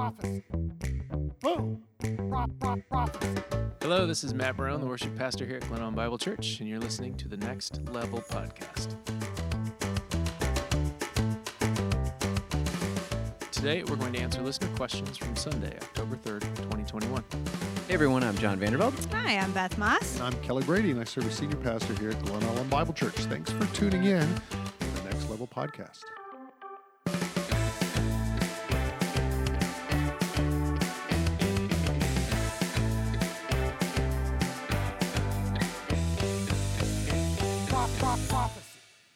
prophecy. 0.00 0.42
Boom. 1.42 1.82
Prop, 2.30 2.50
prop, 2.58 2.78
prophecy. 2.88 3.42
Hello, 3.82 4.06
this 4.06 4.24
is 4.24 4.32
Matt 4.32 4.56
Marron, 4.56 4.80
the 4.80 4.86
worship 4.86 5.14
pastor 5.14 5.44
here 5.44 5.56
at 5.56 5.68
Glen 5.68 5.94
Bible 5.94 6.16
Church, 6.16 6.60
and 6.60 6.68
you're 6.68 6.78
listening 6.78 7.14
to 7.16 7.28
the 7.28 7.36
Next 7.36 7.86
Level 7.90 8.22
Podcast. 8.22 8.96
Today, 13.50 13.84
we're 13.84 13.96
going 13.96 14.14
to 14.14 14.20
answer 14.20 14.40
listener 14.40 14.74
questions 14.74 15.18
from 15.18 15.36
Sunday, 15.36 15.76
October 15.82 16.16
3rd, 16.16 16.40
2021. 16.56 17.22
Hey 17.86 17.92
everyone, 17.92 18.24
I'm 18.24 18.38
John 18.38 18.58
Vandervelde. 18.58 19.12
Hi, 19.12 19.36
I'm 19.36 19.52
Beth 19.52 19.76
Maas. 19.76 20.14
And 20.14 20.24
I'm 20.24 20.42
Kelly 20.42 20.62
Brady, 20.62 20.92
and 20.92 21.00
I 21.00 21.04
serve 21.04 21.26
as 21.26 21.34
senior 21.34 21.58
pastor 21.58 21.92
here 21.96 22.08
at 22.08 22.24
Glen 22.24 22.40
Ellyn 22.40 22.70
Bible 22.70 22.94
Church. 22.94 23.16
Thanks 23.16 23.50
for 23.52 23.66
tuning 23.74 24.04
in 24.04 24.26
to 24.26 24.86
the 24.94 25.10
Next 25.10 25.28
Level 25.28 25.46
Podcast. 25.46 26.04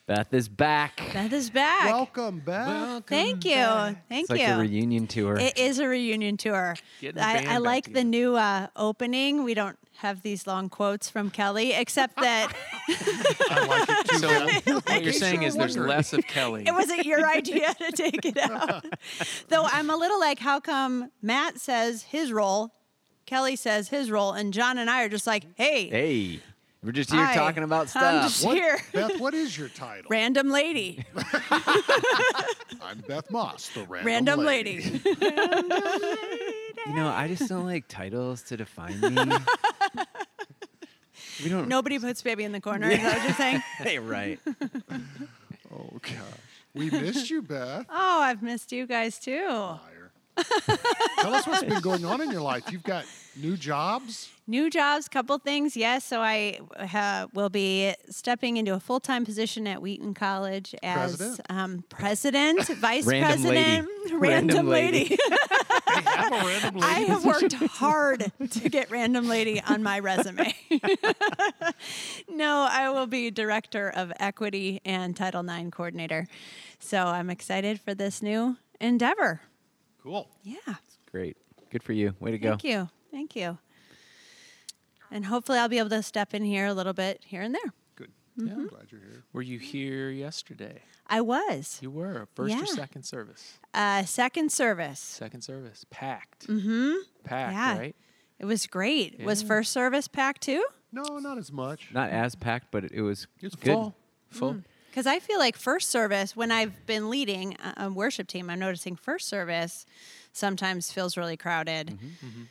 Beth 0.07 0.35
is 0.35 0.51
back. 0.51 1.01
Beth 1.15 1.33
is 1.33 1.49
back. 1.49 1.87
Welcome 1.87 2.41
back. 2.41 2.67
Welcome 2.67 3.03
Thank 3.09 3.45
you. 3.47 3.55
back. 3.55 4.07
Thank 4.11 4.23
it's 4.25 4.31
like 4.31 4.41
you. 4.43 4.47
a 4.49 4.59
reunion 4.59 5.07
tour. 5.07 5.37
it 5.39 5.57
is 5.57 5.79
a 5.79 5.89
reunion 5.89 6.37
tour. 6.37 6.77
Getting 7.01 7.15
the 7.15 7.21
band 7.21 7.49
I, 7.49 7.55
I 7.55 7.57
like 7.57 7.95
the 7.95 8.05
new 8.05 8.37
uh, 8.37 8.67
opening. 8.77 9.45
We 9.45 9.55
don't 9.55 9.79
have 9.97 10.21
these 10.21 10.47
long 10.47 10.69
quotes 10.69 11.09
from 11.09 11.31
Kelly, 11.31 11.73
except 11.73 12.17
that 12.17 12.53
I 13.51 13.67
like 13.67 13.89
it 13.89 14.09
too. 14.09 14.19
So, 14.19 14.29
Beth. 14.29 14.89
what 14.91 15.03
you're 15.05 15.12
saying 15.15 15.41
you're 15.41 15.48
is 15.48 15.55
there's 15.55 15.79
wondering. 15.79 15.97
less 15.97 16.12
of 16.12 16.27
Kelly. 16.27 16.65
it 16.67 16.75
wasn't 16.75 17.07
your 17.07 17.27
idea 17.27 17.73
to 17.73 17.91
take 17.93 18.27
it 18.27 18.37
out. 18.37 18.84
Though 19.48 19.65
I'm 19.65 19.89
a 19.89 19.97
little 19.97 20.21
like, 20.21 20.39
how 20.39 20.61
come 20.61 21.11
Matt 21.23 21.59
says 21.59 22.03
his 22.03 22.31
role, 22.31 22.73
Kelly 23.25 23.56
says 23.56 23.89
his 23.89 24.11
role, 24.11 24.33
and 24.33 24.53
John 24.53 24.77
and 24.77 24.91
I 24.91 25.05
are 25.05 25.09
just 25.09 25.27
like, 25.27 25.47
hey, 25.55 25.89
hey, 25.89 26.41
we're 26.85 26.93
just 26.93 27.11
here 27.11 27.25
hi, 27.25 27.35
talking 27.35 27.63
about 27.63 27.89
stuff. 27.89 28.03
I'm 28.03 28.19
stuff. 28.19 28.31
just 28.31 28.45
What- 28.45 28.57
here. 28.57 28.79
Beth, 28.93 29.19
what 29.19 29.35
is 29.35 29.57
your 29.57 29.69
title? 29.69 30.09
Random 30.11 30.51
lady. 30.51 31.05
I'm 32.83 33.01
Beth 33.09 33.31
Maas, 33.31 33.71
the 33.71 33.85
random, 33.85 34.41
lady. 34.41 35.01
Random 35.05 35.69
lady. 35.69 36.51
You 36.87 36.93
know, 36.95 37.09
I 37.09 37.29
just 37.29 37.49
don't 37.49 37.65
like 37.65 37.89
titles 37.89 38.43
to 38.43 38.59
define 38.59 39.01
me. 39.01 39.09
we 41.43 41.49
don't. 41.49 41.67
Nobody 41.67 41.99
puts 41.99 42.21
baby 42.21 42.45
in 42.45 42.53
the 42.53 42.61
corner. 42.61 42.91
Is 42.91 42.99
that 42.99 43.17
what 43.17 43.25
you're 43.25 43.33
saying? 43.33 43.62
Hey, 43.79 43.99
right. 43.99 44.39
Oh, 45.75 45.89
gosh. 46.03 46.12
We 46.75 46.91
missed 46.91 47.31
you, 47.31 47.41
Beth. 47.41 47.87
Oh, 47.89 48.21
I've 48.21 48.43
missed 48.43 48.71
you 48.71 48.87
guys 48.87 49.19
too. 49.19 49.47
Liar. 49.49 49.79
Tell 51.21 51.35
us 51.35 51.47
what's 51.47 51.65
been 51.65 51.81
going 51.81 52.05
on 52.05 52.21
in 52.21 52.31
your 52.31 52.41
life. 52.43 52.65
You've 52.71 52.83
got 52.83 53.05
new 53.37 53.57
jobs. 53.57 54.31
New 54.47 54.69
jobs, 54.69 55.09
couple 55.09 55.39
things. 55.39 55.77
Yes, 55.77 56.05
so 56.05 56.21
I 56.21 56.59
uh, 56.79 57.29
will 57.33 57.49
be 57.49 57.95
stepping 58.11 58.57
into 58.59 58.75
a 58.75 58.81
full 58.81 59.01
time 59.01 59.25
position 59.25 59.67
at 59.67 59.81
Wheaton 59.81 60.12
College 60.15 60.75
as 60.83 61.17
President? 61.17 61.41
um, 61.51 61.85
president, 61.89 62.67
vice 62.69 63.07
Random 63.07 63.29
president, 63.43 63.89
lady. 64.05 64.15
random, 64.15 64.21
Random 64.21 64.69
lady. 64.69 64.99
lady. 64.99 65.19
They 65.95 66.01
have 66.03 66.33
a 66.33 66.37
random 66.47 66.75
lady. 66.81 66.87
I 66.93 66.99
have 67.01 67.25
worked 67.25 67.53
hard 67.53 68.33
to 68.51 68.69
get 68.69 68.91
random 68.91 69.29
lady 69.29 69.61
on 69.62 69.81
my 69.83 70.01
resume. 70.01 70.53
no, 72.29 72.67
I 72.69 72.91
will 72.91 73.07
be 73.07 73.31
director 73.31 73.91
of 73.95 74.12
equity 74.19 74.81
and 74.85 75.17
Title 75.17 75.49
IX 75.49 75.71
coordinator. 75.71 76.27
So 76.81 76.99
I'm 77.07 77.31
excited 77.31 77.81
for 77.81 77.95
this 77.95 78.23
new 78.23 78.57
endeavor. 78.81 79.41
Cool. 80.05 80.28
Yeah. 80.42 80.56
Great. 81.10 81.36
Good 81.70 81.83
for 81.83 81.94
you. 81.94 82.14
Way 82.20 82.30
to 82.33 82.38
go. 82.38 82.50
Thank 82.50 82.64
you. 82.64 82.88
Thank 83.10 83.34
you. 83.34 83.56
And 85.10 85.24
hopefully 85.24 85.58
I'll 85.58 85.69
be 85.69 85.78
able 85.78 85.88
to 85.91 86.02
step 86.02 86.34
in 86.34 86.44
here 86.44 86.66
a 86.66 86.74
little 86.74 86.92
bit 86.92 87.22
here 87.27 87.41
and 87.41 87.54
there. 87.54 87.72
Good. 87.97 88.10
Mm-hmm. 88.38 88.50
I'm 88.60 88.66
glad 88.69 88.87
you're 88.91 89.00
here. 89.00 89.25
Were 89.32 89.41
you 89.43 89.59
here 89.59 90.10
yesterday? 90.10 90.82
I 91.06 91.20
was. 91.22 91.78
You 91.81 91.91
were. 91.91 92.28
First 92.34 92.54
Yeah. 92.54 92.62
or 92.62 92.66
second 92.66 93.04
service? 93.04 93.59
Uh, 93.72 94.04
second 94.04 94.53
service. 94.53 95.00
Second 95.00 95.41
service. 95.43 95.87
Packed. 95.91 96.48
Mm-hmm. 96.48 96.93
Packed, 97.25 97.53
Yeah. 97.54 97.78
right? 97.78 97.97
It 98.38 98.44
was 98.44 98.66
great. 98.66 99.22
Was 99.25 99.43
first 99.43 99.72
service 99.72 100.06
packed 100.09 100.43
too? 100.43 100.64
No, 100.93 101.19
not 101.19 101.38
as 101.38 101.50
much. 101.50 101.88
Not 101.94 102.10
as 102.10 102.34
packed, 102.34 102.66
but 102.70 102.84
it, 102.84 102.93
it 102.93 103.00
was 103.03 103.26
It's 103.41 103.54
good. 103.56 103.72
Full. 103.72 103.97
Full. 104.31 104.56
Because 104.94 105.09
I 105.09 105.19
feel 105.19 105.41
like 105.41 105.56
first 105.56 105.91
service, 105.91 106.37
when 106.37 106.53
I've 106.53 106.87
been 106.87 107.10
leading 107.10 107.55
a, 107.55 107.87
a 107.87 107.91
worship 107.91 108.28
team, 108.28 108.49
I'm 108.49 108.60
noticing 108.60 108.94
first 108.94 109.27
service 109.27 109.87
sometimes 110.32 110.93
feels 110.93 111.16
really 111.16 111.37
crowded. 111.37 111.88
Mm-hmm, 112.00 112.43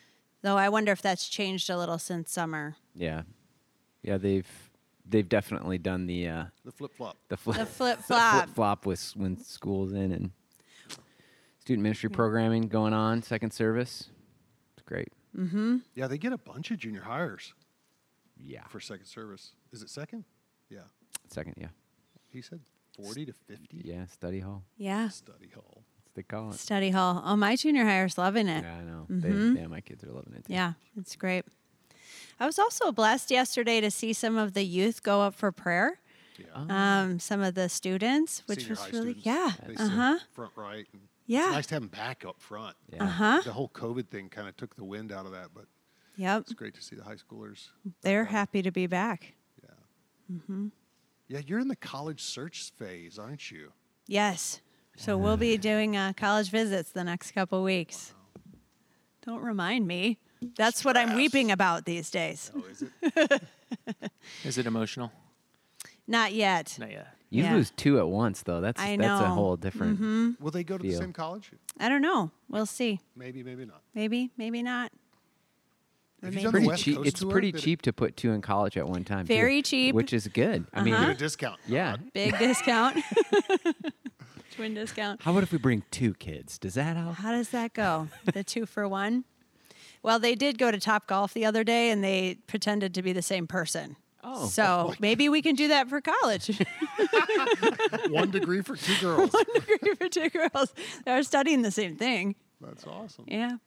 Though 0.42 0.58
I 0.58 0.68
wonder 0.68 0.92
if 0.92 1.02
that's 1.02 1.30
changed 1.30 1.70
a 1.70 1.78
little 1.78 1.98
since 1.98 2.34
summer. 2.34 2.76
Yeah. 2.94 3.22
Yeah, 4.02 4.18
they've 4.18 4.46
they've 5.10 5.30
definitely 5.30 5.78
done 5.78 6.06
the 6.06 6.28
uh, 6.28 6.44
The 6.66 6.74
flip 6.74 6.94
flop. 6.94 7.16
the 7.30 7.38
flip 7.38 7.56
The 7.60 7.66
flip 7.78 8.00
flop. 8.02 8.44
flip 8.44 8.56
flop 8.56 8.86
with 8.86 9.14
when 9.16 9.42
school's 9.42 9.94
in 9.94 10.12
and 10.12 10.32
student 11.60 11.82
ministry 11.84 12.10
programming 12.10 12.64
going 12.64 12.92
on. 12.94 13.22
Second 13.24 13.52
service. 13.54 14.10
It's 14.76 14.84
great. 14.86 15.08
Mhm. 15.34 15.84
Yeah, 15.96 16.08
they 16.08 16.18
get 16.18 16.34
a 16.34 16.38
bunch 16.38 16.72
of 16.72 16.78
junior 16.78 17.04
hires 17.04 17.54
Yeah. 18.38 18.68
for 18.68 18.82
second 18.82 19.06
service. 19.06 19.54
Is 19.72 19.82
it 19.82 19.90
second? 19.90 20.26
Yeah. 20.70 20.82
Second, 21.30 21.54
yeah. 21.58 21.68
He 22.34 22.42
said 22.42 22.60
40 23.02 23.28
to 23.28 23.34
50 23.34 23.82
Yeah, 23.84 24.06
study 24.08 24.40
hall. 24.40 24.64
Yeah. 24.78 25.10
study 25.10 25.50
hall. 25.54 25.84
That's 25.86 26.06
what 26.06 26.16
they 26.16 26.24
call 26.24 26.52
it. 26.52 26.60
Study 26.60 26.90
hall. 26.90 27.22
Oh, 27.26 27.36
my 27.36 27.56
junior 27.56 27.86
hire's 27.86 28.18
loving 28.18 28.48
it. 28.48 28.64
Yeah, 28.64 28.76
I 28.78 28.82
know. 28.82 29.08
Mm-hmm. 29.10 29.54
They, 29.56 29.62
yeah, 29.62 29.68
my 29.68 29.82
kids 29.82 30.04
are 30.04 30.12
loving 30.12 30.34
it. 30.34 30.46
Too. 30.46 30.54
Yeah, 30.54 30.74
it's 30.98 31.16
great. 31.16 31.46
I 32.40 32.46
was 32.46 32.60
also 32.60 32.92
blessed 32.92 33.32
yesterday 33.32 33.80
to 33.82 33.90
see 33.92 34.12
some 34.14 34.38
of 34.38 34.54
the 34.54 34.64
youth 34.64 35.04
go 35.04 35.22
up 35.22 35.36
for 35.36 35.52
prayer. 35.52 36.00
Yeah. 36.38 37.02
Um, 37.04 37.20
some 37.20 37.42
of 37.42 37.54
the 37.54 37.70
students, 37.70 38.42
which 38.48 38.60
Senior 38.62 38.70
was 38.72 38.80
high 38.80 38.90
really 38.90 39.20
students, 39.20 39.26
yeah, 39.26 39.52
They 39.68 39.76
uh 39.76 39.88
huh, 39.88 40.20
front 40.34 40.52
right. 40.56 40.88
And 40.92 41.04
Yeah. 41.28 41.46
It's 41.48 41.54
nice 41.54 41.68
to 41.68 41.76
have 41.76 41.82
them 41.84 41.90
back 41.90 42.26
up 42.26 42.42
front. 42.42 42.76
Yeah. 42.92 43.04
uh 43.04 43.08
huh. 43.08 43.42
The 43.46 43.54
whole 43.54 43.70
COVID 43.70 44.08
thing 44.10 44.30
kind 44.30 44.48
of 44.48 44.58
took 44.58 44.76
the 44.76 44.84
wind 44.84 45.12
out 45.12 45.26
of 45.28 45.32
that, 45.34 45.50
but 45.54 45.66
Yep, 46.16 46.42
it's 46.42 46.54
great 46.54 46.74
to 46.76 46.82
see 46.82 46.96
the 46.96 47.04
high 47.04 47.16
schoolers. 47.16 47.70
they're 48.02 48.26
happy 48.26 48.62
to 48.64 48.72
be 48.72 48.88
back. 48.88 49.34
Yeah. 49.62 50.38
Yeah, 51.34 51.42
you're 51.48 51.58
in 51.58 51.68
the 51.68 51.76
college 51.76 52.22
search 52.22 52.72
phase, 52.78 53.18
aren't 53.18 53.50
you? 53.50 53.72
Yes. 54.06 54.62
So 54.96 55.18
we'll 55.18 55.36
be 55.36 55.58
doing 55.58 55.98
uh, 55.98 56.14
college 56.16 56.52
visits 56.52 56.92
the 56.92 57.04
next 57.04 57.32
couple 57.32 57.64
weeks. 57.64 58.14
Don't 59.26 59.42
remind 59.42 59.88
me. 59.88 60.20
That's 60.56 60.86
what 60.86 60.96
I'm 60.96 61.16
weeping 61.16 61.50
about 61.50 61.86
these 61.86 62.12
days. 62.12 62.52
Oh, 62.56 62.64
is 62.70 62.84
it? 62.84 63.42
Is 64.46 64.60
it 64.60 64.68
emotional? 64.68 65.12
Not 66.08 66.34
yet. 66.34 66.78
Not 66.80 66.92
yet. 66.92 67.08
You 67.32 67.46
Yeah. 67.46 67.56
lose 67.56 67.72
two 67.72 67.98
at 67.98 68.08
once 68.08 68.44
though. 68.44 68.62
That's 68.62 68.80
I 68.80 68.96
that's 68.96 69.00
a 69.00 69.00
know. 69.00 69.20
Mm-hmm. 69.24 69.34
whole 69.34 69.56
different. 69.58 70.40
Will 70.40 70.52
they 70.52 70.64
go 70.64 70.78
to 70.78 70.84
the 70.84 70.94
same 70.94 71.14
college? 71.14 71.50
I 71.80 71.90
don't 71.90 72.04
know. 72.04 72.30
We'll 72.48 72.68
see. 72.68 73.00
Maybe, 73.16 73.42
maybe 73.42 73.66
not. 73.66 73.82
Maybe, 73.96 74.30
maybe 74.38 74.62
not. 74.62 74.92
Or 76.24 76.28
Have 76.28 76.36
you 76.36 76.40
maybe- 76.40 76.44
the 76.46 76.52
Pretty 76.52 76.68
West 76.68 76.84
cheap. 76.84 76.96
Coast 76.96 77.08
It's 77.10 77.20
tour? 77.20 77.32
pretty 77.32 77.52
Did 77.52 77.60
it- 77.60 77.64
cheap 77.64 77.82
to 77.84 77.94
put 77.94 78.16
two 78.18 78.32
in 78.32 78.42
college 78.42 78.78
at 78.78 78.88
one 78.88 79.04
time. 79.04 79.28
too, 79.28 79.34
Very 79.34 79.62
cheap. 79.62 79.94
which 79.94 80.14
is 80.14 80.28
good. 80.30 80.66
I 80.74 80.82
mean, 80.82 80.94
Get 80.94 81.02
Uh-huh. 81.02 81.12
a 81.12 81.16
discount. 81.16 81.60
yeah. 81.68 81.98
Big 82.14 82.38
discount. 82.40 82.98
Twin 84.56 84.74
discount. 84.74 85.22
How 85.24 85.32
about 85.32 85.44
if 85.44 85.52
we 85.52 85.58
bring 85.58 85.84
two 85.92 86.14
kids? 86.14 86.58
Does 86.60 86.76
that 86.76 86.96
help? 86.96 87.16
How 87.16 87.32
does 87.32 87.50
that 87.50 87.74
go? 87.74 88.08
The 88.34 88.44
two 88.44 88.66
for 88.66 88.88
one? 88.88 89.26
Well, 90.04 90.20
they 90.20 90.36
did 90.36 90.58
go 90.58 90.70
to 90.70 90.80
Top 90.80 91.08
Golf 91.08 91.34
the 91.34 91.46
other 91.46 91.64
day 91.64 91.90
and 91.90 92.04
they 92.04 92.38
pretended 92.48 92.94
to 92.96 93.02
be 93.02 93.14
the 93.14 93.22
same 93.22 93.48
person. 93.48 93.96
Oh. 94.24 94.48
So 94.48 94.94
maybe 95.00 95.28
we 95.28 95.42
can 95.42 95.56
do 95.56 95.68
that 95.70 95.90
for 95.90 96.00
college. 96.02 96.62
One 98.10 98.32
degree 98.32 98.62
for 98.62 98.76
two 98.76 98.96
girls. 99.02 99.34
One 99.34 99.44
degree 99.54 99.96
for 99.96 100.08
two 100.10 100.30
girls 100.30 100.74
They're 101.06 101.24
studying 101.24 101.62
the 101.62 101.72
same 101.72 101.96
thing. 101.98 102.36
That's 102.62 102.86
awesome. 102.88 103.26
Yeah, 103.28 103.58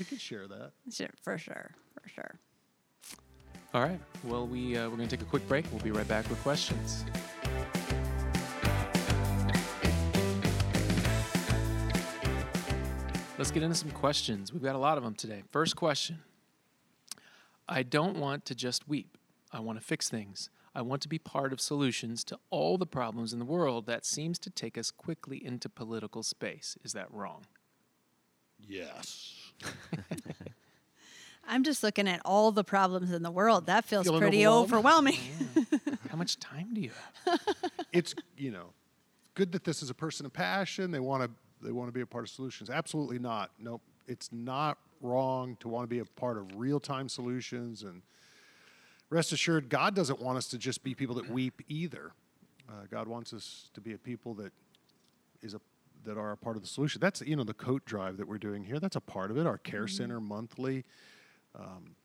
I 0.00 0.04
could 0.04 0.20
share 0.20 0.46
that. 0.48 0.72
sure, 0.90 1.08
for 1.22 1.36
sure, 1.36 1.72
for 2.02 2.08
sure. 2.08 2.38
All 3.74 3.82
right. 3.82 4.00
Well, 4.24 4.46
we, 4.46 4.76
uh, 4.76 4.88
we're 4.88 4.96
going 4.96 5.08
to 5.08 5.16
take 5.16 5.26
a 5.26 5.28
quick 5.28 5.46
break. 5.46 5.66
We'll 5.70 5.82
be 5.82 5.90
right 5.90 6.08
back 6.08 6.28
with 6.30 6.40
questions. 6.42 7.04
Let's 13.36 13.52
get 13.52 13.62
into 13.62 13.76
some 13.76 13.90
questions. 13.90 14.52
We've 14.52 14.62
got 14.62 14.74
a 14.74 14.78
lot 14.78 14.98
of 14.98 15.04
them 15.04 15.14
today. 15.14 15.42
First 15.52 15.76
question 15.76 16.20
I 17.68 17.82
don't 17.82 18.16
want 18.18 18.44
to 18.46 18.54
just 18.54 18.88
weep. 18.88 19.16
I 19.52 19.60
want 19.60 19.78
to 19.78 19.84
fix 19.84 20.08
things. 20.08 20.50
I 20.74 20.82
want 20.82 21.02
to 21.02 21.08
be 21.08 21.18
part 21.18 21.52
of 21.52 21.60
solutions 21.60 22.24
to 22.24 22.38
all 22.50 22.78
the 22.78 22.86
problems 22.86 23.32
in 23.32 23.38
the 23.38 23.44
world 23.44 23.86
that 23.86 24.04
seems 24.04 24.38
to 24.40 24.50
take 24.50 24.78
us 24.78 24.90
quickly 24.90 25.44
into 25.44 25.68
political 25.68 26.22
space. 26.22 26.76
Is 26.84 26.92
that 26.94 27.12
wrong? 27.12 27.46
Yes. 28.58 29.52
I'm 31.48 31.64
just 31.64 31.82
looking 31.82 32.06
at 32.08 32.20
all 32.24 32.52
the 32.52 32.62
problems 32.64 33.10
in 33.12 33.22
the 33.22 33.30
world. 33.30 33.66
That 33.66 33.84
feels 33.84 34.04
Feeling 34.06 34.20
pretty 34.20 34.46
overwhelmed? 34.46 35.08
overwhelming. 35.08 35.98
How 36.10 36.16
much 36.16 36.38
time 36.38 36.74
do 36.74 36.80
you 36.80 36.90
have? 37.26 37.40
It's 37.92 38.14
you 38.36 38.50
know, 38.50 38.66
good 39.34 39.52
that 39.52 39.64
this 39.64 39.82
is 39.82 39.88
a 39.88 39.94
person 39.94 40.26
of 40.26 40.32
passion. 40.32 40.90
They 40.90 41.00
want 41.00 41.22
to 41.24 41.30
they 41.66 41.72
want 41.72 41.88
to 41.88 41.92
be 41.92 42.02
a 42.02 42.06
part 42.06 42.24
of 42.24 42.30
solutions. 42.30 42.68
Absolutely 42.70 43.18
not. 43.18 43.50
Nope. 43.58 43.80
it's 44.06 44.30
not 44.30 44.78
wrong 45.00 45.56
to 45.60 45.68
want 45.68 45.84
to 45.84 45.88
be 45.88 46.00
a 46.00 46.04
part 46.04 46.36
of 46.36 46.56
real 46.56 46.78
time 46.80 47.08
solutions. 47.08 47.82
And 47.82 48.02
rest 49.10 49.32
assured, 49.32 49.68
God 49.70 49.94
doesn't 49.96 50.20
want 50.20 50.36
us 50.38 50.48
to 50.48 50.58
just 50.58 50.84
be 50.84 50.94
people 50.94 51.14
that 51.16 51.30
weep 51.30 51.62
either. 51.68 52.12
Uh, 52.68 52.72
God 52.90 53.08
wants 53.08 53.32
us 53.32 53.70
to 53.74 53.80
be 53.80 53.94
a 53.94 53.98
people 53.98 54.34
that 54.34 54.52
is 55.42 55.54
a 55.54 55.60
that 56.04 56.16
are 56.18 56.32
a 56.32 56.36
part 56.36 56.56
of 56.56 56.62
the 56.62 56.68
solution. 56.68 57.00
That's 57.00 57.22
you 57.22 57.36
know 57.36 57.44
the 57.44 57.54
coat 57.54 57.84
drive 57.86 58.18
that 58.18 58.28
we're 58.28 58.38
doing 58.38 58.64
here. 58.64 58.78
That's 58.78 58.96
a 58.96 59.00
part 59.00 59.30
of 59.30 59.38
it. 59.38 59.46
Our 59.46 59.58
care 59.58 59.88
center 59.88 60.20
monthly, 60.20 60.84
um, 61.58 61.96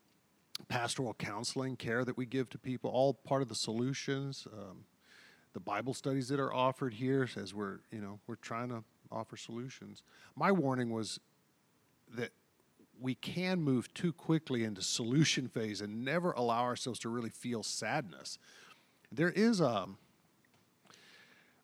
pastoral 0.67 1.13
counseling 1.13 1.75
care 1.75 2.03
that 2.05 2.17
we 2.17 2.25
give 2.25 2.49
to 2.51 2.57
people, 2.57 2.89
all 2.89 3.13
part 3.13 3.41
of 3.41 3.49
the 3.49 3.55
solutions. 3.55 4.47
Um, 4.51 4.85
the 5.53 5.59
Bible 5.59 5.93
studies 5.93 6.27
that 6.29 6.39
are 6.39 6.53
offered 6.53 6.95
here, 6.95 7.27
as 7.35 7.53
we're 7.53 7.79
you 7.91 8.01
know 8.01 8.19
we're 8.27 8.35
trying 8.35 8.69
to 8.69 8.83
offer 9.11 9.37
solutions. 9.37 10.01
My 10.35 10.51
warning 10.51 10.89
was 10.89 11.19
that 12.15 12.31
we 12.99 13.15
can 13.15 13.61
move 13.61 13.93
too 13.93 14.13
quickly 14.13 14.63
into 14.63 14.81
solution 14.81 15.47
phase 15.47 15.81
and 15.81 16.03
never 16.03 16.31
allow 16.31 16.63
ourselves 16.63 16.99
to 16.99 17.09
really 17.09 17.29
feel 17.29 17.63
sadness. 17.63 18.37
There 19.11 19.29
is 19.29 19.59
a 19.59 19.87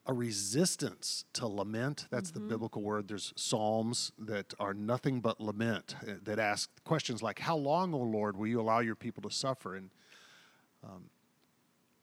a 0.09 0.13
resistance 0.13 1.23
to 1.33 1.45
lament. 1.45 2.07
That's 2.09 2.31
the 2.31 2.39
biblical 2.39 2.81
word. 2.81 3.07
There's 3.07 3.31
psalms 3.35 4.11
that 4.17 4.55
are 4.59 4.73
nothing 4.73 5.21
but 5.21 5.39
lament 5.39 5.95
uh, 6.01 6.13
that 6.23 6.39
ask 6.39 6.67
questions 6.83 7.21
like, 7.21 7.37
"How 7.37 7.55
long, 7.55 7.93
O 7.93 7.99
Lord, 7.99 8.35
will 8.35 8.47
you 8.47 8.59
allow 8.59 8.79
your 8.79 8.95
people 8.95 9.21
to 9.21 9.29
suffer?" 9.29 9.75
And 9.75 9.91
um, 10.83 11.11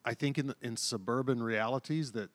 I 0.05 0.15
think 0.15 0.39
in 0.39 0.47
the, 0.47 0.57
in 0.63 0.77
suburban 0.77 1.43
realities 1.43 2.13
that 2.13 2.31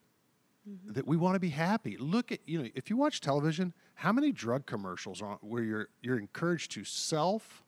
that 0.88 1.06
we 1.06 1.16
want 1.16 1.36
to 1.36 1.40
be 1.40 1.48
happy. 1.48 1.96
Look 1.96 2.30
at 2.30 2.40
you 2.44 2.62
know 2.62 2.68
if 2.74 2.90
you 2.90 2.98
watch 2.98 3.22
television, 3.22 3.72
how 3.94 4.12
many 4.12 4.30
drug 4.30 4.66
commercials 4.66 5.22
are 5.22 5.32
on, 5.32 5.38
where 5.40 5.62
you're 5.62 5.88
you're 6.02 6.18
encouraged 6.18 6.72
to 6.72 6.84
self 6.84 7.64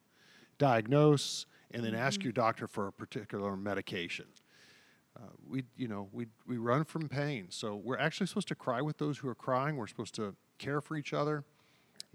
diagnose 0.59 1.47
and 1.71 1.83
then 1.83 1.95
ask 1.95 2.23
your 2.23 2.35
doctor 2.35 2.67
for 2.67 2.87
a 2.87 2.93
particular 2.93 3.57
medication. 3.57 4.27
Uh, 5.17 5.29
we 5.49 5.63
you 5.77 5.87
know 5.87 6.09
we 6.13 6.27
we 6.47 6.57
run 6.57 6.85
from 6.85 7.09
pain, 7.09 7.47
so 7.51 7.77
we're 7.77 7.99
actually 7.99 8.27
supposed 8.27 8.49
to 8.49 8.55
cry 8.55 8.81
with 8.81 8.99
those 8.99 9.19
who 9.19 9.29
are 9.29 9.35
crying. 9.35 9.77
We're 9.77 9.87
supposed 9.87 10.15
to 10.17 10.35
care 10.59 10.81
for 10.81 10.97
each 10.97 11.13
other, 11.13 11.45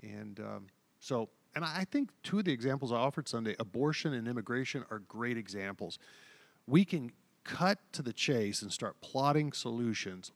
and 0.03 0.39
um, 0.39 0.67
so 0.99 1.29
and 1.55 1.63
I 1.63 1.85
think 1.89 2.09
two 2.23 2.39
of 2.39 2.45
the 2.45 2.51
examples 2.51 2.91
I 2.91 2.97
offered 2.97 3.27
Sunday, 3.27 3.55
abortion 3.59 4.13
and 4.13 4.27
immigration, 4.27 4.85
are 4.91 4.99
great 4.99 5.37
examples. 5.37 5.97
We 6.67 6.85
can 6.85 7.11
cut 7.43 7.79
to 7.93 8.01
the 8.01 8.13
chase 8.13 8.61
and 8.61 8.71
start 8.71 8.99
plotting 9.01 9.53
solutions 9.53 10.31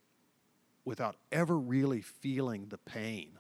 without 0.86 1.16
ever 1.32 1.58
really 1.58 2.02
feeling 2.02 2.68
the 2.70 2.78
pain, 2.78 3.40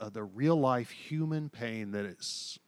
uh, 0.00 0.10
the 0.10 0.24
real 0.24 0.56
life 0.56 0.90
human 0.90 1.48
pain 1.48 1.92
that 1.92 2.04
is 2.04 2.58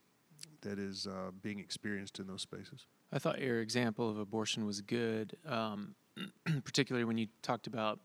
that 0.61 0.79
is 0.79 1.07
uh, 1.07 1.31
being 1.41 1.59
experienced 1.59 2.19
in 2.19 2.27
those 2.27 2.41
spaces. 2.41 2.85
I 3.11 3.19
thought 3.19 3.39
your 3.39 3.61
example 3.61 4.09
of 4.09 4.17
abortion 4.17 4.65
was 4.65 4.81
good, 4.81 5.37
um, 5.45 5.95
particularly 6.63 7.05
when 7.05 7.17
you 7.17 7.27
talked 7.41 7.67
about 7.67 7.99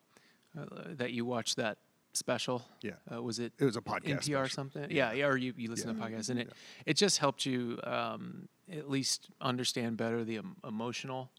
uh, 0.58 0.64
that 0.86 1.12
you 1.12 1.24
watched 1.24 1.56
that 1.56 1.78
special. 2.12 2.62
Yeah. 2.82 2.92
Uh, 3.12 3.22
was 3.22 3.38
it? 3.38 3.52
It 3.58 3.64
was 3.64 3.76
a 3.76 3.80
podcast 3.80 4.04
NPR 4.04 4.16
or 4.16 4.20
special. 4.20 4.48
something. 4.48 4.90
Yeah, 4.90 5.12
yeah. 5.12 5.26
Or 5.26 5.36
you, 5.36 5.54
you 5.56 5.70
listen 5.70 5.94
to 5.94 6.00
podcasts, 6.00 6.30
and 6.30 6.38
it 6.38 6.52
it 6.86 6.96
just 6.96 7.18
helped 7.18 7.46
you 7.46 7.78
um, 7.84 8.48
at 8.70 8.88
least 8.88 9.28
understand 9.40 9.96
better 9.96 10.24
the 10.24 10.38
em- 10.38 10.56
emotional 10.66 11.30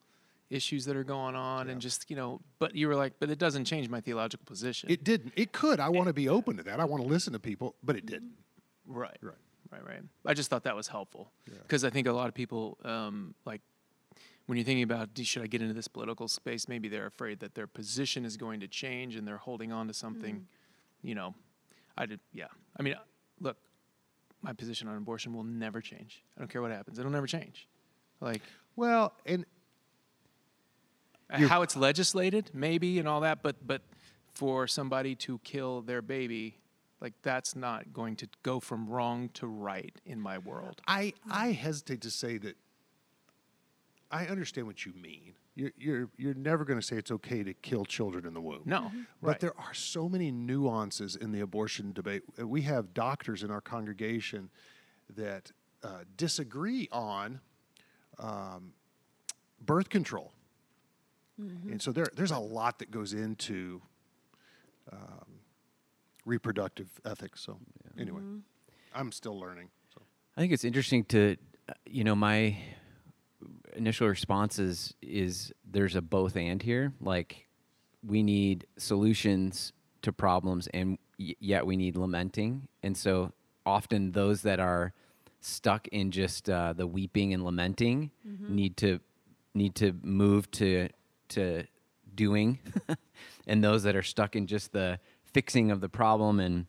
issues 0.50 0.86
that 0.86 0.96
are 0.96 1.04
going 1.04 1.36
on, 1.36 1.70
and 1.70 1.80
just 1.80 2.10
you 2.10 2.16
know. 2.16 2.42
But 2.60 2.76
you 2.76 2.88
were 2.88 2.96
like, 2.96 3.14
but 3.20 3.30
it 3.30 3.40
doesn't 3.40 3.66
change 3.66 3.90
my 3.90 4.02
theological 4.02 4.46
position. 4.46 4.90
It 4.92 5.04
didn't. 5.04 5.34
It 5.36 5.52
could. 5.52 5.80
I 5.80 5.90
want 5.90 6.08
to 6.08 6.14
be 6.14 6.28
open 6.28 6.58
to 6.58 6.64
that. 6.64 6.80
I 6.80 6.86
want 6.86 7.04
to 7.04 7.10
listen 7.10 7.34
to 7.34 7.40
people, 7.40 7.76
but 7.84 7.96
it 7.96 8.06
didn't. 8.06 8.34
Right. 8.86 9.18
Right. 9.22 9.36
Right. 9.74 9.86
Right. 9.96 10.04
I 10.26 10.34
just 10.34 10.50
thought 10.50 10.64
that 10.64 10.76
was 10.76 10.88
helpful 10.88 11.32
because 11.64 11.84
I 11.84 11.90
think 11.90 12.08
a 12.08 12.12
lot 12.14 12.28
of 12.28 12.34
people, 12.34 12.78
um, 12.86 13.34
like, 13.46 13.62
when 14.46 14.58
you're 14.58 14.66
thinking 14.66 14.84
about 14.84 15.10
should 15.24 15.42
I 15.42 15.48
get 15.48 15.62
into 15.62 15.74
this 15.74 15.88
political 15.88 16.28
space, 16.28 16.68
maybe 16.68 16.90
they're 16.90 17.06
afraid 17.06 17.40
that 17.40 17.56
their 17.56 17.68
position 17.68 18.26
is 18.26 18.38
going 18.38 18.60
to 18.60 18.68
change 18.68 19.16
and 19.16 19.28
they're 19.28 19.38
holding 19.38 19.72
on 19.72 19.88
to 19.88 19.94
something. 19.94 20.46
You 21.02 21.16
know, 21.16 21.34
I 21.98 22.06
did. 22.06 22.20
Yeah. 22.34 22.48
I 22.78 22.84
mean, 22.84 22.94
uh, 22.94 23.00
look, 23.40 23.58
my 24.42 24.54
position 24.54 24.88
on 24.88 24.98
abortion 24.98 25.34
will 25.34 25.44
never 25.44 25.82
change. 25.82 26.24
I 26.38 26.42
don't 26.42 26.50
care 26.50 26.62
what 26.62 26.72
happens. 26.72 27.00
It'll 27.00 27.12
never 27.12 27.28
change. 27.28 27.68
Like 28.20 28.42
Well, 28.76 29.14
and 29.26 29.46
how 31.30 31.62
it's 31.62 31.76
legislated, 31.76 32.52
maybe, 32.54 33.00
and 33.00 33.08
all 33.08 33.22
that, 33.22 33.42
but 33.42 33.66
but 33.66 33.82
for 34.34 34.68
somebody 34.68 35.16
to 35.16 35.40
kill 35.44 35.82
their 35.82 36.02
baby, 36.02 36.58
like 37.04 37.14
that's 37.22 37.56
not 37.56 37.94
going 37.94 38.16
to 38.16 38.28
go 38.42 38.60
from 38.60 38.88
wrong 38.88 39.30
to 39.36 39.46
right 39.46 39.94
in 40.06 40.20
my 40.20 40.38
world. 40.40 40.82
I 40.88 41.14
I 41.30 41.52
hesitate 41.52 42.02
to 42.02 42.10
say 42.10 42.38
that. 42.40 42.56
I 44.10 44.28
understand 44.28 44.68
what 44.68 44.86
you 44.86 44.94
mean. 44.94 45.34
You're 45.56 45.72
you're 45.78 46.10
you're 46.18 46.34
never 46.34 46.64
going 46.66 46.80
to 46.80 46.86
say 46.86 46.96
it's 46.96 47.12
okay 47.12 47.44
to 47.44 47.54
kill 47.54 47.84
children 47.86 48.26
in 48.26 48.34
the 48.34 48.42
womb. 48.42 48.62
No, 48.66 48.92
But 49.22 49.28
right. 49.28 49.40
there 49.40 49.54
are 49.60 49.74
so 49.74 50.08
many 50.08 50.32
nuances 50.32 51.16
in 51.16 51.32
the 51.32 51.42
abortion 51.42 51.92
debate. 51.94 52.24
Uh, 52.40 52.48
We 52.48 52.62
have 52.64 52.94
doctors 52.94 53.44
in 53.44 53.52
our 53.52 53.62
congregation 53.62 54.50
that 55.16 55.52
uh, 55.84 56.06
disagree 56.16 56.88
on 56.92 57.42
um, 58.18 58.74
birth 59.62 59.90
control. 59.90 60.32
And 61.38 61.82
so 61.82 61.92
there, 61.92 62.06
there's 62.16 62.32
a 62.32 62.38
lot 62.40 62.78
that 62.80 62.92
goes 62.92 63.14
into 63.14 63.82
um, 64.92 65.33
reproductive 66.26 66.90
ethics. 67.06 67.42
So, 67.42 67.58
anyway, 68.00 68.22
I'm 68.94 69.12
still 69.12 69.40
learning. 69.40 69.70
So. 69.94 70.02
I 70.38 70.42
think 70.42 70.54
it's 70.54 70.64
interesting 70.64 71.04
to, 71.06 71.38
uh, 71.70 71.74
you 71.86 72.04
know, 72.04 72.16
my 72.16 72.58
initial 73.76 74.08
response 74.08 74.60
is, 74.60 74.94
is 75.02 75.52
there's 75.70 75.96
a 75.96 76.02
both 76.02 76.36
and 76.38 76.62
here. 76.62 76.94
Like, 77.02 77.48
we 78.06 78.24
need 78.24 78.66
solutions 78.78 79.74
to 80.02 80.12
problems, 80.12 80.68
and 80.74 80.98
y- 81.20 81.36
yet 81.40 81.66
we 81.66 81.78
need 81.78 81.96
lamenting. 81.96 82.68
And 82.84 82.96
so 82.98 83.32
often 83.66 84.12
those 84.12 84.42
that 84.44 84.60
are 84.60 84.94
stuck 85.40 85.88
in 85.90 86.12
just 86.12 86.50
uh, 86.50 86.74
the 86.74 86.88
weeping 86.88 87.34
and 87.34 87.44
lamenting 87.44 88.12
need 88.50 88.78
to 88.78 89.00
need 89.54 89.76
to 89.76 89.94
move 90.04 90.50
to 90.52 90.90
to 91.30 91.64
doing, 92.16 92.60
and 93.48 93.64
those 93.64 93.84
that 93.84 93.96
are 93.96 94.02
stuck 94.04 94.36
in 94.36 94.48
just 94.48 94.72
the 94.74 95.00
fixing 95.34 95.72
of 95.72 95.82
the 95.82 95.90
problem 95.90 96.40
and 96.40 96.66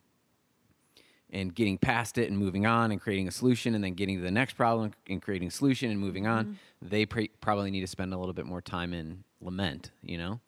and 1.31 1.55
getting 1.55 1.79
past 1.79 2.17
it 2.19 2.29
and 2.31 2.39
moving 2.39 2.65
on 2.65 2.93
and 2.93 3.01
creating 3.01 3.27
a 3.27 3.31
solution 3.31 3.75
and 3.75 3.83
then 3.83 3.95
getting 3.95 4.19
to 4.19 4.23
the 4.23 4.31
next 4.31 4.53
problem 4.55 4.93
and 5.09 5.21
creating 5.21 5.49
a 5.49 5.51
solution 5.51 5.91
and 5.91 5.99
moving 5.99 6.27
on 6.27 6.59
they 6.81 7.05
pr- 7.07 7.23
probably 7.41 7.71
need 7.71 7.81
to 7.81 7.87
spend 7.87 8.13
a 8.15 8.19
little 8.19 8.35
bit 8.35 8.47
more 8.47 8.61
time 8.61 8.93
in 8.95 9.25
lament 9.41 9.91
you 10.03 10.17
know? 10.19 10.41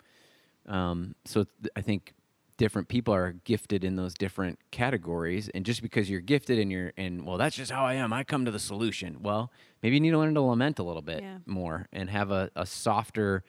Um, 0.67 1.15
so 1.25 1.45
th- 1.45 1.73
i 1.77 1.81
think 1.81 2.13
different 2.57 2.89
people 2.89 3.13
are 3.15 3.33
gifted 3.45 3.85
in 3.85 3.97
those 3.97 4.15
different 4.15 4.59
categories 4.71 5.49
and 5.51 5.65
just 5.67 5.83
because 5.83 6.09
you're 6.09 6.21
gifted 6.23 6.59
and 6.59 6.71
you're 6.73 6.93
and 6.97 7.27
well 7.27 7.37
that's 7.37 7.55
just 7.57 7.71
how 7.71 7.85
i 7.85 7.95
am. 7.95 8.13
I 8.13 8.25
come 8.25 8.45
to 8.47 8.51
the 8.51 8.59
solution. 8.59 9.19
Well 9.23 9.51
maybe 9.83 9.97
you 9.97 10.01
need 10.01 10.11
to 10.13 10.19
learn 10.19 10.35
to 10.35 10.41
lament 10.41 10.79
a 10.79 10.83
little 10.83 11.03
bit 11.03 11.23
Yeah. 11.23 11.39
more 11.47 11.87
and 11.93 12.09
have 12.11 12.31
a, 12.31 12.51
a 12.57 12.65
softer 12.65 13.45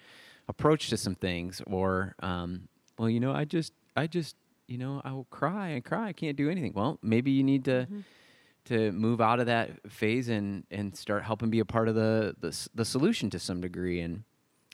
approach 0.49 0.89
to 0.89 0.97
some 0.97 1.15
things 1.15 1.61
or 1.67 2.15
um, 2.19 2.67
well 2.97 3.09
you 3.09 3.19
know 3.19 3.31
i 3.33 3.45
just 3.45 3.73
i 3.95 4.07
just 4.07 4.35
you 4.67 4.77
know 4.77 5.01
i 5.03 5.11
will 5.11 5.27
cry 5.29 5.69
and 5.69 5.83
cry 5.83 6.07
i 6.07 6.13
can't 6.13 6.37
do 6.37 6.49
anything. 6.49 6.73
Well 6.73 6.99
maybe 7.01 7.31
you 7.31 7.43
need 7.43 7.65
to 7.65 7.87
mm-hmm. 7.89 7.99
to 8.65 8.91
move 8.91 9.21
out 9.21 9.39
of 9.39 9.47
that 9.47 9.91
phase 9.91 10.29
and 10.29 10.63
and 10.69 10.95
start 10.95 11.23
helping 11.23 11.49
be 11.49 11.59
a 11.59 11.65
part 11.65 11.87
of 11.87 11.95
the 11.95 12.35
the, 12.39 12.69
the 12.75 12.85
solution 12.85 13.29
to 13.31 13.39
some 13.39 13.61
degree. 13.61 14.01
And 14.01 14.23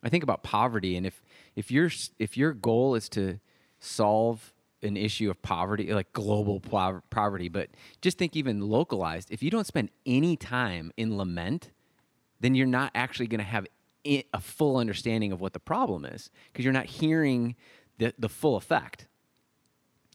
i 0.04 0.10
think 0.10 0.24
about 0.24 0.44
poverty 0.44 0.98
and 0.98 1.06
if 1.06 1.22
if 1.56 1.72
your 1.72 1.90
if 2.20 2.38
your 2.38 2.54
goal 2.54 2.96
is 2.96 3.08
to 3.10 3.40
solve 3.80 4.54
an 4.82 4.98
issue 4.98 5.30
of 5.30 5.42
poverty 5.42 5.94
like 5.94 6.12
global 6.12 6.60
po- 6.60 7.02
poverty 7.10 7.48
but 7.48 7.70
just 8.02 8.18
think 8.18 8.36
even 8.36 8.60
localized 8.62 9.32
if 9.32 9.42
you 9.42 9.50
don't 9.50 9.66
spend 9.66 9.90
any 10.06 10.36
time 10.36 10.92
in 10.98 11.18
lament 11.18 11.72
then 12.42 12.54
you're 12.54 12.68
not 12.68 12.92
actually 12.94 13.28
going 13.28 13.40
to 13.40 13.46
have 13.46 13.66
a 14.06 14.42
full 14.42 14.76
understanding 14.76 15.32
of 15.32 15.40
what 15.40 15.54
the 15.54 15.60
problem 15.60 16.04
is 16.04 16.30
because 16.52 16.66
you're 16.66 16.74
not 16.74 16.86
hearing 16.86 17.56
the, 18.00 18.14
the 18.20 18.28
full 18.28 18.58
effect 18.58 19.08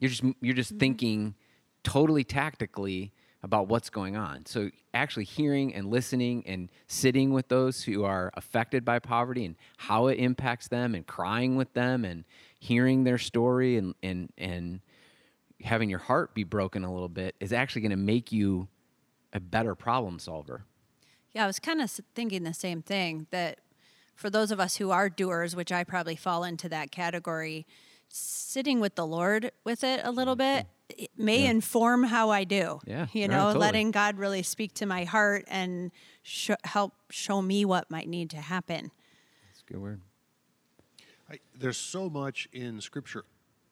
you're 0.01 0.11
just 0.11 0.23
you're 0.41 0.55
just 0.55 0.71
mm-hmm. 0.71 0.79
thinking 0.79 1.35
totally 1.83 2.25
tactically 2.25 3.13
about 3.43 3.69
what's 3.69 3.89
going 3.89 4.17
on. 4.17 4.45
So 4.47 4.71
actually 4.93 5.25
hearing 5.25 5.73
and 5.75 5.89
listening 5.91 6.43
and 6.47 6.71
sitting 6.89 7.33
with 7.33 7.49
those 7.49 7.85
who 7.85 8.05
are 8.05 8.33
affected 8.35 8.85
by 8.85 8.99
poverty 8.99 9.45
and 9.45 9.55
how 9.77 10.09
it 10.09 10.15
impacts 10.15 10.69
them 10.69 10.95
and 10.95 11.07
crying 11.07 11.55
with 11.55 11.73
them 11.73 12.05
and 12.05 12.25
hearing 12.59 13.05
their 13.05 13.19
story 13.19 13.77
and 13.77 13.95
and 14.03 14.33
and 14.37 14.81
having 15.63 15.91
your 15.91 15.99
heart 15.99 16.35
be 16.35 16.45
broken 16.45 16.85
a 16.85 16.93
little 16.93 17.09
bit 17.09 17.35
is 17.41 17.53
actually 17.53 17.83
going 17.83 17.91
to 17.91 17.97
make 17.97 18.33
you 18.33 18.69
a 19.33 19.41
better 19.41 19.75
problem 19.75 20.19
solver. 20.19 20.65
Yeah, 21.33 21.45
I 21.45 21.47
was 21.47 21.59
kind 21.59 21.81
of 21.81 21.91
thinking 22.15 22.43
the 22.43 22.55
same 22.55 22.83
thing 22.83 23.27
that 23.31 23.59
for 24.15 24.31
those 24.31 24.51
of 24.51 24.59
us 24.59 24.77
who 24.77 24.91
are 24.91 25.09
doers, 25.09 25.55
which 25.55 25.71
I 25.71 25.85
probably 25.85 26.17
fall 26.17 26.43
into 26.43 26.69
that 26.69 26.91
category, 26.91 27.67
sitting 28.09 28.81
with 28.81 28.95
the 28.95 29.07
Lord 29.07 29.53
with 29.65 29.85
it 29.85 30.01
a 30.05 30.11
little 30.11 30.37
bit 30.37 30.67
it 30.91 31.11
may 31.17 31.47
inform 31.47 32.05
how 32.05 32.31
I 32.31 32.45
do. 32.45 32.81
Yeah, 32.87 33.07
You 33.13 33.23
yeah, 33.23 33.27
know, 33.27 33.47
totally. 33.49 33.61
letting 33.61 33.91
God 33.91 34.17
really 34.19 34.43
speak 34.43 34.75
to 34.75 34.87
my 34.87 35.05
heart 35.05 35.45
and 35.49 35.91
sh- 36.23 36.51
help 36.65 36.95
show 37.11 37.43
me 37.43 37.65
what 37.65 37.91
might 37.91 38.09
need 38.09 38.31
to 38.31 38.39
happen. 38.39 38.91
That's 39.47 39.63
a 39.69 39.73
good 39.73 39.81
word. 39.81 40.01
I, 41.31 41.39
there's 41.55 41.77
so 41.77 42.09
much 42.09 42.49
in 42.53 42.81
Scripture 42.81 43.25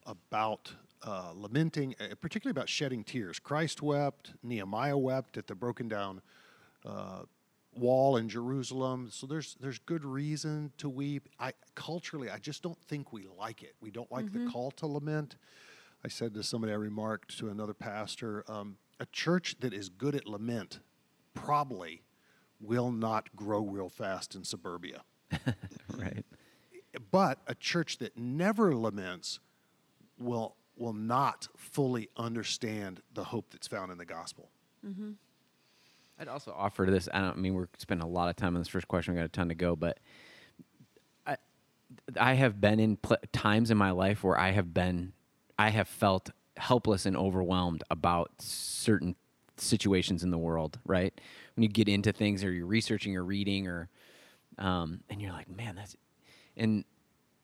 about 0.05 0.73
uh, 1.03 1.31
lamenting, 1.35 1.95
uh, 1.99 2.15
particularly 2.21 2.51
about 2.51 2.69
shedding 2.69 3.03
tears. 3.03 3.39
Christ 3.39 3.81
wept, 3.81 4.33
Nehemiah 4.43 4.97
wept 4.97 5.37
at 5.37 5.47
the 5.47 5.55
broken 5.55 5.87
down 5.87 6.21
uh, 6.85 7.23
wall 7.77 8.17
in 8.17 8.29
Jerusalem. 8.29 9.09
So 9.11 9.27
there's 9.27 9.55
there's 9.59 9.79
good 9.79 10.03
reason 10.05 10.71
to 10.77 10.89
weep. 10.89 11.29
I 11.39 11.53
culturally, 11.75 12.29
I 12.29 12.37
just 12.37 12.63
don't 12.63 12.81
think 12.83 13.11
we 13.13 13.27
like 13.37 13.63
it. 13.63 13.75
We 13.81 13.91
don't 13.91 14.11
like 14.11 14.31
the 14.31 14.49
call 14.51 14.71
to 14.71 14.87
lament. 14.87 15.35
I 16.03 16.07
said 16.09 16.33
to 16.35 16.43
somebody, 16.43 16.73
I 16.73 16.77
remarked 16.77 17.37
to 17.39 17.49
another 17.49 17.73
pastor, 17.73 18.43
um, 18.47 18.77
a 18.99 19.05
church 19.07 19.55
that 19.61 19.73
is 19.73 19.89
good 19.89 20.15
at 20.15 20.27
lament 20.27 20.79
probably 21.33 22.03
will 22.59 22.91
not 22.91 23.35
grow 23.35 23.61
real 23.61 23.89
fast 23.89 24.33
in 24.33 24.43
suburbia 24.43 25.01
Right. 25.95 26.25
but 27.11 27.39
a 27.45 27.53
church 27.53 27.99
that 27.99 28.17
never 28.17 28.73
laments 28.75 29.39
will 30.19 30.55
will 30.75 30.93
not 30.93 31.47
fully 31.55 32.09
understand 32.17 33.01
the 33.13 33.25
hope 33.25 33.47
that's 33.51 33.67
found 33.67 33.91
in 33.91 33.97
the 33.97 34.05
gospel. 34.05 34.49
I'd 36.19 36.27
also 36.27 36.53
offer 36.55 36.85
this. 36.85 37.07
I 37.13 37.21
don't 37.21 37.33
I 37.33 37.35
mean 37.35 37.53
we're 37.53 37.69
spending 37.77 38.05
a 38.05 38.09
lot 38.09 38.29
of 38.29 38.35
time 38.35 38.55
on 38.55 38.61
this 38.61 38.67
first 38.67 38.87
question. 38.87 39.13
We 39.13 39.19
got 39.19 39.25
a 39.25 39.29
ton 39.29 39.49
to 39.49 39.55
go, 39.55 39.75
but 39.75 39.99
I 41.25 41.37
I 42.19 42.33
have 42.33 42.59
been 42.59 42.79
in 42.79 42.97
pl- 42.97 43.17
times 43.31 43.71
in 43.71 43.77
my 43.77 43.91
life 43.91 44.23
where 44.23 44.37
I 44.37 44.51
have 44.51 44.73
been 44.73 45.13
I 45.59 45.69
have 45.69 45.87
felt 45.87 46.31
helpless 46.57 47.05
and 47.05 47.15
overwhelmed 47.15 47.83
about 47.91 48.31
certain 48.39 49.15
situations 49.57 50.23
in 50.23 50.31
the 50.31 50.37
world. 50.37 50.79
Right 50.85 51.19
when 51.55 51.63
you 51.63 51.69
get 51.69 51.89
into 51.89 52.13
things 52.13 52.43
or 52.43 52.51
you're 52.51 52.67
researching 52.67 53.15
or 53.17 53.23
reading 53.23 53.67
or 53.67 53.89
um, 54.59 55.01
and 55.09 55.21
you're 55.21 55.31
like, 55.31 55.49
man, 55.49 55.75
that's 55.75 55.95
and 56.55 56.85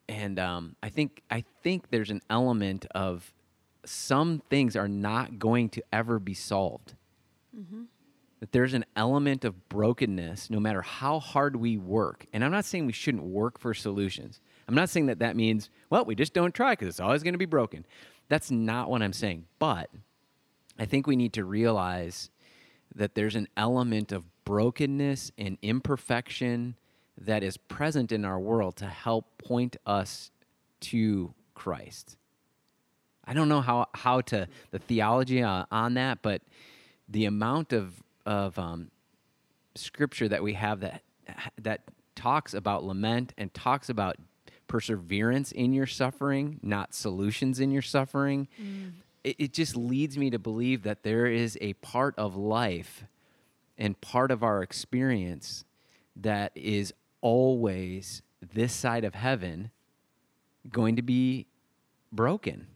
and 0.08 0.38
um, 0.38 0.76
I 0.82 0.88
think 0.88 1.22
I 1.30 1.44
think 1.62 1.90
there's 1.90 2.10
an 2.10 2.22
element 2.30 2.86
of 2.94 3.32
some 3.84 4.42
things 4.50 4.76
are 4.76 4.88
not 4.88 5.38
going 5.38 5.68
to 5.70 5.82
ever 5.92 6.18
be 6.18 6.34
solved 6.34 6.94
that 8.44 8.52
there's 8.52 8.74
an 8.74 8.84
element 8.94 9.42
of 9.42 9.70
brokenness 9.70 10.50
no 10.50 10.60
matter 10.60 10.82
how 10.82 11.18
hard 11.18 11.56
we 11.56 11.78
work. 11.78 12.26
And 12.30 12.44
I'm 12.44 12.52
not 12.52 12.66
saying 12.66 12.84
we 12.84 12.92
shouldn't 12.92 13.24
work 13.24 13.58
for 13.58 13.72
solutions. 13.72 14.38
I'm 14.68 14.74
not 14.74 14.90
saying 14.90 15.06
that 15.06 15.20
that 15.20 15.34
means, 15.34 15.70
well, 15.88 16.04
we 16.04 16.14
just 16.14 16.34
don't 16.34 16.54
try 16.54 16.72
because 16.72 16.88
it's 16.88 17.00
always 17.00 17.22
going 17.22 17.32
to 17.32 17.38
be 17.38 17.46
broken. 17.46 17.86
That's 18.28 18.50
not 18.50 18.90
what 18.90 19.00
I'm 19.00 19.14
saying. 19.14 19.46
But 19.58 19.88
I 20.78 20.84
think 20.84 21.06
we 21.06 21.16
need 21.16 21.32
to 21.32 21.44
realize 21.46 22.28
that 22.94 23.14
there's 23.14 23.34
an 23.34 23.48
element 23.56 24.12
of 24.12 24.26
brokenness 24.44 25.32
and 25.38 25.56
imperfection 25.62 26.76
that 27.16 27.42
is 27.42 27.56
present 27.56 28.12
in 28.12 28.26
our 28.26 28.38
world 28.38 28.76
to 28.76 28.86
help 28.88 29.42
point 29.42 29.78
us 29.86 30.30
to 30.80 31.32
Christ. 31.54 32.18
I 33.24 33.32
don't 33.32 33.48
know 33.48 33.62
how 33.62 33.86
how 33.94 34.20
to 34.20 34.48
the 34.70 34.80
theology 34.80 35.42
uh, 35.42 35.64
on 35.70 35.94
that, 35.94 36.18
but 36.20 36.42
the 37.08 37.24
amount 37.24 37.72
of 37.72 38.02
of 38.26 38.58
um, 38.58 38.90
scripture 39.74 40.28
that 40.28 40.42
we 40.42 40.54
have 40.54 40.80
that 40.80 41.02
that 41.60 41.82
talks 42.14 42.54
about 42.54 42.84
lament 42.84 43.32
and 43.36 43.52
talks 43.54 43.88
about 43.88 44.16
perseverance 44.66 45.52
in 45.52 45.72
your 45.72 45.86
suffering, 45.86 46.58
not 46.62 46.94
solutions 46.94 47.60
in 47.60 47.70
your 47.70 47.82
suffering. 47.82 48.48
It, 49.22 49.36
it 49.38 49.52
just 49.52 49.76
leads 49.76 50.16
me 50.16 50.30
to 50.30 50.38
believe 50.38 50.82
that 50.84 51.02
there 51.02 51.26
is 51.26 51.58
a 51.60 51.74
part 51.74 52.14
of 52.18 52.36
life 52.36 53.04
and 53.76 54.00
part 54.00 54.30
of 54.30 54.42
our 54.42 54.62
experience 54.62 55.64
that 56.16 56.52
is 56.54 56.92
always 57.20 58.22
this 58.52 58.72
side 58.72 59.04
of 59.04 59.14
heaven 59.14 59.70
going 60.70 60.96
to 60.96 61.02
be 61.02 61.46
broken. 62.12 62.66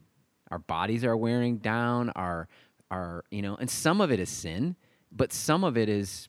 Our 0.51 0.59
bodies 0.59 1.03
are 1.03 1.15
wearing 1.15 1.57
down, 1.57 2.09
our 2.11 2.47
our 2.91 3.23
you 3.29 3.41
know, 3.43 3.55
and 3.55 3.69
some 3.69 4.01
of 4.01 4.11
it 4.11 4.19
is 4.19 4.29
sin, 4.29 4.75
but 5.11 5.33
some 5.33 5.63
of 5.63 5.77
it 5.77 5.89
is 5.89 6.27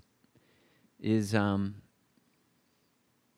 is 1.01 1.35
um 1.35 1.77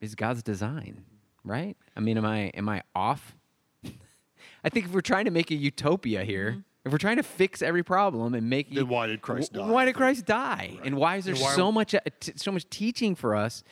is 0.00 0.14
God's 0.14 0.42
design, 0.42 1.04
right? 1.44 1.76
I 1.96 2.00
mean, 2.00 2.18
am 2.18 2.24
I 2.24 2.48
am 2.54 2.68
I 2.68 2.82
off? 2.94 3.36
I 4.64 4.68
think 4.68 4.86
if 4.86 4.92
we're 4.92 5.00
trying 5.00 5.26
to 5.26 5.30
make 5.30 5.50
a 5.50 5.54
utopia 5.54 6.24
here, 6.24 6.64
if 6.84 6.90
we're 6.92 6.98
trying 6.98 7.16
to 7.16 7.22
fix 7.22 7.62
every 7.62 7.82
problem 7.82 8.34
and 8.34 8.50
make 8.50 8.74
Then 8.74 8.88
why 8.88 9.06
did 9.06 9.22
Christ 9.22 9.52
w- 9.52 9.68
die? 9.68 9.72
Why 9.72 9.84
did 9.84 9.94
Christ 9.94 10.26
die? 10.26 10.78
And 10.84 10.96
why 10.96 11.16
is 11.16 11.24
there 11.24 11.34
why- 11.34 11.54
so 11.54 11.70
much 11.70 11.94
uh, 11.94 12.00
so 12.36 12.50
much 12.52 12.68
teaching 12.70 13.14
for 13.14 13.36
us 13.36 13.62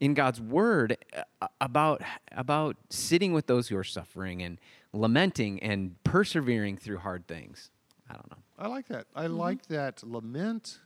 in 0.00 0.14
God's 0.14 0.40
word 0.40 0.96
uh, 1.40 1.48
about 1.60 2.02
about 2.32 2.76
sitting 2.90 3.32
with 3.32 3.46
those 3.46 3.68
who 3.68 3.76
are 3.76 3.84
suffering 3.84 4.42
and 4.42 4.58
lamenting 4.92 5.60
and 5.62 6.02
persevering 6.04 6.76
through 6.76 6.98
hard 6.98 7.26
things? 7.26 7.70
I 8.08 8.14
don't 8.14 8.30
know. 8.30 8.38
I 8.58 8.68
like 8.68 8.86
that. 8.88 9.06
I 9.16 9.26
like 9.26 9.66
that 9.66 10.02
lament 10.04 10.78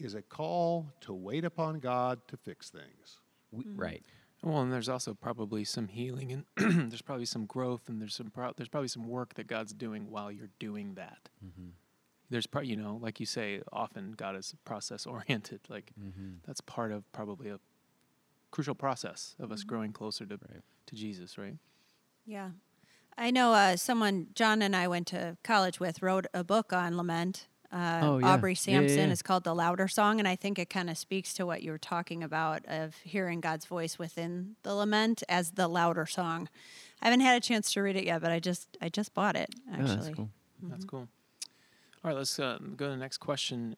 is 0.00 0.14
a 0.14 0.22
call 0.22 0.92
to 1.02 1.12
wait 1.12 1.44
upon 1.44 1.80
God 1.80 2.20
to 2.28 2.36
fix 2.36 2.70
things. 2.70 3.18
We, 3.50 3.64
hmm. 3.64 3.80
Right. 3.80 4.04
Well, 4.42 4.62
and 4.62 4.72
there's 4.72 4.88
also 4.88 5.12
probably 5.12 5.64
some 5.64 5.88
healing, 5.88 6.32
and 6.32 6.44
there's 6.90 7.02
probably 7.02 7.26
some 7.26 7.44
growth, 7.44 7.88
and 7.88 8.00
there's 8.00 8.14
some 8.14 8.30
pro- 8.30 8.52
there's 8.56 8.68
probably 8.68 8.88
some 8.88 9.06
work 9.06 9.34
that 9.34 9.46
God's 9.46 9.74
doing 9.74 10.10
while 10.10 10.32
you're 10.32 10.50
doing 10.58 10.94
that. 10.94 11.28
Mm-hmm. 11.44 11.70
There's 12.30 12.46
pro- 12.46 12.62
you 12.62 12.76
know, 12.76 12.98
like 13.02 13.20
you 13.20 13.26
say, 13.26 13.60
often 13.70 14.12
God 14.12 14.36
is 14.36 14.54
process 14.64 15.06
oriented. 15.06 15.60
Like 15.68 15.92
mm-hmm. 16.00 16.36
that's 16.46 16.62
part 16.62 16.90
of 16.90 17.10
probably 17.12 17.50
a 17.50 17.60
crucial 18.50 18.74
process 18.74 19.36
of 19.38 19.52
us 19.52 19.60
mm-hmm. 19.60 19.68
growing 19.68 19.92
closer 19.92 20.24
to 20.24 20.38
to 20.38 20.94
Jesus, 20.94 21.36
right? 21.36 21.56
Yeah. 22.26 22.50
I 23.18 23.30
know 23.30 23.52
uh, 23.52 23.76
someone 23.76 24.28
John 24.34 24.62
and 24.62 24.74
I 24.74 24.88
went 24.88 25.06
to 25.08 25.36
college 25.44 25.78
with 25.78 26.00
wrote 26.00 26.26
a 26.32 26.42
book 26.42 26.72
on 26.72 26.96
lament. 26.96 27.46
Uh, 27.72 28.00
Oh, 28.02 28.18
yeah. 28.18 28.26
Aubrey 28.34 28.52
Yeah, 28.52 28.80
yeah, 28.80 28.80
Sampson. 28.80 29.06
yeah. 29.06 29.12
It's 29.12 29.22
called 29.22 29.44
The 29.44 29.54
Louder 29.54 29.86
Song, 29.86 30.18
and 30.18 30.26
I 30.26 30.34
think 30.36 30.58
it 30.58 30.68
kind 30.70 30.90
of 30.90 30.98
speaks 30.98 31.32
to 31.34 31.46
what 31.46 31.62
you 31.62 31.70
were 31.70 31.78
talking 31.78 32.22
about 32.24 32.64
of 32.66 32.96
hearing 33.04 33.40
God's 33.40 33.64
voice 33.64 33.98
within 33.98 34.56
the 34.64 34.74
lament 34.74 35.22
as 35.28 35.52
the 35.52 35.68
louder 35.68 36.06
song. 36.06 36.48
I 37.00 37.06
haven't 37.06 37.20
had 37.20 37.36
a 37.36 37.40
chance 37.40 37.72
to 37.72 37.80
read 37.82 37.96
it 37.96 38.04
yet, 38.04 38.20
but 38.22 38.32
I 38.32 38.40
just 38.40 38.76
I 38.80 38.88
just 38.88 39.14
bought 39.14 39.36
it 39.36 39.50
Yeah, 39.68 39.74
actually. 39.78 39.94
that's 39.96 40.16
cool. 40.16 40.30
That's 40.64 40.84
cool. 40.84 41.08
All 42.02 42.10
right, 42.10 42.16
let's 42.16 42.38
uh, 42.38 42.58
go 42.76 42.86
to 42.86 42.90
the 42.90 42.96
next 42.96 43.18
question. 43.18 43.76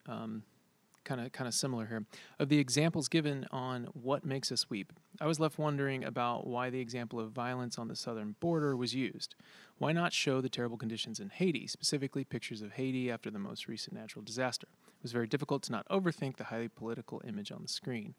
Kind 1.04 1.20
of, 1.20 1.32
kind 1.32 1.48
of 1.48 1.54
similar 1.54 1.86
here. 1.86 2.06
Of 2.38 2.48
the 2.48 2.58
examples 2.58 3.08
given 3.08 3.46
on 3.50 3.88
what 3.92 4.24
makes 4.24 4.52
us 4.52 4.70
weep, 4.70 4.92
I 5.20 5.26
was 5.26 5.40
left 5.40 5.58
wondering 5.58 6.04
about 6.04 6.46
why 6.46 6.70
the 6.70 6.78
example 6.80 7.18
of 7.18 7.32
violence 7.32 7.76
on 7.76 7.88
the 7.88 7.96
southern 7.96 8.36
border 8.38 8.76
was 8.76 8.94
used. 8.94 9.34
Why 9.78 9.90
not 9.92 10.12
show 10.12 10.40
the 10.40 10.48
terrible 10.48 10.76
conditions 10.76 11.18
in 11.18 11.30
Haiti, 11.30 11.66
specifically 11.66 12.22
pictures 12.24 12.62
of 12.62 12.72
Haiti 12.72 13.10
after 13.10 13.30
the 13.30 13.40
most 13.40 13.66
recent 13.66 13.96
natural 13.96 14.24
disaster? 14.24 14.68
It 15.02 15.06
was 15.06 15.12
very 15.12 15.26
difficult 15.26 15.64
to 15.64 15.72
not 15.72 15.88
overthink 15.88 16.36
the 16.36 16.44
highly 16.44 16.68
political 16.68 17.20
image 17.26 17.50
on 17.50 17.60
the 17.60 17.66
screen, 17.66 18.14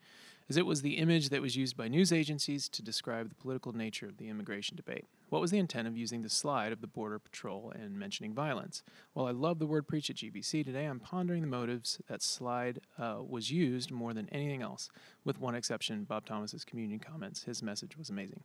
as 0.49 0.57
it 0.57 0.65
was 0.65 0.81
the 0.81 0.97
image 0.97 1.29
that 1.29 1.41
was 1.41 1.55
used 1.55 1.77
by 1.77 1.87
news 1.87 2.11
agencies 2.11 2.67
to 2.67 2.81
describe 2.81 3.29
the 3.29 3.35
political 3.35 3.71
nature 3.71 4.05
of 4.05 4.17
the 4.17 4.27
immigration 4.27 4.75
debate. 4.75 5.05
What 5.29 5.39
was 5.39 5.49
the 5.49 5.59
intent 5.59 5.87
of 5.87 5.95
using 5.95 6.23
the 6.23 6.29
slide 6.29 6.73
of 6.73 6.81
the 6.81 6.87
Border 6.87 7.19
Patrol 7.19 7.71
and 7.73 7.97
mentioning 7.97 8.33
violence? 8.33 8.83
While 9.13 9.27
I 9.27 9.31
love 9.31 9.59
the 9.59 9.65
word 9.65 9.87
preach 9.87 10.09
at 10.09 10.17
GBC, 10.17 10.65
today 10.65 10.83
I'm 10.83 10.99
pondering 10.99 11.39
the 11.39 11.47
motives 11.47 12.01
that 12.07 12.21
slide 12.21 12.81
uh, 12.99 13.19
was 13.25 13.49
used 13.49 13.89
more 13.89 14.13
than 14.13 14.27
anything 14.33 14.61
else, 14.61 14.89
with 15.23 15.39
one 15.39 15.55
exception 15.55 16.03
Bob 16.03 16.25
Thomas's 16.25 16.65
communion 16.65 16.99
comments. 16.99 17.43
His 17.43 17.63
message 17.63 17.97
was 17.97 18.09
amazing. 18.09 18.41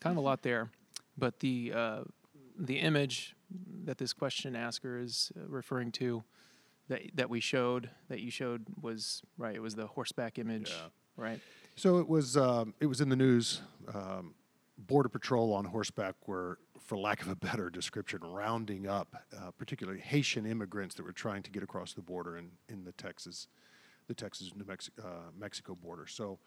Kind 0.00 0.14
of 0.14 0.24
a 0.24 0.26
lot 0.26 0.40
there, 0.40 0.70
but 1.18 1.40
the, 1.40 1.74
uh, 1.74 2.00
the 2.58 2.78
image 2.78 3.36
that 3.84 3.98
this 3.98 4.14
question 4.14 4.56
asker 4.56 4.98
is 4.98 5.30
uh, 5.36 5.46
referring 5.48 5.92
to 5.92 6.24
that, 6.88 7.02
that 7.14 7.30
we 7.30 7.40
showed, 7.40 7.90
that 8.08 8.20
you 8.20 8.30
showed, 8.30 8.66
was 8.80 9.22
right. 9.38 9.54
It 9.54 9.62
was 9.62 9.74
the 9.74 9.86
horseback 9.86 10.38
image, 10.38 10.72
right? 11.16 11.40
So 11.74 11.98
it 11.98 12.08
was 12.08 12.36
um, 12.36 12.74
it 12.80 12.86
was 12.86 13.00
in 13.00 13.08
the 13.08 13.16
news. 13.16 13.60
Um, 13.92 14.34
Border 14.78 15.08
Patrol 15.08 15.52
on 15.54 15.64
horseback 15.64 16.14
were, 16.26 16.58
for 16.80 16.98
lack 16.98 17.22
of 17.22 17.28
a 17.28 17.36
better 17.36 17.70
description, 17.70 18.20
rounding 18.22 18.86
up 18.86 19.16
uh, 19.36 19.50
particularly 19.52 20.00
Haitian 20.00 20.46
immigrants 20.46 20.94
that 20.96 21.02
were 21.04 21.12
trying 21.12 21.42
to 21.44 21.50
get 21.50 21.62
across 21.62 21.94
the 21.94 22.02
border 22.02 22.36
in, 22.36 22.50
in 22.68 22.84
the 22.84 22.92
Texas, 22.92 23.48
the 24.06 24.14
Texas 24.14 24.52
New 24.54 24.64
Mexico, 24.64 25.02
uh, 25.02 25.30
Mexico 25.38 25.74
border. 25.74 26.06
So, 26.06 26.38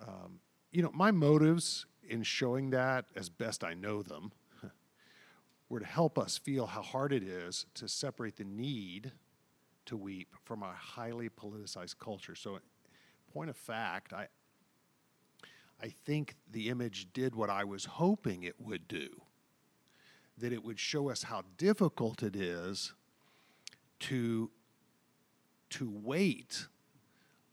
um, 0.00 0.38
you 0.70 0.82
know, 0.82 0.90
my 0.94 1.10
motives 1.10 1.86
in 2.08 2.22
showing 2.22 2.70
that, 2.70 3.06
as 3.16 3.28
best 3.28 3.64
I 3.64 3.74
know 3.74 4.02
them, 4.02 4.30
were 5.68 5.80
to 5.80 5.86
help 5.86 6.18
us 6.18 6.38
feel 6.38 6.66
how 6.66 6.82
hard 6.82 7.12
it 7.12 7.24
is 7.24 7.66
to 7.74 7.88
separate 7.88 8.36
the 8.36 8.44
need 8.44 9.12
to 9.90 9.98
weep 9.98 10.34
from 10.44 10.62
a 10.64 10.72
highly 10.72 11.30
politicized 11.30 11.98
culture. 12.00 12.36
So, 12.36 12.60
point 13.32 13.50
of 13.50 13.56
fact, 13.58 14.12
I 14.14 14.28
I 15.82 15.88
think 15.90 16.36
the 16.50 16.68
image 16.68 17.12
did 17.12 17.34
what 17.34 17.50
I 17.50 17.64
was 17.64 17.84
hoping 17.86 18.42
it 18.44 18.60
would 18.60 18.88
do. 18.88 19.08
that 20.38 20.52
it 20.52 20.64
would 20.64 20.78
show 20.78 21.10
us 21.10 21.24
how 21.24 21.42
difficult 21.58 22.22
it 22.22 22.36
is 22.36 22.94
to 24.00 24.50
to 25.70 25.90
wait 25.90 26.66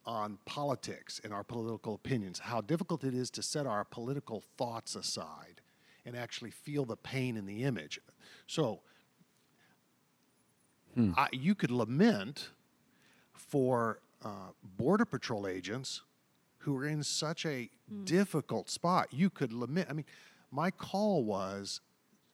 on 0.06 0.40
politics 0.46 1.22
and 1.24 1.34
our 1.34 1.44
political 1.44 1.96
opinions, 1.96 2.40
how 2.40 2.62
difficult 2.62 3.04
it 3.04 3.14
is 3.14 3.30
to 3.32 3.44
set 3.44 3.68
our 3.68 3.84
political 3.86 4.44
thoughts 4.58 4.96
aside 4.96 5.62
and 6.06 6.16
actually 6.16 6.52
feel 6.52 6.86
the 6.86 6.96
pain 6.98 7.38
in 7.38 7.46
the 7.46 7.64
image. 7.64 8.00
So 8.48 8.82
I, 11.16 11.28
you 11.32 11.56
could 11.56 11.72
lament 11.72 12.50
for 13.34 14.00
uh, 14.24 14.52
border 14.78 15.06
patrol 15.06 15.48
agents 15.48 16.02
who 16.60 16.76
are 16.76 16.86
in 16.86 17.04
such 17.04 17.46
a 17.46 17.70
difficult 18.04 18.70
spot. 18.70 19.08
You 19.12 19.30
could 19.30 19.54
lament. 19.54 19.88
I 19.90 19.94
mean, 19.94 20.06
my 20.52 20.72
call 20.72 21.24
was 21.24 21.82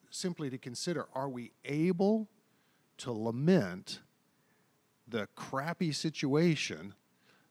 simply 0.10 0.50
to 0.50 0.58
consider: 0.58 1.08
Are 1.14 1.30
we 1.30 1.52
able 1.66 2.30
to 2.98 3.12
lament 3.12 4.00
the 5.08 5.28
crappy 5.36 5.92
situation 5.92 6.94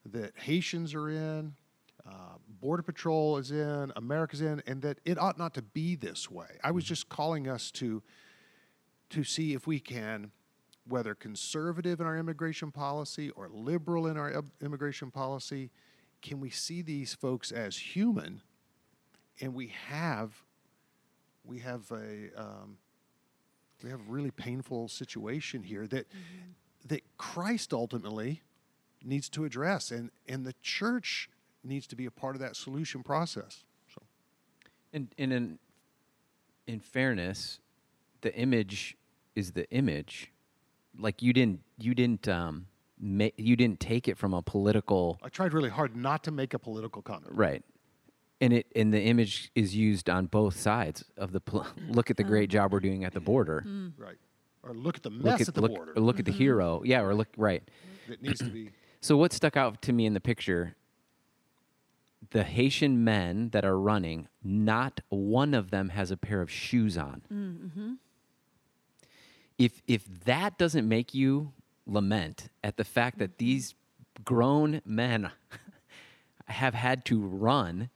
that 0.06 0.32
Haitians 0.36 0.94
are 0.94 1.08
in, 1.10 1.54
uh, 2.06 2.38
Border 2.60 2.82
Patrol 2.82 3.36
is 3.36 3.50
in, 3.50 3.92
America's 3.94 4.40
in, 4.40 4.62
and 4.66 4.82
that 4.82 4.98
it 5.04 5.18
ought 5.18 5.38
not 5.38 5.54
to 5.54 5.62
be 5.62 5.94
this 5.94 6.30
way? 6.30 6.58
I 6.64 6.70
was 6.70 6.84
just 6.84 7.08
calling 7.08 7.48
us 7.48 7.70
to 7.72 8.02
to 9.10 9.22
see 9.22 9.52
if 9.52 9.66
we 9.66 9.78
can, 9.78 10.32
whether 10.88 11.14
conservative 11.14 12.00
in 12.00 12.06
our 12.06 12.16
immigration 12.16 12.70
policy 12.70 13.30
or 13.30 13.48
liberal 13.48 14.06
in 14.06 14.16
our 14.16 14.42
immigration 14.60 15.10
policy, 15.10 15.70
can 16.20 16.40
we 16.40 16.50
see 16.50 16.82
these 16.82 17.14
folks 17.14 17.52
as 17.52 17.76
human? 17.76 18.42
And 19.40 19.54
we 19.54 19.72
have, 19.88 20.42
we 21.44 21.60
have 21.60 21.90
a, 21.90 22.30
um, 22.36 22.78
we 23.82 23.90
have 23.90 24.00
a 24.00 24.10
really 24.10 24.30
painful 24.30 24.88
situation 24.88 25.62
here 25.62 25.86
that 25.88 26.06
that 26.86 27.02
Christ 27.16 27.72
ultimately 27.72 28.42
needs 29.04 29.28
to 29.30 29.44
address, 29.44 29.90
and 29.90 30.10
and 30.28 30.44
the 30.44 30.54
church 30.62 31.28
needs 31.64 31.86
to 31.88 31.96
be 31.96 32.06
a 32.06 32.10
part 32.10 32.34
of 32.34 32.40
that 32.40 32.56
solution 32.56 33.02
process. 33.02 33.64
So. 33.94 34.02
And, 34.92 35.14
and 35.16 35.32
in, 35.32 35.58
in 36.66 36.80
fairness, 36.80 37.60
the 38.20 38.34
image 38.34 38.96
is 39.34 39.52
the 39.52 39.70
image. 39.70 40.31
Like 40.98 41.22
you 41.22 41.32
didn't 41.32 41.60
you 41.78 41.94
didn't 41.94 42.28
um 42.28 42.66
ma- 43.00 43.28
you 43.36 43.56
didn't 43.56 43.80
take 43.80 44.08
it 44.08 44.16
from 44.18 44.34
a 44.34 44.42
political 44.42 45.18
I 45.22 45.28
tried 45.28 45.52
really 45.52 45.70
hard 45.70 45.96
not 45.96 46.22
to 46.24 46.30
make 46.30 46.54
a 46.54 46.58
political 46.58 47.02
comment. 47.02 47.32
right. 47.34 47.62
And 48.40 48.52
it 48.52 48.66
and 48.74 48.92
the 48.92 49.00
image 49.00 49.50
is 49.54 49.74
used 49.74 50.10
on 50.10 50.26
both 50.26 50.58
sides 50.58 51.04
of 51.16 51.32
the 51.32 51.40
pol- 51.40 51.66
look 51.88 52.10
at 52.10 52.16
the 52.16 52.24
great 52.24 52.50
job 52.50 52.72
we're 52.72 52.80
doing 52.80 53.04
at 53.04 53.12
the 53.14 53.20
border. 53.20 53.60
Hmm. 53.62 53.88
Right. 53.96 54.16
Or 54.64 54.74
look 54.74 54.96
at 54.96 55.02
the 55.02 55.10
Look 55.10 55.24
mess 55.24 55.40
at 55.42 55.48
at 55.48 55.54
the 55.54 55.60
look, 55.60 55.74
border 55.74 55.92
or 55.96 56.00
look 56.02 56.18
at 56.20 56.24
the 56.24 56.30
mm-hmm. 56.30 56.38
hero. 56.38 56.82
Yeah, 56.84 57.00
or 57.02 57.14
look 57.14 57.28
right. 57.36 57.62
that 58.08 58.22
needs 58.22 58.38
to 58.40 58.44
be. 58.50 58.70
So 59.00 59.16
what 59.16 59.32
stuck 59.32 59.56
out 59.56 59.82
to 59.82 59.92
me 59.92 60.06
in 60.06 60.14
the 60.14 60.20
picture? 60.20 60.76
The 62.30 62.44
Haitian 62.44 63.02
men 63.02 63.48
that 63.50 63.64
are 63.64 63.76
running, 63.76 64.28
not 64.44 65.00
one 65.08 65.54
of 65.54 65.72
them 65.72 65.88
has 65.88 66.12
a 66.12 66.16
pair 66.16 66.40
of 66.40 66.48
shoes 66.48 66.96
on. 66.96 67.22
Mm, 67.32 67.56
mm-hmm. 67.58 67.92
If 69.62 69.80
if 69.86 70.24
that 70.24 70.58
doesn't 70.58 70.88
make 70.88 71.14
you 71.14 71.52
lament 71.86 72.48
at 72.64 72.76
the 72.76 72.84
fact 72.84 73.18
that 73.18 73.30
mm-hmm. 73.38 73.46
these 73.46 73.74
grown 74.24 74.82
men 74.84 75.30
have 76.46 76.74
had 76.74 77.04
to 77.06 77.20
run, 77.20 77.88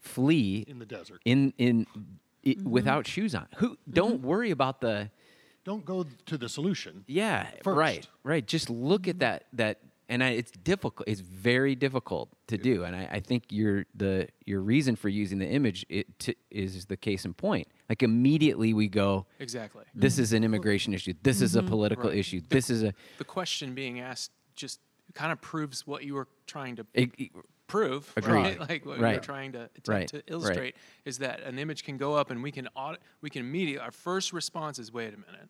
flee 0.00 0.64
in 0.66 0.80
the 0.80 0.86
desert. 0.86 1.20
in 1.24 1.52
in 1.56 1.86
i 1.94 2.48
mm-hmm. 2.48 2.68
without 2.68 3.06
shoes 3.06 3.34
on, 3.34 3.46
who 3.56 3.70
mm-hmm. 3.70 3.92
don't 3.92 4.22
worry 4.22 4.50
about 4.50 4.80
the 4.80 5.08
Don't 5.64 5.84
go 5.84 6.04
to 6.26 6.36
the 6.36 6.48
solution. 6.48 7.04
yeah, 7.06 7.46
first. 7.62 7.76
right, 7.78 8.08
right. 8.24 8.44
Just 8.44 8.68
look 8.68 9.06
at 9.06 9.20
that 9.20 9.44
that, 9.52 9.78
and 10.08 10.22
I, 10.22 10.30
it's 10.30 10.50
difficult. 10.50 11.08
It's 11.08 11.20
very 11.20 11.74
difficult 11.74 12.28
to 12.48 12.58
do, 12.58 12.84
and 12.84 12.94
I, 12.94 13.08
I 13.12 13.20
think 13.20 13.44
your 13.50 13.86
the 13.94 14.28
your 14.44 14.60
reason 14.60 14.96
for 14.96 15.08
using 15.08 15.38
the 15.38 15.48
image 15.48 15.84
it 15.88 16.18
t- 16.18 16.36
is 16.50 16.86
the 16.86 16.96
case 16.96 17.24
in 17.24 17.34
point. 17.34 17.68
Like 17.88 18.02
immediately 18.02 18.74
we 18.74 18.88
go, 18.88 19.26
Exactly. 19.38 19.84
this 19.94 20.18
is 20.18 20.32
an 20.32 20.44
immigration 20.44 20.94
issue. 20.94 21.14
This 21.22 21.40
is 21.40 21.56
a 21.56 21.60
mm-hmm. 21.60 21.68
political 21.68 22.10
Right. 22.10 22.18
issue. 22.18 22.40
This 22.48 22.70
is 22.70 22.82
a 22.82 22.92
The 23.18 23.24
question 23.24 23.74
being 23.74 24.00
asked 24.00 24.30
just 24.54 24.80
kind 25.14 25.32
of 25.32 25.40
proves 25.40 25.86
what 25.86 26.04
you 26.04 26.14
were 26.14 26.28
trying 26.46 26.76
to 26.76 26.86
it- 26.94 27.14
it- 27.18 27.30
prove, 27.66 28.12
Agreed. 28.16 28.32
right? 28.34 28.60
Like 28.68 28.84
what 28.86 28.96
you 28.96 29.00
were 29.02 29.08
Right. 29.08 29.22
trying 29.22 29.52
to 29.52 29.62
attempt 29.64 29.88
Right. 29.88 30.08
to 30.08 30.16
Right. 30.16 30.24
illustrate 30.26 30.76
is 31.04 31.18
that 31.18 31.40
an 31.42 31.58
image 31.58 31.82
can 31.84 31.96
go 31.96 32.14
up 32.14 32.30
and 32.30 32.42
we 32.42 32.50
can 32.52 32.68
audit, 32.74 33.00
we 33.22 33.30
can 33.30 33.40
immediately 33.40 33.78
our 33.82 33.90
first 33.90 34.32
response 34.34 34.78
is 34.78 34.92
wait 34.92 35.14
a 35.14 35.16
minute, 35.16 35.48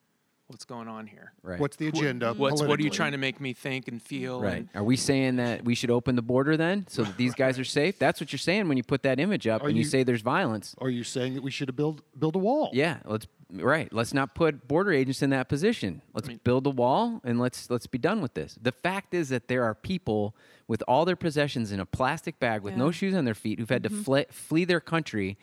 what's 0.55 0.65
going 0.65 0.87
on 0.87 1.09
here? 1.09 1.33
right. 1.43 1.59
What's 1.59 1.77
the 1.77 1.89
agenda? 1.89 2.33
What's 2.33 2.39
what 2.39 2.63
are 2.63 2.63
you 2.63 2.67
politically? 2.67 2.91
trying 2.91 3.13
to 3.13 3.19
make 3.19 3.41
me 3.41 3.53
think 3.53 3.89
and 3.89 4.01
feel? 4.01 4.41
Right. 4.41 4.59
And, 4.59 4.69
Are 4.75 4.85
we 4.85 4.97
saying 4.97 5.37
that 5.37 5.65
we 5.65 5.75
should 5.75 5.91
open 5.91 6.15
the 6.15 6.23
border 6.23 6.57
then 6.57 6.87
so 6.89 7.03
that 7.03 7.17
these 7.17 7.35
guys 7.35 7.59
are 7.59 7.65
safe? 7.65 7.99
That's 7.99 8.21
what 8.21 8.33
you're 8.33 8.39
saying 8.39 8.69
when 8.69 8.77
you 8.77 8.85
put 8.85 9.03
that 9.03 9.19
image 9.19 9.49
up 9.49 9.63
Are 9.63 9.69
and 9.69 9.77
you, 9.77 9.83
you- 9.83 9.89
say 9.89 10.05
there's 10.05 10.23
violence. 10.23 10.77
Are 10.79 10.89
you 10.89 11.03
saying 11.03 11.35
that 11.35 11.43
we 11.43 11.51
should 11.51 11.75
build 11.75 12.03
build 12.17 12.37
a 12.37 12.39
wall? 12.39 12.71
Yeah, 12.73 12.99
let's 13.05 13.27
right. 13.51 13.93
Let's 13.93 14.15
not 14.15 14.37
put 14.37 14.69
border 14.69 14.93
agents 14.93 15.23
in 15.23 15.31
that 15.31 15.49
position. 15.49 16.01
Let's 16.15 16.29
mean- 16.29 16.41
build 16.45 16.67
a 16.69 16.71
wall 16.71 17.21
and 17.25 17.41
let's 17.41 17.69
let's 17.69 17.89
be 17.89 17.99
done 17.99 18.23
with 18.23 18.35
this. 18.35 18.57
The 18.63 18.73
fact 18.73 19.13
is 19.13 19.31
that 19.31 19.49
there 19.49 19.65
are 19.65 19.75
people 19.75 20.37
with 20.69 20.85
all 20.87 21.05
their 21.05 21.17
possessions 21.17 21.73
in 21.73 21.81
a 21.81 21.87
plastic 21.87 22.39
bag 22.39 22.63
with 22.63 22.77
no 22.77 22.93
shoes 22.93 23.15
on 23.15 23.25
their 23.25 23.35
feet 23.35 23.59
who've 23.59 23.69
had 23.69 23.83
to 23.83 23.91
mm-hmm. 23.91 24.03
fle- 24.03 24.31
flee 24.31 24.65
their 24.65 24.81
country 24.81 25.37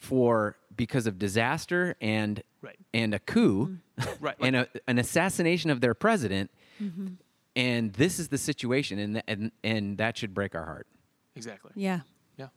for 0.00 0.56
because 0.74 1.06
of 1.06 1.18
disaster 1.18 1.94
and 2.00 2.42
Right. 2.62 2.76
and 2.92 3.14
a 3.14 3.18
coup 3.18 3.78
mm-hmm. 3.98 4.10
Right, 4.24 4.36
and 4.40 4.56
a, 4.56 4.68
an 4.86 4.98
assassination 4.98 5.70
of 5.70 5.80
their 5.80 5.94
president. 5.94 6.50
Mm-hmm. 6.82 7.08
And 7.56 7.92
this 7.94 8.18
is 8.18 8.28
the 8.28 8.38
situation, 8.38 8.98
and, 8.98 9.14
th- 9.14 9.24
and 9.28 9.52
and 9.64 9.98
that 9.98 10.16
should 10.18 10.34
break 10.34 10.54
our 10.54 10.64
heart. 10.64 10.86
exactly. 11.34 11.72
Yeah. 11.74 12.00
Yeah. 12.36 12.48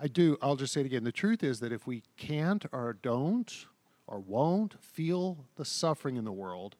I 0.00 0.08
do. 0.08 0.36
I'll 0.42 0.56
just 0.56 0.72
say 0.72 0.80
it 0.80 0.86
again. 0.86 1.04
The 1.04 1.12
truth 1.12 1.42
is 1.42 1.60
that 1.60 1.72
if 1.72 1.86
we 1.86 2.02
can't 2.16 2.64
or 2.72 2.96
don't 3.00 3.66
or 4.06 4.18
won't 4.20 4.80
feel 4.82 5.46
the 5.56 5.64
suffering 5.64 6.16
in 6.16 6.24
the 6.24 6.32
world, 6.32 6.76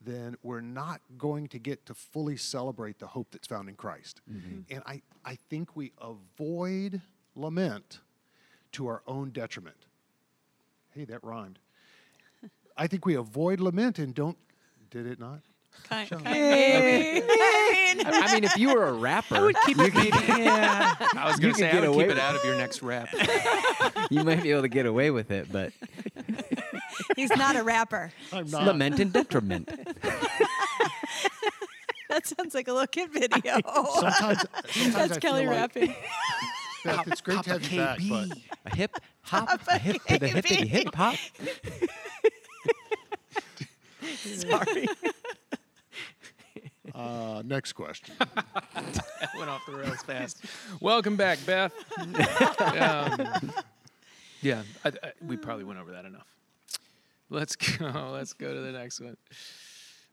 then 0.00 0.36
we're 0.42 0.60
not 0.60 1.00
going 1.16 1.48
to 1.48 1.58
get 1.58 1.86
to 1.86 1.94
fully 1.94 2.36
celebrate 2.36 2.98
the 2.98 3.06
hope 3.08 3.28
that's 3.32 3.46
found 3.48 3.68
in 3.68 3.74
Christ. 3.74 4.20
Mm-hmm. 4.30 4.60
And 4.70 4.82
I, 4.86 5.02
I 5.24 5.38
think 5.48 5.74
we 5.74 5.92
avoid 6.00 7.00
lament 7.34 8.00
to 8.74 8.86
our 8.88 9.02
own 9.06 9.30
detriment. 9.30 9.76
Hey, 10.94 11.04
that 11.06 11.22
rhymed. 11.24 11.58
I 12.76 12.86
think 12.86 13.06
we 13.06 13.14
avoid 13.14 13.60
lament 13.60 13.98
and 13.98 14.14
don't. 14.14 14.36
Did 14.90 15.06
it 15.06 15.18
not? 15.18 15.40
Kind, 15.88 16.08
Shall- 16.08 16.20
maybe. 16.20 17.26
I 18.06 18.30
mean, 18.32 18.44
if 18.44 18.56
you 18.56 18.72
were 18.74 18.86
a 18.86 18.92
rapper, 18.92 19.50
you, 19.68 19.74
could, 19.74 19.94
yeah, 20.28 20.94
I 21.16 21.26
was 21.26 21.38
going 21.40 21.52
to 21.52 21.58
say 21.58 21.70
I 21.70 21.88
would 21.88 21.96
keep 21.98 22.10
it 22.10 22.18
out 22.18 22.36
of 22.36 22.44
your 22.44 22.56
next 22.56 22.82
rap. 22.82 23.08
you 24.10 24.22
might 24.22 24.42
be 24.42 24.50
able 24.52 24.62
to 24.62 24.68
get 24.68 24.86
away 24.86 25.10
with 25.10 25.30
it, 25.30 25.50
but 25.50 25.72
He's 27.16 27.30
not 27.36 27.56
a 27.56 27.62
rapper. 27.62 28.12
I'm 28.32 28.48
not. 28.50 28.66
lament 28.66 29.00
and 29.00 29.12
detriment. 29.12 29.68
That 32.08 32.26
sounds 32.26 32.54
like 32.54 32.68
a 32.68 32.72
little 32.72 32.86
kid 32.86 33.12
video. 33.12 33.58
Sometimes, 33.94 34.44
sometimes 34.68 34.94
That's 34.94 35.16
I 35.16 35.20
Kelly 35.20 35.42
feel 35.42 35.50
like, 35.50 35.58
rapping. 35.60 35.94
Beth, 36.84 37.08
it's 37.08 37.20
great 37.22 37.42
to 37.44 37.50
have 37.50 37.72
you 37.72 37.80
back, 37.80 37.98
but 38.08 38.28
A 38.66 38.76
hip 38.76 38.96
hop, 39.22 39.60
a 39.68 39.78
hip 39.78 40.02
to 40.04 40.18
the 40.18 40.28
hippity 40.28 40.66
hip 40.66 40.94
hop. 40.94 41.16
Sorry. 44.14 44.86
uh, 46.94 47.42
next 47.44 47.72
question. 47.72 48.14
That 48.18 49.30
went 49.38 49.48
off 49.48 49.64
the 49.66 49.74
rails 49.74 50.02
fast. 50.02 50.44
Welcome 50.80 51.16
back, 51.16 51.38
Beth. 51.46 51.72
um, 51.98 53.52
yeah, 54.42 54.62
I, 54.84 54.88
I, 54.88 55.12
we 55.26 55.38
probably 55.38 55.64
went 55.64 55.80
over 55.80 55.92
that 55.92 56.04
enough. 56.04 56.26
Let's 57.30 57.56
go. 57.56 58.10
Let's 58.12 58.34
go 58.34 58.52
to 58.52 58.60
the 58.60 58.72
next 58.72 59.00
one. 59.00 59.16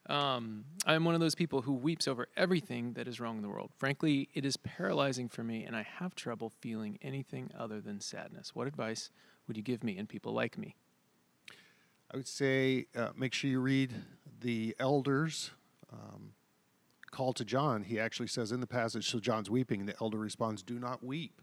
Um, 0.08 0.66
I 0.86 0.96
am 0.96 1.06
one 1.06 1.14
of 1.14 1.22
those 1.22 1.36
people 1.36 1.62
who 1.62 1.74
weeps 1.74 2.08
over 2.08 2.28
everything 2.36 2.94
that 2.94 3.08
is 3.08 3.20
wrong 3.20 3.38
in 3.38 3.44
the 3.44 3.50
world. 3.50 3.72
Frankly, 3.78 4.30
it 4.34 4.46
is 4.46 4.58
paralyzing 4.58 5.30
for 5.30 5.44
me, 5.44 5.64
and 5.64 5.76
I 5.76 5.84
have 5.84 6.16
trouble 6.16 6.50
feeling 6.60 6.98
anything 7.02 7.52
other 7.58 7.80
than 7.80 8.00
sadness. 8.00 8.56
What 8.56 8.68
advice 8.68 9.12
would 9.48 9.58
you 9.58 9.64
give 9.64 9.84
me 9.84 9.98
and 9.98 10.10
people 10.10 10.34
like 10.34 10.58
me? 10.58 10.76
I 12.12 12.18
would 12.18 12.28
say 12.28 12.88
uh, 12.96 13.10
make 13.16 13.34
sure 13.34 13.50
you 13.50 13.62
read 13.62 13.94
the 14.42 14.76
elders' 14.80 15.52
um, 15.94 16.34
call 17.12 17.32
to 17.34 17.46
John. 17.46 17.84
He 17.84 18.00
actually 18.00 18.28
says 18.28 18.52
in 18.52 18.60
the 18.60 18.68
passage, 18.68 19.10
so 19.10 19.20
John's 19.20 19.50
weeping, 19.50 19.80
and 19.80 19.88
the 19.88 19.96
elder 20.02 20.18
responds, 20.18 20.64
Do 20.64 20.80
not 20.80 21.04
weep. 21.04 21.42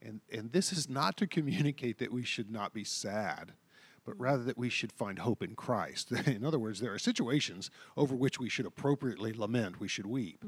And, 0.00 0.20
and 0.32 0.52
this 0.52 0.72
is 0.72 0.88
not 0.88 1.16
to 1.16 1.26
communicate 1.26 1.98
that 1.98 2.12
we 2.12 2.22
should 2.22 2.50
not 2.50 2.72
be 2.72 2.84
sad, 2.84 3.52
but 4.08 4.18
rather 4.18 4.42
that 4.42 4.56
we 4.56 4.70
should 4.70 4.90
find 4.90 5.18
hope 5.18 5.42
in 5.42 5.54
Christ. 5.54 6.10
in 6.26 6.42
other 6.42 6.58
words, 6.58 6.80
there 6.80 6.94
are 6.94 6.98
situations 6.98 7.70
over 7.94 8.14
which 8.14 8.40
we 8.40 8.48
should 8.48 8.64
appropriately 8.64 9.34
lament, 9.34 9.80
we 9.80 9.88
should 9.88 10.06
weep. 10.06 10.42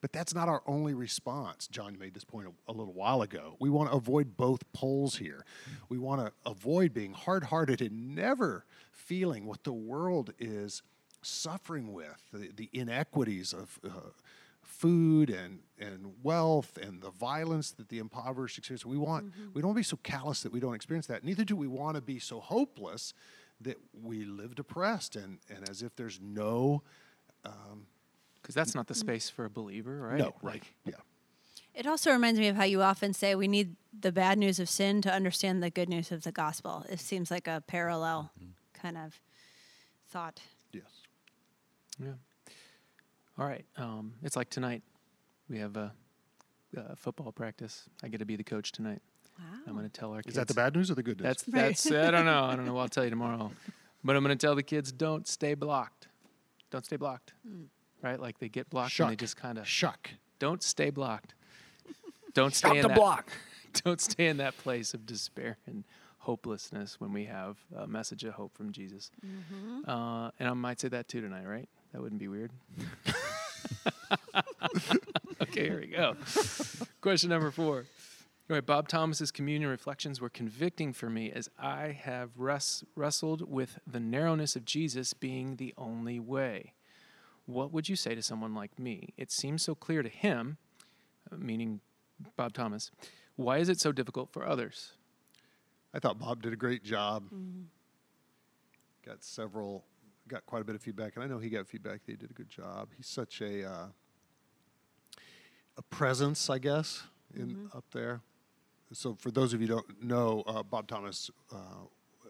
But 0.00 0.12
that's 0.12 0.34
not 0.34 0.48
our 0.48 0.60
only 0.66 0.92
response. 0.92 1.68
John 1.68 1.96
made 2.00 2.14
this 2.14 2.24
point 2.24 2.48
a, 2.48 2.72
a 2.72 2.74
little 2.74 2.92
while 2.92 3.22
ago. 3.22 3.54
We 3.60 3.70
want 3.70 3.90
to 3.90 3.96
avoid 3.96 4.36
both 4.36 4.72
poles 4.72 5.18
here. 5.18 5.44
We 5.88 5.98
want 5.98 6.26
to 6.26 6.32
avoid 6.44 6.92
being 6.92 7.12
hard 7.12 7.44
hearted 7.44 7.80
and 7.80 8.16
never 8.16 8.64
feeling 8.90 9.46
what 9.46 9.62
the 9.62 9.72
world 9.72 10.32
is 10.40 10.82
suffering 11.22 11.92
with 11.92 12.24
the, 12.32 12.50
the 12.56 12.68
inequities 12.72 13.52
of. 13.52 13.78
Uh, 13.84 14.10
food 14.76 15.30
and, 15.30 15.60
and 15.78 16.14
wealth 16.22 16.78
and 16.80 17.00
the 17.02 17.10
violence 17.10 17.70
that 17.72 17.88
the 17.88 17.98
impoverished 17.98 18.58
experience. 18.58 18.84
We 18.84 18.98
want 18.98 19.26
mm-hmm. 19.26 19.52
we 19.54 19.62
don't 19.62 19.68
want 19.68 19.76
to 19.76 19.80
be 19.80 19.84
so 19.84 19.98
callous 20.02 20.42
that 20.42 20.52
we 20.52 20.60
don't 20.60 20.74
experience 20.74 21.06
that. 21.06 21.24
Neither 21.24 21.44
do 21.44 21.56
we 21.56 21.66
want 21.66 21.96
to 21.96 22.02
be 22.02 22.18
so 22.18 22.40
hopeless 22.40 23.14
that 23.60 23.78
we 24.02 24.24
live 24.24 24.54
depressed 24.54 25.16
and, 25.16 25.38
and 25.48 25.68
as 25.68 25.82
if 25.82 25.96
there's 25.96 26.20
no 26.20 26.82
um, 27.44 27.86
Because 28.42 28.54
that's 28.54 28.74
not 28.74 28.86
the 28.86 28.94
mm. 28.94 28.98
space 28.98 29.30
for 29.30 29.44
a 29.44 29.50
believer, 29.50 29.98
right? 29.98 30.18
no 30.18 30.34
right 30.42 30.62
yeah 30.84 30.94
It 31.74 31.86
also 31.86 32.12
reminds 32.12 32.38
me 32.38 32.48
of 32.48 32.56
how 32.56 32.64
you 32.64 32.82
often 32.82 33.14
say 33.14 33.34
we 33.34 33.48
need 33.48 33.76
the 33.98 34.12
bad 34.12 34.38
news 34.38 34.60
of 34.60 34.68
sin 34.68 35.00
to 35.02 35.12
understand 35.12 35.62
the 35.62 35.70
good 35.70 35.88
news 35.88 36.12
of 36.12 36.22
the 36.22 36.32
gospel. 36.32 36.84
It 36.90 37.00
seems 37.00 37.30
like 37.30 37.48
a 37.48 37.62
parallel 37.66 38.30
mm-hmm. 38.38 38.50
kind 38.74 38.98
of 38.98 39.20
thought. 40.08 40.40
yes 40.72 41.02
Yeah. 41.98 42.18
All 43.38 43.46
right. 43.46 43.64
Um, 43.76 44.14
it's 44.22 44.36
like 44.36 44.50
tonight. 44.50 44.82
We 45.48 45.58
have 45.58 45.76
a, 45.76 45.92
uh 46.76 46.94
football 46.96 47.32
practice. 47.32 47.88
I 48.02 48.08
get 48.08 48.18
to 48.18 48.26
be 48.26 48.36
the 48.36 48.44
coach 48.44 48.72
tonight. 48.72 49.00
I'm 49.66 49.74
going 49.74 49.84
to 49.84 49.90
tell 49.90 50.12
our 50.12 50.22
kids. 50.22 50.28
is 50.34 50.34
that 50.36 50.48
the 50.48 50.54
bad 50.54 50.74
news 50.74 50.90
or 50.90 50.94
the 50.94 51.02
good 51.02 51.18
news 51.18 51.24
That's 51.24 51.48
Right. 51.48 51.76
that's. 51.76 51.90
I 51.90 52.10
don't 52.10 52.24
know. 52.24 52.44
I 52.44 52.56
don't 52.56 52.64
know. 52.64 52.78
I'll 52.78 52.88
tell 52.88 53.04
you 53.04 53.10
tomorrow. 53.18 53.52
But 54.02 54.16
I'm 54.16 54.24
going 54.24 54.36
to 54.36 54.46
tell 54.46 54.54
the 54.54 54.62
kids 54.62 54.92
don't 54.92 55.28
stay 55.28 55.52
blocked. 55.54 56.08
Don't 56.70 56.84
stay 56.84 56.96
blocked. 56.96 57.34
Right? 58.02 58.18
Like 58.20 58.38
they 58.38 58.48
get 58.48 58.70
blocked 58.70 58.98
and 58.98 59.10
they 59.10 59.16
just 59.16 59.36
kind 59.36 59.58
of 59.58 59.66
shuck 59.68 60.10
don't 60.38 60.62
stay 60.62 60.90
blocked. 60.90 61.34
Don't 62.34 62.54
stay 62.54 62.68
Stop 62.68 62.76
in 62.76 62.82
the 62.82 62.88
that, 62.88 62.96
block. 62.96 63.32
Don't 63.84 64.00
stay 64.00 64.26
in 64.26 64.36
that 64.38 64.56
place 64.58 64.94
of 64.94 65.06
despair 65.06 65.58
and 65.66 65.84
hopelessness 66.18 67.00
when 67.00 67.12
we 67.12 67.24
have 67.26 67.56
a 67.76 67.86
message 67.86 68.24
of 68.24 68.34
hope 68.34 68.54
from 68.56 68.72
Jesus. 68.72 69.10
Uh, 69.86 70.30
and 70.38 70.48
I 70.48 70.52
might 70.54 70.80
say 70.80 70.88
that 70.88 71.08
too 71.08 71.20
tonight, 71.20 71.46
right? 71.46 71.68
That 71.96 72.02
wouldn't 72.02 72.20
be 72.20 72.28
weird. 72.28 72.50
okay, 75.40 75.62
here 75.62 75.80
we 75.80 75.86
go. 75.86 76.14
Question 77.00 77.30
number 77.30 77.50
four. 77.50 77.76
All 77.78 77.84
right, 78.54 78.66
Bob 78.66 78.86
Thomas's 78.86 79.30
communion 79.30 79.70
reflections 79.70 80.20
were 80.20 80.28
convicting 80.28 80.92
for 80.92 81.08
me 81.08 81.32
as 81.32 81.48
I 81.58 81.98
have 81.98 82.32
wres- 82.36 82.84
wrestled 82.96 83.50
with 83.50 83.78
the 83.86 83.98
narrowness 83.98 84.56
of 84.56 84.66
Jesus 84.66 85.14
being 85.14 85.56
the 85.56 85.72
only 85.78 86.20
way. 86.20 86.74
What 87.46 87.72
would 87.72 87.88
you 87.88 87.96
say 87.96 88.14
to 88.14 88.20
someone 88.20 88.54
like 88.54 88.78
me? 88.78 89.14
It 89.16 89.32
seems 89.32 89.62
so 89.62 89.74
clear 89.74 90.02
to 90.02 90.10
him, 90.10 90.58
uh, 91.32 91.36
meaning 91.38 91.80
Bob 92.36 92.52
Thomas. 92.52 92.90
Why 93.36 93.56
is 93.56 93.70
it 93.70 93.80
so 93.80 93.90
difficult 93.90 94.34
for 94.34 94.46
others? 94.46 94.92
I 95.94 95.98
thought 95.98 96.18
Bob 96.18 96.42
did 96.42 96.52
a 96.52 96.56
great 96.56 96.84
job. 96.84 97.30
Got 99.02 99.24
several, 99.24 99.86
got 100.28 100.44
quite 100.46 100.62
a 100.62 100.64
bit 100.64 100.74
of 100.74 100.82
feedback, 100.82 101.14
and 101.16 101.24
I 101.24 101.26
know 101.28 101.38
he 101.38 101.48
got 101.50 101.66
feedback 101.66 102.04
that 102.04 102.10
he 102.12 102.16
did 102.16 102.30
a 102.30 102.34
good 102.34 102.48
job. 102.48 102.88
He's 102.96 103.06
such 103.06 103.40
a 103.40 103.68
uh, 103.68 103.86
a 105.78 105.82
presence, 105.82 106.48
I 106.50 106.58
guess, 106.58 107.02
in 107.34 107.68
up 107.74 107.84
there. 107.92 108.20
So, 108.92 109.14
for 109.14 109.30
those 109.30 109.52
of 109.52 109.60
you 109.60 109.66
who 109.66 109.74
don't 109.74 110.02
know, 110.02 110.42
uh, 110.46 110.62
Bob 110.62 110.86
Thomas, 110.86 111.30
uh, 111.52 111.56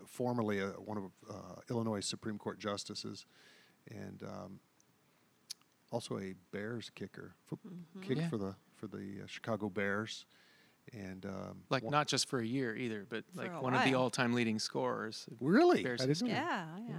formerly 0.06 0.60
uh, 0.62 0.68
one 0.70 0.96
of 0.98 1.04
uh, 1.30 1.60
Illinois 1.70 2.00
Supreme 2.00 2.38
Court 2.38 2.58
justices, 2.58 3.26
and 3.90 4.22
um, 4.22 4.58
also 5.92 6.18
a 6.18 6.34
Bears 6.52 6.90
kicker, 6.94 7.34
Fo- 7.46 7.58
kicked 8.02 8.20
Yeah. 8.22 8.28
for 8.28 8.38
the 8.38 8.54
for 8.76 8.86
the 8.88 9.20
uh, 9.22 9.26
Chicago 9.26 9.68
Bears, 9.68 10.24
and 10.94 11.24
um, 11.26 11.62
Like 11.70 11.82
one- 11.82 11.92
not 11.92 12.08
just 12.08 12.28
for 12.28 12.40
a 12.40 12.46
year 12.46 12.74
either, 12.74 13.06
but 13.08 13.24
For 13.34 13.42
like 13.42 13.52
a 13.52 13.60
one 13.60 13.74
of 13.74 13.84
the 13.84 13.94
all-time 13.94 14.32
leading 14.34 14.58
scorers. 14.58 15.26
of 15.30 15.36
Really? 15.40 15.82
Bears 15.82 16.00
I 16.00 16.06
didn't 16.06 16.22
know 16.22 16.28
history. 16.34 16.46
Yeah, 16.46 16.66
yeah. 16.88 16.94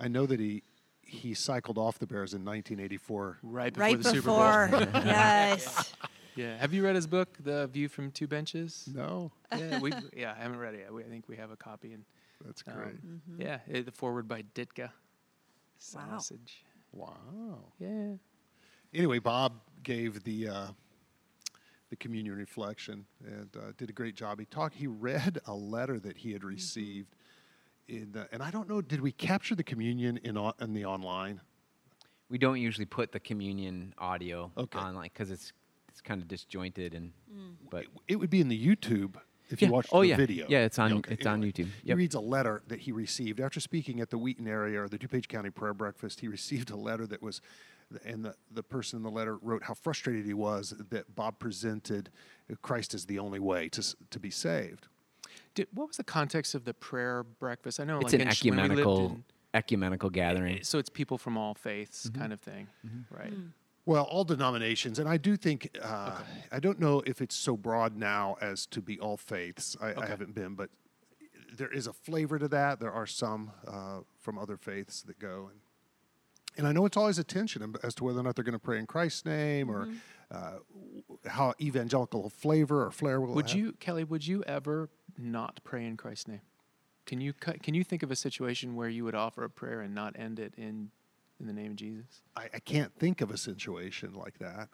I 0.00 0.08
know 0.08 0.26
that 0.26 0.40
he 0.40 0.62
he 1.02 1.34
cycled 1.34 1.76
off 1.76 1.98
the 1.98 2.06
Bears 2.06 2.34
in 2.34 2.44
1984. 2.44 3.38
Right 3.42 3.72
before 3.72 3.84
Right 3.84 4.02
the 4.02 4.10
Super 4.10 4.28
Bowl. 4.28 4.78
before. 4.78 5.02
yes. 5.04 5.92
Yeah. 6.36 6.56
Have 6.58 6.72
you 6.72 6.84
read 6.84 6.94
his 6.94 7.08
book, 7.08 7.36
The 7.42 7.66
View 7.66 7.88
from 7.88 8.12
Two 8.12 8.26
Benches? 8.26 8.88
No, 8.94 9.32
yeah, 9.56 9.80
we 9.80 9.92
yeah, 10.16 10.34
I 10.38 10.42
haven't 10.42 10.58
read 10.58 10.74
it 10.74 10.80
yet. 10.80 10.94
We, 10.94 11.02
I 11.04 11.08
think 11.08 11.28
we 11.28 11.36
have 11.36 11.50
a 11.50 11.56
copy 11.56 11.92
and 11.92 12.04
that's 12.44 12.62
um, 12.66 12.74
great. 12.74 12.94
yeah, 13.38 13.58
it, 13.68 13.84
the 13.84 13.92
foreword 13.92 14.26
by 14.26 14.42
Ditka. 14.54 14.90
Wow. 15.94 16.00
Sausage. 16.08 16.64
Wow. 16.92 17.72
Yeah. 17.78 18.12
Anyway, 18.94 19.18
Bob 19.18 19.54
gave 19.82 20.24
the 20.24 20.48
uh, 20.48 20.66
the 21.90 21.96
communion 21.96 22.36
reflection 22.36 23.04
and 23.26 23.50
uh, 23.56 23.72
did 23.76 23.90
a 23.90 23.92
great 23.92 24.14
job. 24.14 24.38
He 24.38 24.46
talked. 24.46 24.76
He 24.76 24.86
read 24.86 25.40
a 25.46 25.54
letter 25.54 25.98
that 26.00 26.16
he 26.16 26.32
had 26.32 26.44
received 26.44 27.08
in, 27.10 27.19
the, 27.90 28.28
and 28.32 28.42
I 28.42 28.50
don't 28.50 28.68
know. 28.68 28.80
Did 28.80 29.00
we 29.00 29.12
capture 29.12 29.54
the 29.54 29.62
communion 29.64 30.18
in 30.22 30.36
on, 30.36 30.54
in 30.60 30.72
the 30.74 30.84
online? 30.84 31.40
We 32.28 32.38
don't 32.38 32.60
usually 32.60 32.86
put 32.86 33.10
the 33.12 33.20
communion 33.20 33.92
audio 33.98 34.52
Okay. 34.56 34.78
on 34.78 34.94
like 34.94 35.12
because 35.12 35.30
it's 35.30 35.52
it's 35.88 36.00
kind 36.00 36.22
of 36.22 36.28
disjointed 36.28 36.94
and 36.94 37.12
mm. 37.34 37.54
but 37.70 37.86
It 38.06 38.16
would 38.16 38.30
be 38.30 38.40
in 38.40 38.48
the 38.48 38.66
YouTube 38.66 39.16
if 39.50 39.60
Yeah. 39.60 39.68
you 39.68 39.74
watch 39.74 39.88
Oh, 39.90 40.02
the 40.02 40.08
yeah. 40.08 40.16
video. 40.16 40.46
Yeah, 40.48 40.64
it's 40.64 40.78
on- 40.78 41.02
it's 41.08 41.26
on 41.26 41.42
YouTube. 41.42 41.68
He 41.84 41.92
reads 41.94 42.14
a 42.14 42.20
letter 42.20 42.62
that 42.68 42.80
he 42.80 42.92
received 42.92 43.40
after 43.40 43.58
speaking 43.58 44.00
at 44.00 44.10
the 44.10 44.18
Wheaton 44.18 44.46
area 44.46 44.80
or 44.80 44.88
the 44.88 44.98
DuPage 44.98 45.26
County 45.26 45.50
Prayer 45.50 45.74
Breakfast. 45.74 46.20
He 46.20 46.28
received 46.38 46.70
a 46.70 46.76
letter 46.76 47.06
that 47.08 47.20
was, 47.20 47.40
and 48.04 48.24
the, 48.24 48.36
the 48.52 48.62
person 48.62 48.98
in 48.98 49.02
the 49.02 49.10
letter 49.10 49.36
wrote 49.38 49.64
how 49.64 49.74
frustrated 49.74 50.24
he 50.24 50.34
was 50.34 50.72
that 50.90 51.16
Bob 51.16 51.40
presented 51.40 52.10
Christ 52.62 52.94
as 52.94 53.06
the 53.06 53.18
only 53.18 53.40
way 53.40 53.68
to, 53.70 53.96
to 54.10 54.20
be 54.20 54.30
saved. 54.30 54.86
Did, 55.54 55.68
what 55.74 55.88
was 55.88 55.96
the 55.96 56.04
context 56.04 56.54
of 56.54 56.64
the 56.64 56.74
prayer 56.74 57.22
breakfast? 57.24 57.80
I 57.80 57.84
know 57.84 57.98
it's 58.00 58.12
like 58.12 58.22
an 58.22 58.28
in 58.28 58.34
Sh- 58.34 58.44
when 58.44 58.56
we 58.56 58.60
lived 58.62 58.70
ecumenical 58.80 59.06
in- 59.06 59.24
ecumenical 59.54 60.10
gathering. 60.10 60.62
so 60.62 60.78
it's 60.78 60.88
people 60.90 61.18
from 61.18 61.36
all 61.36 61.54
faiths 61.54 62.06
Mm-hmm. 62.06 62.20
kind 62.20 62.32
of 62.32 62.40
thing, 62.40 62.68
right? 63.10 63.32
Well, 63.86 64.04
all 64.04 64.24
denominations, 64.24 64.98
and 65.00 65.08
I 65.08 65.16
do 65.16 65.36
think 65.36 65.76
uh, 65.82 66.18
I 66.52 66.60
don't 66.60 66.78
know 66.78 67.02
if 67.06 67.20
it's 67.20 67.34
so 67.34 67.56
broad 67.56 67.96
now 67.96 68.36
as 68.40 68.66
to 68.66 68.80
be 68.80 68.98
all 69.00 69.16
faiths. 69.16 69.76
I, 69.80 69.94
I 70.00 70.06
haven't 70.06 70.34
been, 70.34 70.54
but 70.54 70.70
there 71.56 71.72
is 71.72 71.86
a 71.88 71.92
flavor 71.92 72.38
to 72.38 72.46
that. 72.48 72.78
There 72.78 72.92
are 72.92 73.06
some 73.06 73.50
uh, 73.66 74.00
from 74.20 74.38
other 74.38 74.56
faiths 74.56 75.02
that 75.02 75.18
go, 75.18 75.48
and 75.50 75.60
and 76.56 76.68
I 76.68 76.72
know 76.72 76.84
it's 76.84 76.96
always 76.96 77.18
a 77.18 77.24
tension 77.24 77.74
as 77.82 77.94
to 77.96 78.04
whether 78.04 78.20
or 78.20 78.22
not 78.22 78.36
they're 78.36 78.44
going 78.44 78.52
to 78.52 78.58
pray 78.60 78.78
in 78.78 78.86
Christ's 78.86 79.24
name 79.24 79.70
or 79.70 79.88
uh, 80.30 80.58
how 81.26 81.54
evangelical 81.60 82.28
flavor 82.28 82.84
or 82.86 82.90
flair 82.92 83.20
will. 83.20 83.34
Would 83.34 83.48
have. 83.50 83.58
you, 83.58 83.72
Kelly? 83.80 84.04
Would 84.04 84.26
you 84.26 84.44
ever 84.44 84.88
not 85.18 85.60
pray 85.64 85.84
in 85.84 85.96
Christ's 85.96 86.28
name? 86.28 86.40
Can 87.06 87.20
you 87.20 87.32
cu- 87.32 87.58
can 87.58 87.74
you 87.74 87.82
think 87.84 88.02
of 88.02 88.10
a 88.10 88.16
situation 88.16 88.76
where 88.76 88.88
you 88.88 89.04
would 89.04 89.14
offer 89.14 89.44
a 89.44 89.50
prayer 89.50 89.80
and 89.80 89.94
not 89.94 90.18
end 90.18 90.38
it 90.38 90.54
in 90.56 90.90
in 91.40 91.46
the 91.46 91.52
name 91.52 91.72
of 91.72 91.76
Jesus? 91.76 92.22
I, 92.36 92.48
I 92.54 92.58
can't 92.60 92.94
think 92.94 93.20
of 93.20 93.30
a 93.30 93.36
situation 93.36 94.14
like 94.14 94.38
that. 94.38 94.68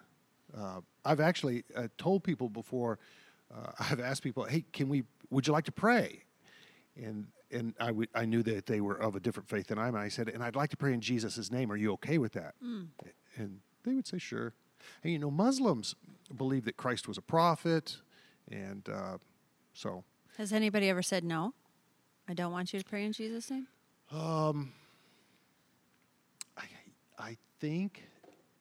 Uh, 0.57 0.81
I've 1.05 1.21
actually 1.21 1.65
uh, 1.75 1.89
told 1.99 2.25
people 2.25 2.49
before. 2.49 2.99
Uh, 3.55 3.73
I've 3.79 4.01
asked 4.01 4.23
people, 4.23 4.45
"Hey, 4.45 4.65
can 4.73 4.89
we? 4.89 5.05
Would 5.31 5.47
you 5.47 5.53
like 5.53 5.65
to 5.65 5.73
pray?" 5.73 6.25
And 6.97 7.27
and 7.51 7.75
I 7.81 7.93
I 8.15 8.25
knew 8.27 8.43
that 8.43 8.67
they 8.67 8.81
were 8.81 8.97
of 8.97 9.15
a 9.17 9.21
different 9.21 9.49
faith 9.49 9.69
than 9.69 9.79
I 9.79 9.89
am. 9.89 9.95
And 9.95 10.05
I 10.05 10.09
said, 10.09 10.29
"And 10.29 10.43
I'd 10.43 10.57
like 10.57 10.71
to 10.71 10.77
pray 10.77 10.93
in 10.93 11.01
Jesus' 11.01 11.51
name. 11.51 11.71
Are 11.71 11.77
you 11.77 11.93
okay 11.93 12.19
with 12.19 12.33
that?" 12.33 12.55
And 13.37 13.61
they 13.85 13.95
would 13.95 14.07
say, 14.07 14.19
"Sure." 14.19 14.53
And 15.03 15.13
you 15.13 15.19
know, 15.19 15.31
Muslims 15.31 15.95
believe 16.37 16.65
that 16.65 16.77
Christ 16.77 17.09
was 17.09 17.17
a 17.17 17.23
prophet, 17.23 17.97
and 18.51 18.89
uh, 18.89 19.19
so 19.73 20.05
Has 20.39 20.53
anybody 20.53 20.91
ever 20.91 21.03
said 21.03 21.25
no? 21.25 21.55
I 22.29 22.35
don't 22.35 22.53
want 22.53 22.73
you 22.73 22.79
to 22.79 22.85
pray 22.85 23.05
in 23.05 23.13
Jesus' 23.13 23.51
name? 23.51 23.69
Um, 24.13 24.73
I, 26.57 26.65
I 27.19 27.37
think 27.59 28.03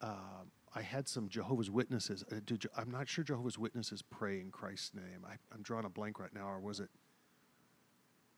um, 0.00 0.50
I 0.74 0.80
had 0.80 1.06
some 1.06 1.28
Jehovah's 1.28 1.70
Witnesses. 1.70 2.24
Uh, 2.32 2.36
did 2.46 2.66
I'm 2.76 2.90
not 2.90 3.08
sure 3.08 3.24
Jehovah's 3.24 3.58
Witnesses 3.58 4.00
pray 4.02 4.40
in 4.40 4.50
Christ's 4.50 4.94
name. 4.94 5.24
I, 5.26 5.34
I'm 5.52 5.62
drawing 5.62 5.84
a 5.84 5.90
blank 5.90 6.18
right 6.18 6.32
now, 6.34 6.48
or 6.48 6.60
was 6.60 6.80
it? 6.80 6.88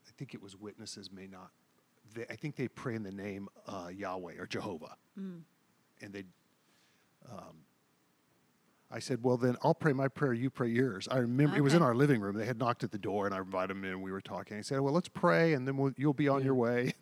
I 0.07 0.11
think 0.17 0.35
it 0.35 0.43
was 0.43 0.57
Witnesses 0.57 1.13
may 1.13 1.29
not. 1.29 1.51
They, 2.15 2.25
I 2.29 2.35
think 2.35 2.57
they 2.57 2.67
pray 2.67 2.97
in 2.97 3.05
the 3.05 3.13
name 3.13 3.49
uh, 3.67 3.89
Yahweh 3.95 4.35
or 4.39 4.47
Jehovah, 4.47 4.97
and 6.01 6.13
they. 6.13 6.25
Um, 7.31 7.68
I 8.91 9.01
said, 9.01 9.23
"Well, 9.23 9.37
then 9.37 9.57
I'll 9.63 9.75
pray 9.75 9.93
my 9.93 10.09
prayer. 10.09 10.33
You 10.33 10.51
pray 10.51 10.69
yours." 10.69 11.09
I 11.11 11.19
remember 11.19 11.57
it 11.57 11.61
was 11.61 11.75
in 11.75 11.83
our 11.83 11.95
living 11.95 12.21
room. 12.21 12.37
They 12.37 12.47
had 12.47 12.59
knocked 12.59 12.85
at 12.85 12.91
the 12.91 12.99
door, 12.99 13.27
and 13.27 13.35
I 13.35 13.39
invited 13.39 13.71
them 13.71 13.85
in. 13.85 13.91
and 13.93 14.03
We 14.03 14.13
were 14.13 14.21
talking. 14.21 14.57
I 14.57 14.63
said, 14.63 14.81
"Well, 14.81 14.95
let's 14.95 15.09
pray, 15.09 15.53
and 15.55 15.67
then 15.67 15.77
we'll, 15.77 15.93
you'll 15.97 16.15
be 16.15 16.29
on 16.29 16.43
your 16.45 16.55
way." 16.55 16.95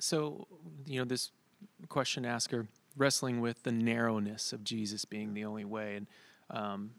So, 0.00 0.48
you 0.84 0.98
know, 0.98 1.04
this 1.04 1.30
question 1.88 2.24
asker 2.24 2.66
wrestling 2.96 3.40
with 3.40 3.62
the 3.62 3.70
narrowness 3.72 4.52
of 4.52 4.64
Jesus 4.64 5.04
being 5.04 5.32
the 5.34 5.44
only 5.44 5.64
way, 5.64 5.94
and 5.94 6.06
um, 6.50 6.90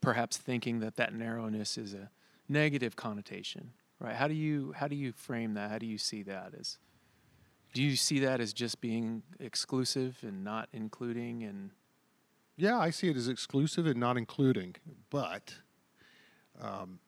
perhaps 0.00 0.36
thinking 0.36 0.78
that 0.80 0.94
that 0.96 1.12
narrowness 1.12 1.76
is 1.76 1.92
a 1.92 2.10
negative 2.48 2.94
connotation, 2.94 3.72
Right. 4.02 4.16
How 4.16 4.26
do 4.26 4.34
you 4.34 4.72
how 4.76 4.88
do 4.88 4.96
you 4.96 5.12
frame 5.12 5.54
that? 5.54 5.70
How 5.70 5.78
do 5.78 5.86
you 5.86 5.96
see 5.96 6.24
that 6.24 6.54
as 6.58 6.78
do 7.72 7.80
you 7.82 7.94
see 7.94 8.18
that 8.20 8.40
as 8.40 8.52
just 8.52 8.80
being 8.80 9.22
exclusive 9.38 10.18
and 10.22 10.42
not 10.42 10.68
including 10.72 11.44
and 11.44 11.70
Yeah, 12.56 12.78
I 12.78 12.90
see 12.90 13.08
it 13.08 13.16
as 13.16 13.28
exclusive 13.28 13.86
and 13.86 13.98
not 13.98 14.16
including. 14.16 14.76
But, 15.10 15.54
um, 16.60 17.00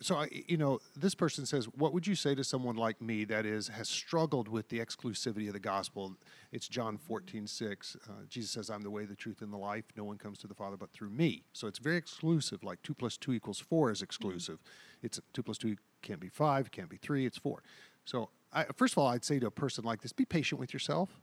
so 0.00 0.16
I, 0.16 0.28
you 0.30 0.56
know, 0.56 0.78
this 0.96 1.14
person 1.14 1.44
says, 1.44 1.66
"What 1.66 1.92
would 1.92 2.06
you 2.06 2.14
say 2.14 2.34
to 2.34 2.42
someone 2.42 2.76
like 2.76 3.02
me 3.02 3.24
that 3.24 3.44
is 3.44 3.68
has 3.68 3.88
struggled 3.88 4.48
with 4.48 4.68
the 4.68 4.78
exclusivity 4.78 5.48
of 5.48 5.52
the 5.52 5.60
gospel?" 5.60 6.16
It's 6.52 6.68
John 6.68 6.96
fourteen 6.96 7.46
six. 7.46 7.96
Uh, 8.08 8.24
Jesus 8.26 8.52
says, 8.52 8.70
"I'm 8.70 8.80
the 8.80 8.90
way, 8.90 9.04
the 9.04 9.14
truth, 9.16 9.42
and 9.42 9.52
the 9.52 9.58
life. 9.58 9.84
No 9.96 10.04
one 10.04 10.16
comes 10.16 10.38
to 10.38 10.46
the 10.46 10.54
Father 10.54 10.78
but 10.78 10.90
through 10.92 11.10
me." 11.10 11.44
So 11.52 11.66
it's 11.66 11.78
very 11.78 11.96
exclusive. 11.96 12.62
Like 12.64 12.80
two 12.82 12.94
plus 12.94 13.18
two 13.18 13.32
equals 13.32 13.58
four 13.58 13.90
is 13.90 14.00
exclusive. 14.00 14.60
It's 15.02 15.20
two 15.34 15.42
plus 15.42 15.58
two 15.58 15.76
can't 16.00 16.20
be 16.20 16.30
five, 16.30 16.70
can't 16.70 16.88
be 16.88 16.96
three. 16.96 17.26
It's 17.26 17.36
four. 17.36 17.62
So 18.06 18.30
I, 18.54 18.64
first 18.76 18.94
of 18.94 18.98
all, 18.98 19.08
I'd 19.08 19.24
say 19.24 19.38
to 19.40 19.48
a 19.48 19.50
person 19.50 19.84
like 19.84 20.00
this, 20.00 20.12
be 20.12 20.24
patient 20.24 20.58
with 20.60 20.72
yourself 20.72 21.20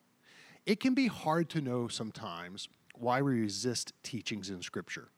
it 0.67 0.81
can 0.81 0.93
be 0.93 1.07
hard 1.07 1.49
to 1.49 1.61
know 1.61 1.87
sometimes 1.87 2.67
why 2.99 3.21
we 3.21 3.39
resist 3.41 3.93
teachings 4.03 4.49
in 4.49 4.61
Scripture. 4.61 5.09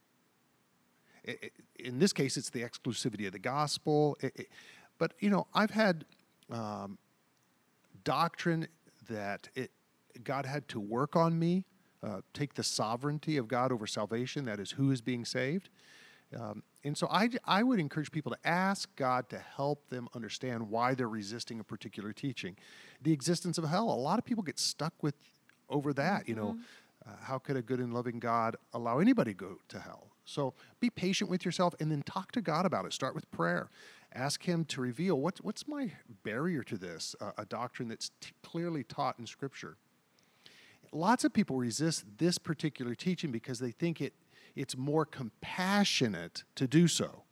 In 1.78 2.00
this 2.00 2.14
case, 2.14 2.38
it's 2.38 2.50
the 2.50 2.62
exclusivity 2.62 3.26
of 3.26 3.34
the 3.34 3.40
gospel. 3.40 4.18
But, 4.98 5.14
you 5.20 5.30
know, 5.30 5.48
I've 5.54 5.72
had 5.72 6.06
um, 6.52 6.98
doctrine 8.04 8.68
that 9.10 9.50
it, 9.56 9.72
God 10.24 10.46
had 10.46 10.68
to 10.70 10.80
work 10.80 11.16
on 11.16 11.38
me, 11.38 11.66
uh, 12.02 12.22
take 12.34 12.54
the 12.56 12.64
sovereignty 12.64 13.38
of 13.38 13.48
God 13.48 13.72
over 13.72 13.88
salvation, 13.88 14.46
that 14.46 14.60
is, 14.60 14.72
who 14.72 14.92
is 14.92 15.02
being 15.02 15.26
saved. 15.26 15.70
Um, 16.38 16.64
and 16.84 16.98
so 16.98 17.08
I, 17.10 17.30
I 17.46 17.64
would 17.64 17.80
encourage 17.80 18.12
people 18.12 18.32
to 18.32 18.48
ask 18.48 18.88
God 18.96 19.30
to 19.30 19.40
help 19.40 19.90
them 19.90 20.08
understand 20.14 20.70
why 20.70 20.94
they're 20.94 21.10
resisting 21.10 21.60
a 21.60 21.64
particular 21.64 22.14
teaching. 22.14 22.56
The 23.02 23.12
existence 23.12 23.58
of 23.58 23.66
hell, 23.66 23.90
a 23.90 23.96
lot 24.00 24.20
of 24.20 24.26
people 24.26 24.44
get 24.44 24.60
stuck 24.60 24.94
with 25.02 25.16
over 25.70 25.92
that. 25.94 26.30
You 26.30 26.36
know, 26.36 26.58
how 27.22 27.38
could 27.38 27.58
a 27.58 27.62
good 27.62 27.80
and 27.80 27.94
loving 27.94 28.20
God 28.20 28.56
allow 28.74 29.00
anybody 29.00 29.32
to 29.32 29.38
go 29.38 29.58
to 29.70 29.80
hell? 29.80 30.08
So 30.26 30.54
be 30.80 30.90
patient 30.90 31.30
with 31.30 31.46
yourself 31.46 31.74
and 31.80 31.92
then 31.92 32.04
talk 32.04 32.32
to 32.34 32.42
God 32.42 32.66
about 32.66 32.86
it. 32.86 32.94
Start 32.94 33.16
with 33.16 33.30
prayer. 33.32 33.70
Ask 34.14 34.44
Him 34.44 34.66
to 34.66 34.82
reveal 34.82 35.20
what's, 35.20 35.42
what's 35.42 35.68
my 35.68 35.92
barrier 36.24 36.64
to 36.64 36.78
this, 36.78 37.16
uh, 37.22 37.32
a 37.38 37.46
doctrine 37.46 37.88
that's 37.88 38.12
t- 38.22 38.32
clearly 38.44 38.84
taught 38.84 39.18
in 39.20 39.26
Scripture 39.26 39.78
lots 40.92 41.24
of 41.24 41.34
people 41.34 41.58
resist 41.58 42.06
this 42.18 42.38
particular 42.38 42.96
teaching 42.96 43.32
because 43.32 43.60
they 43.60 43.72
think 43.72 44.02
it 44.02 44.14
it's 44.56 44.76
more 44.76 45.06
compassionate 45.06 46.44
to 46.56 46.68
do 46.68 46.88
so. 46.88 47.24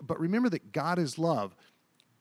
But 0.00 0.18
remember 0.20 0.48
that 0.50 0.72
God 0.72 0.98
is 0.98 1.18
love. 1.18 1.54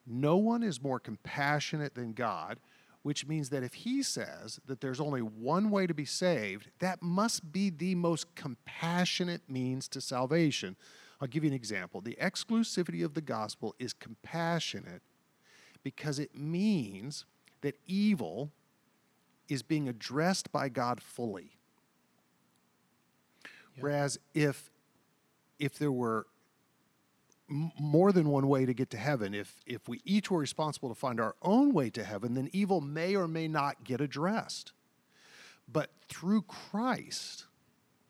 No 0.06 0.38
one 0.38 0.64
is 0.64 0.82
more 0.82 1.00
compassionate 1.00 1.96
than 1.96 2.14
God, 2.14 2.60
which 3.04 3.28
means 3.28 3.50
that 3.50 3.64
if 3.64 3.74
he 3.74 4.02
says 4.02 4.60
that 4.66 4.82
there's 4.82 5.00
only 5.00 5.22
one 5.22 5.70
way 5.70 5.86
to 5.86 5.94
be 5.94 6.06
saved, 6.06 6.70
that 6.80 7.02
must 7.02 7.52
be 7.52 7.70
the 7.70 7.96
most 7.96 8.34
compassionate 8.36 9.42
means 9.50 9.88
to 9.90 10.02
salvation. 10.02 10.76
I'll 11.22 11.28
give 11.28 11.44
you 11.44 11.50
an 11.50 11.56
example. 11.56 12.02
The 12.02 12.18
exclusivity 12.20 13.04
of 13.04 13.14
the 13.14 13.22
gospel 13.22 13.76
is 13.78 13.94
compassionate 13.94 15.02
because 15.84 16.18
it 16.18 16.36
means 16.36 17.26
that 17.62 17.76
evil 17.86 18.52
is 19.50 19.62
being 19.64 19.90
addressed 19.90 20.52
by 20.52 20.70
God 20.70 21.02
fully. 21.02 21.52
Whereas 23.80 24.18
if 24.34 24.70
if 25.60 25.78
there 25.78 25.92
were 25.92 26.28
more 27.48 28.12
than 28.12 28.30
one 28.30 28.48
way 28.48 28.66
to 28.66 28.74
get 28.74 28.90
to 28.92 28.98
heaven, 28.98 29.34
if 29.34 29.62
if 29.66 29.88
we 29.88 30.02
each 30.06 30.32
were 30.32 30.40
responsible 30.40 30.90
to 30.90 30.96
find 30.96 31.20
our 31.20 31.36
own 31.42 31.74
way 31.74 31.90
to 31.92 32.04
heaven, 32.04 32.34
then 32.34 32.50
evil 32.54 32.82
may 32.82 33.16
or 33.16 33.28
may 33.28 33.48
not 33.48 33.84
get 33.84 34.02
addressed. 34.02 34.74
But 35.72 35.92
through 36.08 36.44
Christ, 36.44 37.46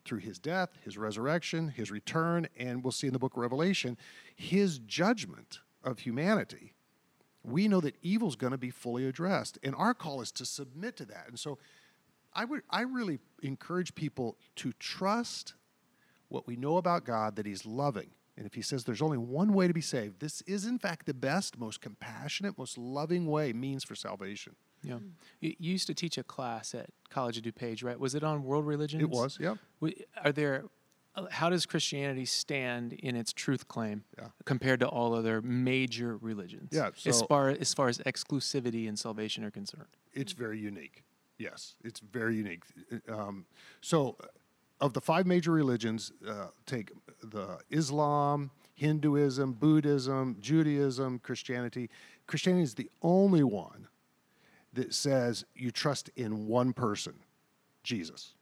through 0.04 0.18
his 0.18 0.38
death, 0.38 0.70
his 0.82 0.98
resurrection, 0.98 1.68
his 1.68 1.90
return, 1.90 2.48
and 2.58 2.82
we'll 2.82 2.92
see 2.92 3.06
in 3.06 3.12
the 3.12 3.18
book 3.18 3.34
of 3.34 3.38
Revelation, 3.38 3.96
his 4.34 4.78
judgment 4.78 5.60
of 5.82 6.00
humanity, 6.00 6.74
we 7.42 7.68
know 7.68 7.80
that 7.80 7.96
evil's 8.02 8.36
going 8.36 8.52
to 8.52 8.58
be 8.58 8.70
fully 8.70 9.06
addressed. 9.06 9.58
And 9.62 9.74
our 9.74 9.94
call 9.94 10.20
is 10.20 10.32
to 10.32 10.44
submit 10.44 10.96
to 10.96 11.04
that. 11.06 11.26
And 11.28 11.38
so 11.38 11.58
I 12.34 12.44
would 12.44 12.62
I 12.70 12.82
really 12.82 13.18
encourage 13.42 13.94
people 13.94 14.36
to 14.56 14.72
trust 14.74 15.54
what 16.28 16.46
we 16.46 16.56
know 16.56 16.78
about 16.78 17.04
God 17.04 17.36
that 17.36 17.46
he's 17.46 17.64
loving. 17.66 18.10
And 18.36 18.46
if 18.46 18.54
he 18.54 18.62
says 18.62 18.84
there's 18.84 19.02
only 19.02 19.18
one 19.18 19.52
way 19.52 19.68
to 19.68 19.72
be 19.74 19.80
saved, 19.80 20.20
this 20.20 20.42
is 20.42 20.66
in 20.66 20.78
fact 20.78 21.06
the 21.06 21.14
best, 21.14 21.58
most 21.58 21.80
compassionate, 21.80 22.58
most 22.58 22.76
loving 22.76 23.26
way 23.26 23.52
means 23.52 23.84
for 23.84 23.94
salvation. 23.94 24.56
yeah. 24.82 24.98
You, 25.40 25.54
used 25.60 25.86
to 25.86 25.94
teach 25.94 26.18
a 26.18 26.24
class 26.24 26.74
at 26.74 26.90
College 27.10 27.38
of 27.38 27.44
DuPage, 27.44 27.84
right? 27.84 27.98
Was 27.98 28.14
it 28.14 28.24
on 28.24 28.42
world 28.42 28.66
religions? 28.66 29.02
It 29.02 29.08
was, 29.10 29.38
yep. 29.40 29.58
W- 29.80 29.94
Are 30.24 30.32
there 30.32 30.64
uh, 31.16 31.26
how 31.30 31.48
does 31.48 31.64
Christianity 31.64 32.24
stand 32.24 32.92
in 32.94 33.14
its 33.14 33.32
truth 33.32 33.68
claim 33.68 34.02
Yeah. 34.18 34.28
compared 34.44 34.80
to 34.80 34.88
all 34.88 35.14
other 35.14 35.40
major 35.40 36.16
religions? 36.16 36.70
Yeah, 36.72 36.90
as 37.06 37.22
far 37.22 37.50
as 37.50 37.72
far 37.72 37.86
as 37.86 37.98
exclusivity 37.98 38.88
and 38.88 38.98
salvation 38.98 39.44
are 39.44 39.50
concerned. 39.52 39.86
It's 40.12 40.32
very 40.32 40.58
unique. 40.58 41.04
Yes, 41.38 41.76
it's 41.84 42.00
very 42.00 42.34
unique. 42.36 42.64
Um, 43.08 43.46
so, 43.80 44.16
uh, 44.20 44.26
of 44.80 44.92
the 44.92 45.00
five 45.00 45.24
major 45.24 45.52
religions, 45.52 46.12
uh, 46.28 46.48
take 46.66 46.90
the 47.30 47.58
Islam, 47.70 48.50
Hinduism, 48.74 49.52
Buddhism, 49.52 50.36
Judaism, 50.40 51.18
Christianity. 51.20 51.90
Christianity 52.26 52.64
is 52.64 52.74
the 52.74 52.90
only 53.02 53.44
one 53.44 53.88
that 54.72 54.92
says 54.92 55.44
you 55.54 55.70
trust 55.70 56.10
in 56.16 56.46
one 56.46 56.72
person, 56.72 57.14
Jesus. 57.82 58.34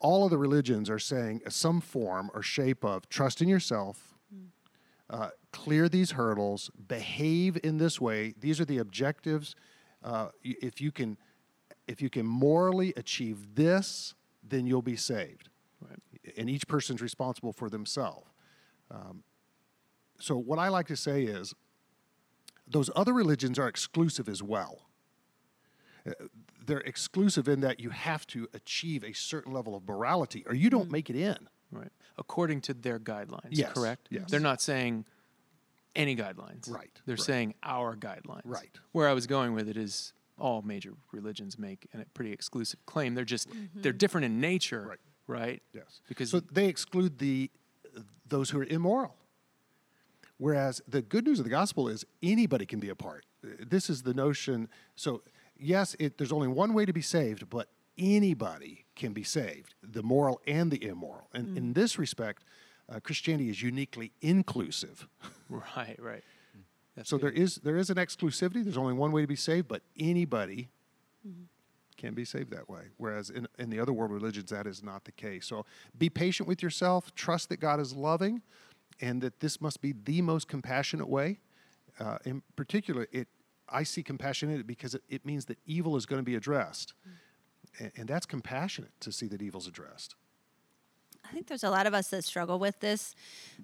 All 0.00 0.24
of 0.24 0.30
the 0.30 0.38
religions 0.38 0.88
are 0.88 1.00
saying 1.00 1.42
some 1.48 1.80
form 1.80 2.30
or 2.32 2.42
shape 2.42 2.84
of 2.84 3.08
trust 3.08 3.42
in 3.42 3.48
yourself, 3.48 4.14
uh, 5.10 5.30
clear 5.52 5.88
these 5.88 6.12
hurdles, 6.12 6.70
behave 6.86 7.58
in 7.64 7.78
this 7.78 8.00
way. 8.00 8.34
These 8.38 8.60
are 8.60 8.64
the 8.64 8.78
objectives. 8.78 9.56
Uh, 10.04 10.28
if 10.44 10.80
you 10.80 10.92
can, 10.92 11.16
if 11.88 12.00
you 12.00 12.10
can 12.10 12.26
morally 12.26 12.92
achieve 12.96 13.54
this, 13.54 14.14
then 14.46 14.66
you'll 14.66 14.82
be 14.82 14.96
saved. 14.96 15.48
Right. 15.80 15.98
And 16.36 16.48
each 16.50 16.66
person's 16.68 17.00
responsible 17.00 17.52
for 17.52 17.68
themselves. 17.70 18.26
Um, 18.90 19.22
so 20.18 20.36
what 20.36 20.58
I 20.58 20.68
like 20.68 20.86
to 20.88 20.96
say 20.96 21.24
is, 21.24 21.54
those 22.66 22.90
other 22.96 23.12
religions 23.12 23.58
are 23.58 23.68
exclusive 23.68 24.28
as 24.28 24.42
well. 24.42 24.86
Uh, 26.06 26.12
They're 26.66 26.80
exclusive 26.80 27.48
in 27.48 27.60
that 27.60 27.80
you 27.80 27.90
have 27.90 28.26
to 28.28 28.46
achieve 28.52 29.02
a 29.04 29.12
certain 29.14 29.52
level 29.52 29.74
of 29.74 29.86
morality, 29.88 30.44
or 30.46 30.54
you 30.54 30.68
don't 30.70 30.90
make 30.90 31.08
it 31.08 31.16
in. 31.16 31.48
Right. 31.70 31.90
According 32.18 32.62
to 32.62 32.74
their 32.74 32.98
guidelines, 32.98 33.48
Yes, 33.50 33.72
correct? 33.72 34.08
yes. 34.10 34.30
They're 34.30 34.40
not 34.40 34.60
saying 34.60 35.04
any 35.94 36.16
guidelines. 36.16 36.70
Right, 36.70 36.90
They're 37.06 37.14
right. 37.14 37.20
saying 37.24 37.54
our 37.62 37.94
guidelines. 37.96 38.42
Right. 38.44 38.70
Where 38.92 39.08
I 39.08 39.12
was 39.12 39.26
going 39.26 39.52
with 39.54 39.68
it 39.68 39.76
is 39.76 40.12
all 40.38 40.62
major 40.62 40.92
religions 41.12 41.58
make 41.58 41.86
a 41.94 42.04
pretty 42.14 42.32
exclusive 42.32 42.84
claim. 42.86 43.14
They're 43.14 43.24
just 43.24 43.48
they're 43.74 43.92
different 43.92 44.24
in 44.26 44.40
nature. 44.40 44.86
Right. 44.90 44.98
Right? 45.28 45.62
Yes. 45.72 46.00
Because 46.08 46.30
so 46.30 46.40
they 46.40 46.66
exclude 46.66 47.18
the 47.18 47.50
those 48.26 48.50
who 48.50 48.58
are 48.60 48.64
immoral. 48.64 49.14
Whereas 50.38 50.80
the 50.88 51.02
good 51.02 51.26
news 51.26 51.38
of 51.38 51.44
the 51.44 51.50
gospel 51.50 51.88
is 51.88 52.04
anybody 52.22 52.66
can 52.66 52.80
be 52.80 52.88
a 52.88 52.94
part. 52.94 53.24
This 53.42 53.88
is 53.90 54.02
the 54.02 54.14
notion. 54.14 54.68
So 54.96 55.22
yes, 55.58 55.94
it, 55.98 56.18
there's 56.18 56.32
only 56.32 56.48
one 56.48 56.74
way 56.74 56.84
to 56.84 56.92
be 56.92 57.02
saved, 57.02 57.48
but 57.50 57.68
anybody 57.96 58.84
can 58.94 59.12
be 59.12 59.22
saved, 59.24 59.74
the 59.82 60.02
moral 60.02 60.40
and 60.46 60.70
the 60.70 60.82
immoral. 60.84 61.28
And 61.34 61.56
in 61.56 61.72
this 61.72 61.98
respect, 61.98 62.44
uh, 62.88 63.00
Christianity 63.00 63.50
is 63.50 63.62
uniquely 63.62 64.12
inclusive. 64.20 65.08
right, 65.50 65.96
right. 66.00 66.22
That's 66.96 67.10
So 67.10 67.18
good. 67.18 67.26
there 67.34 67.42
is 67.42 67.56
there 67.56 67.76
is 67.76 67.90
an 67.90 67.96
exclusivity. 67.96 68.62
There's 68.64 68.76
only 68.78 68.94
one 68.94 69.12
way 69.12 69.20
to 69.22 69.28
be 69.28 69.36
saved, 69.36 69.68
but 69.68 69.82
anybody 69.98 70.68
can 71.98 72.14
be 72.14 72.24
saved 72.24 72.50
that 72.52 72.70
way. 72.70 72.84
Whereas 72.96 73.28
in, 73.28 73.46
in 73.58 73.68
the 73.68 73.78
other 73.78 73.92
world 73.92 74.10
religions, 74.10 74.48
that 74.50 74.66
is 74.66 74.82
not 74.82 75.04
the 75.04 75.12
case. 75.12 75.46
So 75.46 75.66
be 75.98 76.08
patient 76.08 76.48
with 76.48 76.62
yourself. 76.62 77.14
Trust 77.14 77.50
that 77.50 77.58
God 77.58 77.80
is 77.80 77.94
loving, 77.94 78.40
and 79.00 79.20
that 79.20 79.40
this 79.40 79.60
must 79.60 79.82
be 79.82 79.92
the 79.92 80.22
most 80.22 80.48
compassionate 80.48 81.08
way. 81.08 81.40
Uh, 82.00 82.18
in 82.24 82.42
particular, 82.56 83.06
it 83.12 83.28
I 83.68 83.82
see 83.82 84.02
compassion 84.02 84.48
in 84.48 84.60
it 84.60 84.66
because 84.66 84.94
it, 84.94 85.02
it 85.10 85.26
means 85.26 85.44
that 85.46 85.58
evil 85.66 85.96
is 85.96 86.06
going 86.06 86.20
to 86.20 86.24
be 86.24 86.36
addressed, 86.36 86.94
and, 87.78 87.92
and 87.96 88.08
that's 88.08 88.24
compassionate 88.24 88.92
to 89.00 89.12
see 89.12 89.26
that 89.28 89.42
evil's 89.42 89.66
addressed. 89.66 90.14
I 91.28 91.32
think 91.34 91.48
there's 91.48 91.64
a 91.64 91.70
lot 91.70 91.86
of 91.86 91.92
us 91.92 92.08
that 92.08 92.24
struggle 92.24 92.58
with 92.58 92.80
this 92.80 93.14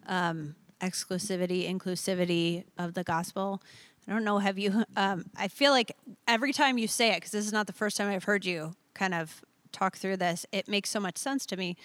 um, 0.06 0.54
exclusivity, 0.80 1.70
inclusivity 1.70 2.64
of 2.76 2.92
the 2.94 3.04
gospel. 3.04 3.62
I 4.06 4.12
don't 4.12 4.24
know. 4.24 4.38
Have 4.38 4.58
you? 4.58 4.84
Um, 4.96 5.24
I 5.36 5.48
feel 5.48 5.72
like 5.72 5.96
every 6.28 6.52
time 6.52 6.78
you 6.78 6.86
say 6.86 7.10
it, 7.12 7.16
because 7.16 7.32
this 7.32 7.46
is 7.46 7.52
not 7.52 7.66
the 7.66 7.72
first 7.72 7.96
time 7.96 8.08
I've 8.08 8.24
heard 8.24 8.44
you 8.44 8.74
kind 8.94 9.12
of 9.12 9.42
talk 9.72 9.96
through 9.96 10.18
this, 10.18 10.46
it 10.52 10.68
makes 10.68 10.88
so 10.90 11.00
much 11.00 11.18
sense 11.18 11.44
to 11.46 11.56
me. 11.56 11.76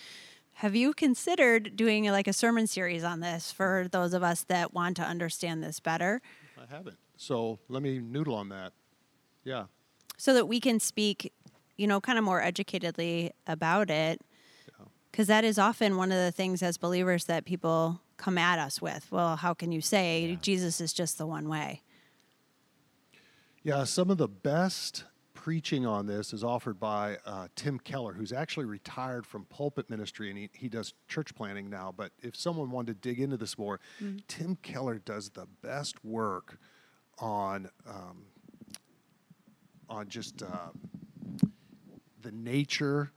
Have 0.53 0.75
you 0.75 0.93
considered 0.93 1.75
doing 1.75 2.05
like 2.05 2.27
a 2.27 2.33
sermon 2.33 2.67
series 2.67 3.03
on 3.03 3.21
this 3.21 3.51
for 3.51 3.87
those 3.91 4.13
of 4.13 4.21
us 4.21 4.43
that 4.43 4.73
want 4.73 4.97
to 4.97 5.03
understand 5.03 5.63
this 5.63 5.79
better 5.79 6.21
I 6.57 6.65
haven't. 6.75 6.97
So 7.17 7.59
let 7.69 7.81
me 7.81 7.99
noodle 7.99 8.35
on 8.35 8.49
that. 8.49 8.73
Yeah. 9.43 9.65
so 10.17 10.33
that 10.33 10.47
we 10.47 10.59
can 10.59 10.79
speak, 10.79 11.31
you 11.77 11.87
know, 11.87 11.99
kind 12.01 12.17
of 12.17 12.23
more 12.23 12.41
educatedly 12.41 13.31
about 13.47 13.89
it? 13.89 14.21
Because 15.11 15.27
that 15.27 15.43
is 15.43 15.57
often 15.57 15.97
one 15.97 16.11
of 16.11 16.17
the 16.17 16.31
things 16.31 16.61
as 16.61 16.77
believers 16.77 17.25
that 17.25 17.43
people 17.45 18.01
come 18.17 18.37
at 18.37 18.59
us 18.59 18.81
with. 18.81 19.11
Well, 19.11 19.37
how 19.37 19.53
can 19.55 19.71
you 19.71 19.81
say 19.81 20.37
Jesus 20.41 20.79
is 20.79 20.93
just 20.93 21.17
the 21.17 21.25
one 21.25 21.49
way? 21.49 21.81
Yeah, 23.63 23.83
some 23.83 24.09
of 24.09 24.17
the 24.17 24.27
best 24.29 25.03
preaching 25.33 25.85
on 25.85 26.05
this 26.05 26.31
is 26.33 26.43
offered 26.43 26.79
by 26.79 27.17
uh, 27.25 27.47
Tim 27.55 27.77
Keller, 27.79 28.13
who's 28.13 28.31
actually 28.31 28.65
retired 28.65 29.25
from 29.25 29.45
pulpit 29.45 29.89
ministry 29.89 30.29
and 30.29 30.37
he, 30.37 30.49
he 30.53 30.69
does 30.69 30.93
church 31.07 31.35
planning 31.35 31.69
now. 31.69 31.93
But 31.95 32.11
if 32.21 32.35
someone 32.35 32.71
wanted 32.71 33.01
to 33.01 33.09
dig 33.09 33.19
into 33.19 33.35
this 33.37 33.57
more, 33.57 33.79
Tim 34.27 34.57
Keller 34.61 34.99
does 34.99 35.29
the 35.29 35.45
best 35.61 36.03
work 36.05 36.57
on 37.19 37.69
um, 37.87 38.25
on 39.89 40.07
just 40.07 40.41
uh, 40.41 40.69
the 42.21 42.31
nature 42.31 43.11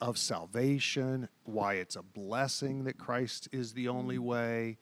of 0.00 0.18
salvation, 0.18 1.28
why 1.44 1.74
it's 1.74 1.94
a 1.94 2.02
blessing 2.02 2.84
that 2.84 2.98
Christ 2.98 3.48
is 3.52 3.72
the 3.72 3.88
only 3.88 4.18
way, 4.18 4.78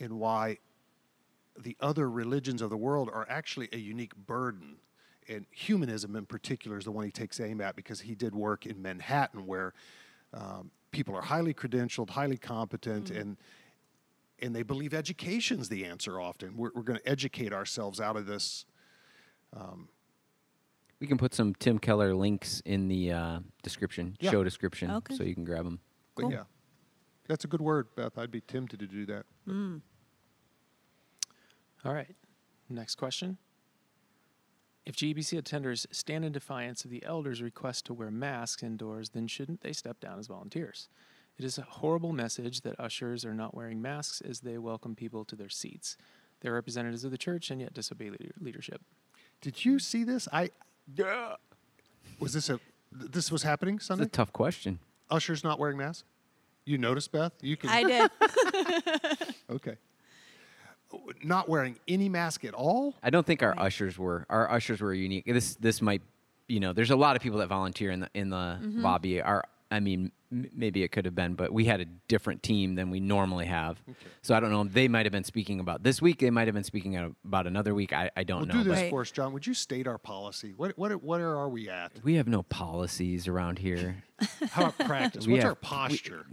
and 0.00 0.18
why 0.18 0.58
the 1.62 1.76
other 1.80 2.08
religions 2.10 2.62
of 2.62 2.70
the 2.70 2.76
world 2.76 3.08
are 3.12 3.26
actually 3.28 3.68
a 3.72 3.78
unique 3.78 4.14
burden. 4.16 4.76
And 5.28 5.44
humanism, 5.50 6.16
in 6.16 6.24
particular, 6.24 6.78
is 6.78 6.84
the 6.84 6.90
one 6.92 7.04
he 7.04 7.10
takes 7.10 7.38
aim 7.38 7.60
at 7.60 7.76
because 7.76 8.00
he 8.00 8.14
did 8.14 8.34
work 8.34 8.64
in 8.64 8.80
Manhattan 8.80 9.46
where 9.46 9.74
um, 10.32 10.70
people 10.90 11.14
are 11.14 11.20
highly 11.22 11.52
credentialed, 11.52 12.10
highly 12.10 12.38
competent, 12.38 13.10
and 13.10 13.36
and 14.40 14.54
they 14.54 14.62
believe 14.62 14.94
education's 14.94 15.68
the 15.68 15.84
answer 15.84 16.20
often. 16.20 16.56
We're, 16.56 16.70
we're 16.74 16.82
going 16.82 17.00
to 17.00 17.08
educate 17.08 17.52
ourselves 17.52 18.00
out 18.00 18.16
of 18.16 18.24
this. 18.26 18.64
We 21.00 21.06
can 21.06 21.18
put 21.18 21.34
some 21.34 21.54
Tim 21.54 21.78
Keller 21.78 22.14
links 22.14 22.60
in 22.64 22.88
the 22.88 23.12
uh, 23.12 23.38
description, 23.62 24.16
Yeah. 24.20 24.30
show 24.30 24.42
description, 24.44 24.90
Okay. 24.90 25.14
so 25.14 25.22
you 25.22 25.34
can 25.34 25.44
grab 25.44 25.64
them. 25.64 25.80
But 26.16 26.30
yeah, 26.30 26.42
that's 27.28 27.44
a 27.44 27.48
good 27.48 27.60
word, 27.60 27.86
Beth. 27.94 28.18
I'd 28.18 28.30
be 28.32 28.40
tempted 28.40 28.80
to 28.80 28.86
do 28.86 29.06
that. 29.06 29.26
All 31.84 31.94
right. 31.94 32.14
Next 32.68 32.96
question. 32.96 33.38
If 34.84 34.96
GBC 34.96 35.40
attenders 35.40 35.86
stand 35.90 36.24
in 36.24 36.32
defiance 36.32 36.84
of 36.84 36.90
the 36.90 37.04
elders' 37.04 37.42
request 37.42 37.84
to 37.86 37.94
wear 37.94 38.10
masks 38.10 38.62
indoors, 38.62 39.10
then 39.10 39.26
shouldn't 39.26 39.60
they 39.60 39.72
step 39.72 40.00
down 40.00 40.18
as 40.18 40.26
volunteers? 40.26 40.88
It 41.38 41.44
is 41.44 41.58
a 41.58 41.62
horrible 41.62 42.12
message 42.12 42.62
that 42.62 42.80
ushers 42.80 43.24
are 43.24 43.34
not 43.34 43.54
wearing 43.54 43.80
masks 43.82 44.20
as 44.22 44.40
they 44.40 44.58
welcome 44.58 44.96
people 44.96 45.24
to 45.26 45.36
their 45.36 45.50
seats. 45.50 45.96
They're 46.40 46.54
representatives 46.54 47.04
of 47.04 47.10
the 47.10 47.18
church 47.18 47.50
and 47.50 47.60
yet 47.60 47.74
disobey 47.74 48.10
leader- 48.10 48.34
leadership. 48.40 48.80
Did 49.40 49.64
you 49.64 49.78
see 49.78 50.04
this? 50.04 50.26
I 50.32 50.50
yeah. 50.96 51.34
Was 52.18 52.32
this 52.32 52.48
a 52.50 52.58
this 52.90 53.30
was 53.30 53.42
happening 53.42 53.76
It's 53.76 53.86
Sunday? 53.86 54.04
a 54.04 54.08
tough 54.08 54.32
question. 54.32 54.78
Ushers 55.10 55.44
not 55.44 55.58
wearing 55.58 55.76
masks. 55.76 56.04
You 56.64 56.76
noticed, 56.78 57.12
Beth? 57.12 57.32
You 57.40 57.56
can. 57.56 57.70
I 57.70 57.82
did. 57.84 58.10
Okay. 59.50 59.76
Not 61.22 61.48
wearing 61.48 61.78
any 61.86 62.08
mask 62.08 62.44
at 62.44 62.54
all? 62.54 62.94
I 63.02 63.10
don't 63.10 63.26
think 63.26 63.42
our 63.42 63.54
ushers 63.58 63.98
were. 63.98 64.24
Our 64.30 64.50
ushers 64.50 64.80
were 64.80 64.94
unique. 64.94 65.24
This 65.26 65.54
this 65.56 65.82
might, 65.82 66.00
you 66.48 66.60
know, 66.60 66.72
there's 66.72 66.90
a 66.90 66.96
lot 66.96 67.16
of 67.16 67.22
people 67.22 67.38
that 67.40 67.48
volunteer 67.48 67.90
in 67.90 68.00
the 68.00 68.10
in 68.14 68.30
the 68.30 68.36
Mm-hmm. 68.36 68.82
lobby. 68.82 69.20
Our 69.20 69.44
I 69.70 69.80
mean, 69.80 70.12
m- 70.32 70.48
maybe 70.54 70.82
it 70.82 70.88
could 70.92 71.04
have 71.04 71.14
been, 71.14 71.34
but 71.34 71.52
we 71.52 71.66
had 71.66 71.82
a 71.82 71.84
different 71.84 72.42
team 72.42 72.74
than 72.74 72.88
we 72.88 73.00
normally 73.00 73.44
have. 73.44 73.78
So 74.22 74.34
I 74.34 74.40
don't 74.40 74.50
know. 74.50 74.64
They 74.64 74.88
might 74.88 75.04
have 75.04 75.12
been 75.12 75.24
speaking 75.24 75.60
about 75.60 75.82
this 75.82 76.00
week. 76.00 76.20
They 76.20 76.30
might 76.30 76.48
have 76.48 76.54
been 76.54 76.64
speaking 76.64 76.96
about 77.22 77.46
another 77.46 77.74
week. 77.74 77.92
I, 77.92 78.10
I 78.16 78.24
don't 78.24 78.38
Well, 78.38 78.46
know. 78.46 78.52
do 78.54 78.70
this 78.70 78.76
but 78.78 78.82
Right. 78.84 78.90
for 78.90 79.00
us, 79.02 79.10
John. 79.10 79.34
Would 79.34 79.46
you 79.46 79.52
state 79.52 79.86
our 79.86 79.98
policy? 79.98 80.54
What 80.56 80.78
what 80.78 81.02
where 81.04 81.36
are 81.36 81.50
we 81.50 81.68
at? 81.68 81.92
we 82.02 82.14
have 82.14 82.28
no 82.28 82.44
policies 82.44 83.28
around 83.28 83.58
here. 83.58 84.02
How 84.50 84.62
about 84.68 84.78
practice? 84.78 85.26
What's 85.26 85.42
have- 85.42 85.50
our 85.50 85.54
posture? 85.56 86.24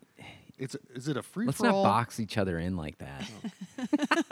It's 0.58 0.76
is 0.94 1.08
it 1.08 1.18
a 1.18 1.22
free 1.22 1.46
Let's 1.46 1.62
not 1.62 1.74
all? 1.74 1.84
box 1.84 2.20
each 2.20 2.38
other 2.38 2.58
in 2.58 2.76
like 2.78 2.98
that. 3.00 4.32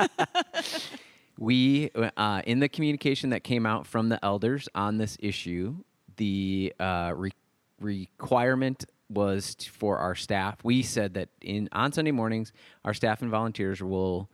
we, 1.37 1.91
uh, 2.17 2.41
in 2.45 2.59
the 2.59 2.69
communication 2.69 3.31
that 3.31 3.43
came 3.43 3.65
out 3.65 3.85
from 3.87 4.09
the 4.09 4.23
elders 4.23 4.69
on 4.75 4.97
this 4.97 5.17
issue, 5.19 5.75
the 6.17 6.73
uh, 6.79 7.13
re- 7.15 7.31
requirement 7.79 8.85
was 9.09 9.55
t- 9.55 9.69
for 9.69 9.97
our 9.97 10.15
staff. 10.15 10.63
We 10.63 10.81
said 10.81 11.15
that 11.15 11.29
in 11.41 11.69
on 11.71 11.91
Sunday 11.91 12.11
mornings, 12.11 12.51
our 12.85 12.93
staff 12.93 13.21
and 13.21 13.29
volunteers 13.29 13.81
will 13.81 14.29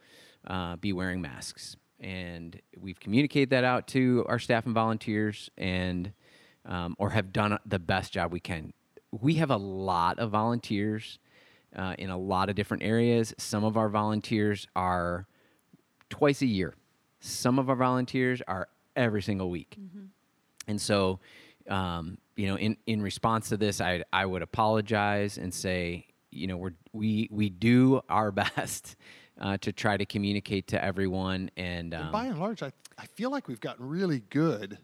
uh, 0.48 0.76
be 0.76 0.94
wearing 0.94 1.22
masks, 1.22 1.76
and 2.00 2.60
we've 2.80 3.00
communicated 3.00 3.50
that 3.52 3.64
out 3.64 3.88
to 3.90 4.26
our 4.28 4.40
staff 4.40 4.66
and 4.66 4.76
volunteers, 4.76 5.50
and 5.58 6.14
um, 6.66 6.96
or 7.00 7.10
have 7.12 7.34
done 7.34 7.58
the 7.66 7.80
best 7.80 8.14
job 8.14 8.32
we 8.32 8.40
can. 8.40 8.74
We 9.12 9.36
have 9.36 9.50
a 9.50 9.58
lot 9.58 10.20
of 10.20 10.30
volunteers 10.30 11.18
uh, 11.76 11.96
in 11.98 12.10
a 12.10 12.18
lot 12.18 12.50
of 12.50 12.56
different 12.56 12.84
areas. 12.84 13.34
Some 13.38 13.64
of 13.64 13.78
our 13.78 13.90
volunteers 13.90 14.68
are 14.76 15.28
twice 16.10 16.42
a 16.42 16.46
year. 16.46 16.76
Some 17.20 17.60
of 17.60 17.70
our 17.70 17.76
volunteers 17.76 18.42
are 18.48 18.70
every 18.96 19.22
single 19.22 19.50
week. 19.50 19.78
And 20.68 20.80
so, 20.80 21.20
um, 21.70 22.18
you 22.36 22.48
know, 22.48 22.58
in, 22.58 22.78
in 22.86 23.02
response 23.02 23.50
to 23.50 23.58
this, 23.58 23.82
I, 23.82 24.04
I 24.14 24.26
would 24.26 24.42
apologize 24.42 25.38
and 25.38 25.54
say, 25.54 26.08
you 26.32 26.48
know, 26.48 26.58
we're, 26.58 26.76
we, 26.94 27.28
we 27.32 27.50
do 27.50 28.02
our 28.10 28.32
best 28.44 28.96
uh, 29.40 29.58
to 29.58 29.72
try 29.72 29.98
to 29.98 30.06
communicate 30.06 30.68
to 30.68 30.84
everyone. 30.84 31.50
And, 31.58 31.94
um, 31.94 32.04
And 32.04 32.12
by 32.12 32.26
and 32.26 32.40
large, 32.40 32.62
I 32.64 32.72
I 33.02 33.06
feel 33.06 33.32
like 33.32 33.48
we've 33.48 33.62
gotten 33.62 33.88
really 33.88 34.24
good 34.30 34.78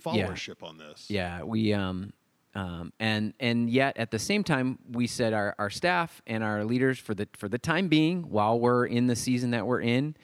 followership 0.00 0.62
on 0.62 0.76
this. 0.76 1.06
Yeah, 1.08 1.42
we 1.42 1.72
um, 1.72 2.12
um, 2.54 2.92
and 3.00 3.32
and 3.40 3.70
yet 3.70 3.96
at 3.96 4.10
the 4.10 4.18
same 4.18 4.44
time, 4.44 4.78
we 4.90 5.06
said 5.06 5.32
our, 5.32 5.54
our 5.58 5.70
staff 5.70 6.20
and 6.26 6.44
our 6.44 6.64
leaders 6.64 6.98
for 6.98 7.14
the 7.14 7.28
for 7.36 7.48
the 7.48 7.58
time 7.58 7.88
being, 7.88 8.30
while 8.30 8.58
we're 8.60 8.84
in 8.84 9.06
the 9.06 9.16
season 9.16 9.52
that 9.52 9.66
we're 9.66 9.80
in, 9.80 10.14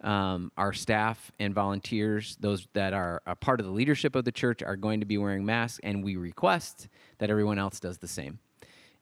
um, 0.00 0.50
our 0.56 0.72
staff 0.72 1.30
and 1.38 1.54
volunteers, 1.54 2.36
those 2.40 2.66
that 2.72 2.92
are 2.92 3.22
a 3.26 3.36
part 3.36 3.60
of 3.60 3.66
the 3.66 3.72
leadership 3.72 4.16
of 4.16 4.24
the 4.24 4.32
church, 4.32 4.62
are 4.62 4.76
going 4.76 5.00
to 5.00 5.06
be 5.06 5.16
wearing 5.16 5.44
masks, 5.44 5.78
and 5.84 6.02
we 6.02 6.16
request 6.16 6.88
that 7.18 7.30
everyone 7.30 7.58
else 7.58 7.78
does 7.78 7.98
the 7.98 8.08
same. 8.08 8.40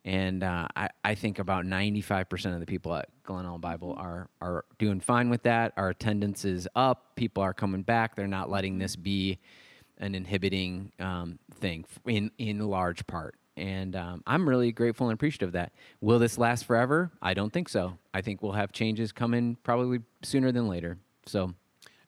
And 0.06 0.42
uh, 0.42 0.68
I, 0.76 0.90
I 1.02 1.14
think 1.14 1.38
about 1.38 1.64
95% 1.64 2.52
of 2.52 2.60
the 2.60 2.66
people 2.66 2.94
at 2.94 3.08
Glen 3.22 3.46
Bible 3.58 3.94
are, 3.96 4.28
are 4.42 4.66
doing 4.78 5.00
fine 5.00 5.30
with 5.30 5.44
that. 5.44 5.72
Our 5.78 5.88
attendance 5.88 6.44
is 6.44 6.68
up. 6.76 7.16
People 7.16 7.42
are 7.42 7.54
coming 7.54 7.82
back. 7.82 8.14
They're 8.14 8.26
not 8.26 8.50
letting 8.50 8.76
this 8.76 8.96
be 8.96 9.38
an 9.98 10.14
inhibiting 10.14 10.92
um, 10.98 11.38
thing 11.60 11.84
in, 12.06 12.30
in 12.38 12.58
large 12.58 13.06
part. 13.06 13.36
And 13.56 13.94
um, 13.94 14.22
I'm 14.26 14.48
really 14.48 14.72
grateful 14.72 15.08
and 15.08 15.14
appreciative 15.14 15.50
of 15.50 15.52
that. 15.52 15.72
Will 16.00 16.18
this 16.18 16.38
last 16.38 16.64
forever? 16.64 17.12
I 17.22 17.34
don't 17.34 17.52
think 17.52 17.68
so. 17.68 17.98
I 18.12 18.20
think 18.20 18.42
we'll 18.42 18.52
have 18.52 18.72
changes 18.72 19.12
coming 19.12 19.56
probably 19.62 20.00
sooner 20.22 20.50
than 20.50 20.66
later. 20.66 20.98
So, 21.26 21.54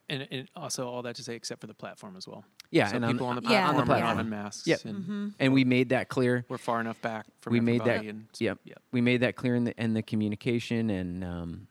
And, 0.08 0.26
and 0.32 0.48
also 0.56 0.88
all 0.88 1.02
that 1.02 1.14
to 1.16 1.22
say, 1.22 1.36
except 1.36 1.60
for 1.60 1.68
the 1.68 1.74
platform 1.74 2.16
as 2.16 2.26
well. 2.26 2.44
Yeah, 2.72 2.88
so 2.88 2.96
and 2.96 3.06
people 3.06 3.26
the- 3.28 3.30
on 3.30 3.36
the 3.36 3.42
Yeah, 3.48 3.70
platform 3.70 3.70
on 3.70 3.74
the 3.76 3.80
are 3.82 3.86
not 3.86 4.02
platform. 4.02 4.18
in 4.26 4.30
masks. 4.30 4.66
Yep. 4.66 4.80
And 4.86 5.34
and 5.38 5.52
we 5.52 5.64
made 5.64 5.90
that 5.90 6.08
clear. 6.08 6.44
we're 6.48 6.58
far 6.58 6.80
enough 6.80 7.00
back 7.00 7.26
from 7.40 7.52
we 7.52 7.60
made 7.60 7.84
that 7.84 8.04
and 8.04 8.26
s- 8.34 8.40
yep, 8.40 8.58
yep. 8.64 8.82
we 8.90 9.00
made 9.00 9.20
that 9.20 9.36
clear 9.36 9.54
in 9.54 9.62
the 9.62 9.80
in 9.82 9.94
the 9.94 10.02
communication 10.02 10.90
and 10.90 11.22
um, 11.22 11.68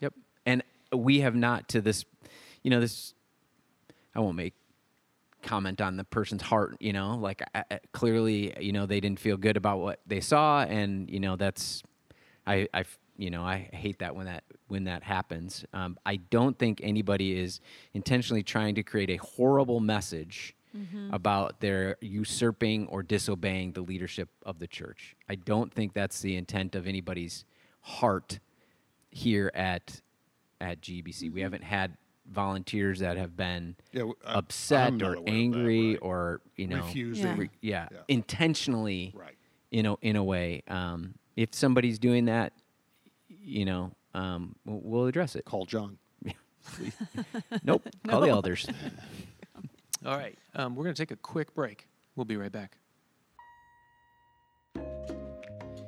yep 0.00 0.12
and 0.44 0.62
we 0.92 1.20
have 1.20 1.34
not 1.34 1.66
to 1.70 1.80
this 1.80 2.04
you 2.62 2.70
know 2.70 2.78
this 2.80 3.14
i 4.16 4.20
won't 4.20 4.36
make 4.36 4.54
comment 5.42 5.80
on 5.80 5.96
the 5.96 6.04
person's 6.04 6.42
heart 6.42 6.76
you 6.80 6.92
know? 6.92 7.16
Like 7.16 7.40
I, 7.54 7.64
I- 7.70 7.80
clearly 7.92 8.52
you 8.60 8.72
know 8.72 8.86
they 8.86 8.98
didn't 9.00 9.20
feel 9.20 9.36
good 9.36 9.56
about 9.56 9.78
what 9.78 10.00
they 10.06 10.20
saw 10.20 10.62
and 10.62 11.08
you 11.08 11.20
know 11.20 11.36
that's 11.36 11.82
i 12.46 12.66
i 12.74 12.84
you 13.16 13.30
know 13.30 13.44
i 13.44 13.56
hate 13.72 13.98
that 14.00 14.16
when 14.16 14.26
that 14.26 14.42
when 14.68 14.84
that 14.84 15.02
happens. 15.04 15.64
Um, 15.72 15.96
i 16.04 16.16
don't 16.16 16.58
think 16.58 16.80
anybody 16.82 17.38
is 17.38 17.60
intentionally 17.94 18.42
trying 18.42 18.74
to 18.74 18.82
create 18.82 19.10
a 19.10 19.16
horrible 19.16 19.78
message 19.80 20.54
about 21.10 21.60
their 21.60 21.96
usurping 22.02 22.86
or 22.88 23.02
disobeying 23.02 23.72
the 23.72 23.80
leadership 23.80 24.28
of 24.44 24.58
the 24.58 24.66
church. 24.66 25.16
I 25.26 25.36
don't 25.36 25.72
think 25.72 25.94
that's 25.94 26.20
the 26.20 26.36
intent 26.36 26.74
of 26.74 26.86
anybody's 26.86 27.46
heart 27.80 28.40
here 29.10 29.50
at 29.54 30.02
at 30.60 30.82
gbc 30.82 31.32
we 31.32 31.40
haven't 31.40 31.64
had 31.64 31.96
volunteers 32.30 32.98
that 33.00 33.16
have 33.16 33.36
been 33.36 33.76
Yeah, 33.92 34.00
w- 34.00 34.16
I- 34.26 34.34
upset 34.34 34.92
or 35.02 35.14
aware 35.14 35.16
of 35.18 35.24
that, 35.24 35.30
angry 35.30 35.90
right. 35.92 35.98
or 36.02 36.40
you 36.56 36.66
know 36.66 36.76
Refusing. 36.84 37.26
Yeah. 37.26 37.36
re- 37.36 37.50
yeah, 37.60 37.88
Yeah. 37.92 37.98
intentionally 38.08 39.12
Right. 39.14 39.36
in 39.70 39.86
a 39.86 39.94
in 40.02 40.16
a 40.16 40.24
way 40.24 40.62
um, 40.68 41.14
if 41.36 41.54
somebody's 41.54 41.98
doing 41.98 42.24
that 42.26 42.52
you 43.28 43.64
know 43.64 43.92
um, 44.14 44.56
we'll, 44.64 44.80
we'll 44.82 45.06
address 45.06 45.36
it 45.36 45.44
Call 45.44 45.66
John. 45.66 45.98
nope 47.62 47.86
call 48.08 48.20
the 48.20 48.28
elders 48.28 48.66
All 50.04 50.16
right. 50.16 50.38
Um, 50.54 50.76
we're 50.76 50.84
going 50.84 50.94
to 50.94 51.02
take 51.02 51.10
a 51.10 51.16
quick 51.16 51.52
break. 51.54 51.88
We'll 52.14 52.26
be 52.26 52.36
right 52.36 52.52
back. 52.52 52.76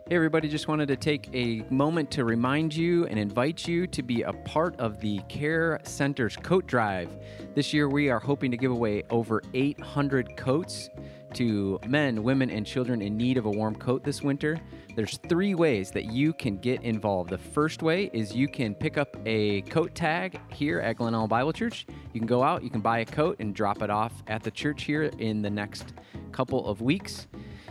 Hey, 0.08 0.14
everybody, 0.16 0.48
just 0.48 0.68
wanted 0.68 0.88
to 0.88 0.96
take 0.96 1.28
a 1.34 1.62
moment 1.68 2.10
to 2.12 2.24
remind 2.24 2.74
you 2.74 3.04
and 3.08 3.18
invite 3.18 3.68
you 3.68 3.86
to 3.88 4.02
be 4.02 4.22
a 4.22 4.32
part 4.32 4.74
of 4.80 4.98
the 5.00 5.18
Care 5.28 5.80
Center's 5.82 6.34
Coat 6.34 6.66
Drive. 6.66 7.14
This 7.54 7.74
year, 7.74 7.90
we 7.90 8.08
are 8.08 8.18
hoping 8.18 8.50
to 8.50 8.56
give 8.56 8.70
away 8.70 9.02
over 9.10 9.42
800 9.52 10.34
coats 10.34 10.88
to 11.34 11.78
men, 11.86 12.22
women, 12.22 12.48
and 12.48 12.64
children 12.64 13.02
in 13.02 13.18
need 13.18 13.36
of 13.36 13.44
a 13.44 13.50
warm 13.50 13.74
coat 13.74 14.02
this 14.02 14.22
winter. 14.22 14.58
There's 14.96 15.18
three 15.28 15.54
ways 15.54 15.90
that 15.90 16.06
you 16.06 16.32
can 16.32 16.56
get 16.56 16.82
involved. 16.84 17.28
The 17.28 17.36
first 17.36 17.82
way 17.82 18.08
is 18.14 18.34
you 18.34 18.48
can 18.48 18.74
pick 18.74 18.96
up 18.96 19.14
a 19.26 19.60
coat 19.62 19.94
tag 19.94 20.40
here 20.50 20.80
at 20.80 20.96
Glen 20.96 21.12
Ellyn 21.12 21.28
Bible 21.28 21.52
Church. 21.52 21.86
You 22.14 22.20
can 22.20 22.26
go 22.26 22.42
out, 22.42 22.64
you 22.64 22.70
can 22.70 22.80
buy 22.80 23.00
a 23.00 23.04
coat, 23.04 23.36
and 23.40 23.54
drop 23.54 23.82
it 23.82 23.90
off 23.90 24.14
at 24.26 24.42
the 24.42 24.50
church 24.50 24.84
here 24.84 25.10
in 25.18 25.42
the 25.42 25.50
next 25.50 25.92
couple 26.32 26.66
of 26.66 26.80
weeks. 26.80 27.26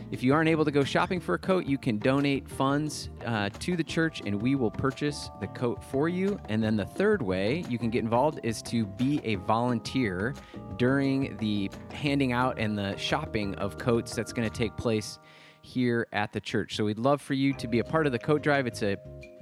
If 0.10 0.24
you 0.24 0.34
aren't 0.34 0.48
able 0.48 0.64
to 0.64 0.72
go 0.72 0.86
shopping 0.86 1.20
for 1.20 1.36
a 1.36 1.40
coat, 1.40 1.66
you 1.66 1.78
can 1.78 1.98
donate 2.00 2.48
funds 2.48 3.10
uh, 3.26 3.50
to 3.60 3.76
the 3.76 3.84
church 3.84 4.22
and 4.26 4.42
we 4.42 4.56
will 4.56 4.72
purchase 4.72 5.30
the 5.42 5.48
coat 5.48 5.84
for 5.84 6.08
you. 6.08 6.40
And 6.48 6.64
then 6.64 6.78
the 6.78 6.86
third 6.86 7.22
way 7.22 7.66
you 7.68 7.78
can 7.78 7.90
get 7.90 8.06
involved 8.06 8.40
is 8.42 8.62
to 8.64 8.86
be 8.86 9.20
a 9.26 9.36
volunteer 9.36 10.34
during 10.78 11.36
the 11.38 11.70
handing 11.92 12.32
out 12.32 12.58
and 12.58 12.78
the 12.78 12.96
shopping 12.96 13.54
of 13.56 13.78
coats 13.78 14.16
that's 14.16 14.32
going 14.32 14.50
to 14.50 14.56
take 14.56 14.78
place 14.78 15.20
here 15.62 16.08
at 16.14 16.32
the 16.32 16.40
church. 16.40 16.78
So 16.78 16.86
we'd 16.86 17.00
love 17.00 17.22
for 17.22 17.34
you 17.34 17.54
to 17.56 17.68
be 17.68 17.80
a 17.80 17.84
part 17.84 18.06
of 18.06 18.14
the 18.14 18.20
coat 18.20 18.42
drive. 18.42 18.66
It's 18.66 18.84
a 18.84 18.98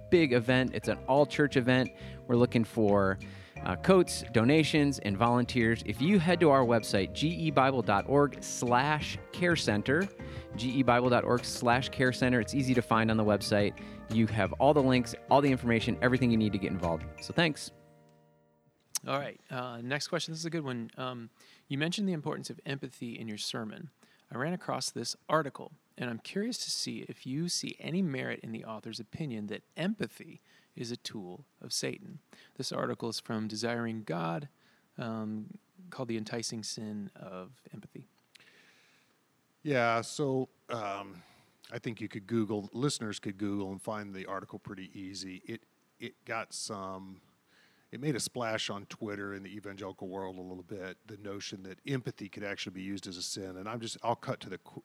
big 0.09 0.33
event, 0.33 0.71
it's 0.73 0.87
an 0.87 0.97
all 1.07 1.27
church 1.27 1.57
event. 1.57 1.91
We're 2.25 2.37
looking 2.37 2.63
for 2.63 3.19
uh, 3.63 3.75
coats, 3.77 4.23
donations, 4.31 4.99
and 4.99 5.17
volunteers. 5.17 5.83
If 5.85 6.01
you 6.01 6.19
head 6.19 6.39
to 6.41 6.49
our 6.49 6.63
website, 6.63 7.11
gebible.org 7.13 8.37
slash 8.41 9.17
care 9.31 9.55
center, 9.55 10.07
gebible.org 10.55 11.45
slash 11.45 11.89
care 11.89 12.11
center, 12.11 12.39
it's 12.39 12.53
easy 12.53 12.73
to 12.73 12.81
find 12.81 13.09
on 13.09 13.17
the 13.17 13.25
website. 13.25 13.73
You 14.09 14.27
have 14.27 14.53
all 14.53 14.73
the 14.73 14.83
links, 14.83 15.15
all 15.31 15.41
the 15.41 15.51
information, 15.51 15.97
everything 16.01 16.31
you 16.31 16.37
need 16.37 16.51
to 16.53 16.59
get 16.59 16.71
involved. 16.71 17.05
So 17.21 17.33
thanks. 17.33 17.71
All 19.07 19.19
right. 19.19 19.39
Uh, 19.51 19.79
next 19.83 20.07
question. 20.07 20.31
This 20.31 20.39
is 20.39 20.45
a 20.45 20.49
good 20.49 20.63
one. 20.63 20.89
Um, 20.97 21.29
you 21.67 21.77
mentioned 21.77 22.07
the 22.07 22.13
importance 22.13 22.49
of 22.49 22.59
empathy 22.65 23.19
in 23.19 23.27
your 23.27 23.37
sermon. 23.37 23.89
I 24.33 24.37
ran 24.37 24.53
across 24.53 24.89
this 24.89 25.15
article, 25.29 25.71
and 25.97 26.09
I'm 26.09 26.19
curious 26.19 26.57
to 26.59 26.71
see 26.71 27.05
if 27.07 27.25
you 27.25 27.47
see 27.49 27.75
any 27.79 28.01
merit 28.01 28.41
in 28.43 28.51
the 28.51 28.65
author's 28.65 28.99
opinion 28.99 29.47
that 29.47 29.63
empathy 29.77 30.41
is 30.75 30.91
a 30.91 30.97
tool 30.97 31.45
of 31.61 31.71
Satan. 31.71 32.19
This 32.57 32.71
article 32.71 33.09
is 33.09 33.19
from 33.19 33.47
Desiring 33.47 34.03
God, 34.05 34.49
um, 34.97 35.47
called 35.89 36.09
The 36.09 36.17
Enticing 36.17 36.63
Sin 36.63 37.09
of 37.15 37.51
Empathy. 37.73 38.07
Yeah, 39.63 40.01
so 40.01 40.49
um, 40.69 41.23
I 41.71 41.79
think 41.79 42.01
you 42.01 42.07
could 42.07 42.27
Google, 42.27 42.69
listeners 42.73 43.19
could 43.19 43.37
Google 43.37 43.71
and 43.71 43.81
find 43.81 44.13
the 44.13 44.25
article 44.25 44.59
pretty 44.59 44.91
easy. 44.93 45.41
It 45.45 45.61
it 45.97 46.13
got 46.25 46.53
some, 46.53 47.21
it 47.91 48.01
made 48.01 48.17
a 48.17 48.19
splash 48.19 48.69
on 48.69 48.85
Twitter 48.87 49.33
in 49.33 49.43
the 49.43 49.55
evangelical 49.55 50.09
world 50.09 50.37
a 50.37 50.41
little 50.41 50.61
bit. 50.61 50.97
The 51.07 51.17
notion 51.17 51.63
that 51.63 51.79
empathy 51.87 52.27
could 52.27 52.43
actually 52.43 52.73
be 52.73 52.81
used 52.81 53.07
as 53.07 53.15
a 53.15 53.21
sin, 53.21 53.55
and 53.57 53.67
I'm 53.67 53.79
just 53.79 53.97
I'll 54.03 54.15
cut 54.15 54.41
to 54.41 54.49
the, 54.49 54.57
qu- 54.57 54.83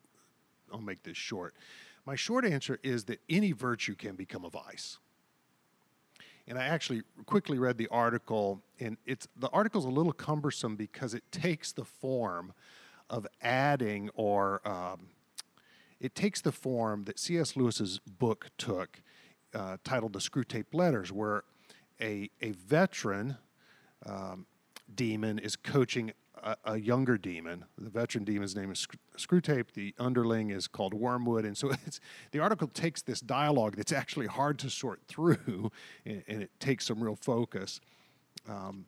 I'll 0.73 0.81
make 0.81 1.03
this 1.03 1.17
short. 1.17 1.55
My 2.07 2.17
short 2.17 2.45
answer 2.45 2.79
is 2.83 3.05
that 3.05 3.21
any 3.29 3.53
virtue 3.53 3.95
can 3.95 4.17
become 4.17 4.45
a 4.45 4.51
vice. 4.51 4.99
And 6.49 6.59
I 6.59 6.65
actually 6.65 7.03
quickly 7.27 7.59
read 7.59 7.79
the 7.79 7.89
article, 7.89 8.63
and 8.81 8.97
it's 9.07 9.29
the 9.37 9.49
article's 9.51 9.85
a 9.85 9.91
little 9.91 10.13
cumbersome 10.13 10.75
because 10.77 11.15
it 11.15 11.23
takes 11.31 11.71
the 11.73 11.85
form 11.85 12.53
of 13.09 13.27
adding 13.43 14.11
or 14.15 14.67
um, 14.67 15.09
it 16.01 16.15
takes 16.15 16.41
the 16.41 16.53
form 16.53 17.05
that 17.05 17.19
C.S. 17.19 17.57
Lewis's 17.57 17.99
book 17.99 18.49
took, 18.57 19.03
uh, 19.55 19.77
titled 19.85 20.13
"The 20.13 20.19
Screwtape 20.19 20.73
Letters," 20.73 21.13
where 21.13 21.45
a 22.01 22.31
a 22.41 22.53
veteran 22.53 23.37
um, 24.05 24.47
demon 24.93 25.39
is 25.39 25.57
coaching 25.57 26.13
a, 26.65 26.77
younger 26.79 27.19
demon. 27.19 27.65
The 27.79 27.91
veteran 27.91 28.25
demon's 28.25 28.57
name 28.57 28.71
is 28.71 28.81
Sc- 28.81 28.97
Screwtape. 29.17 29.73
The 29.75 29.95
underling 29.99 30.51
is 30.51 30.67
called 30.67 30.95
Wormwood, 30.95 31.45
and 31.45 31.57
so 31.57 31.71
it's 31.87 32.01
the 32.33 32.39
article 32.41 32.69
takes 32.69 33.03
this 33.03 33.21
dialogue 33.21 33.77
that's 33.77 33.93
actually 33.93 34.27
hard 34.27 34.59
to 34.61 34.71
sort 34.71 35.01
through, 35.09 35.71
and, 36.07 36.23
and 36.29 36.43
it 36.43 36.51
takes 36.61 36.87
some 36.87 37.03
real 37.03 37.17
focus. 37.17 37.81
Um, 38.49 38.87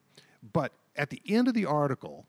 but 0.53 0.73
at 0.97 1.11
the 1.11 1.23
end 1.27 1.49
of 1.49 1.55
the 1.55 1.67
article, 1.67 2.27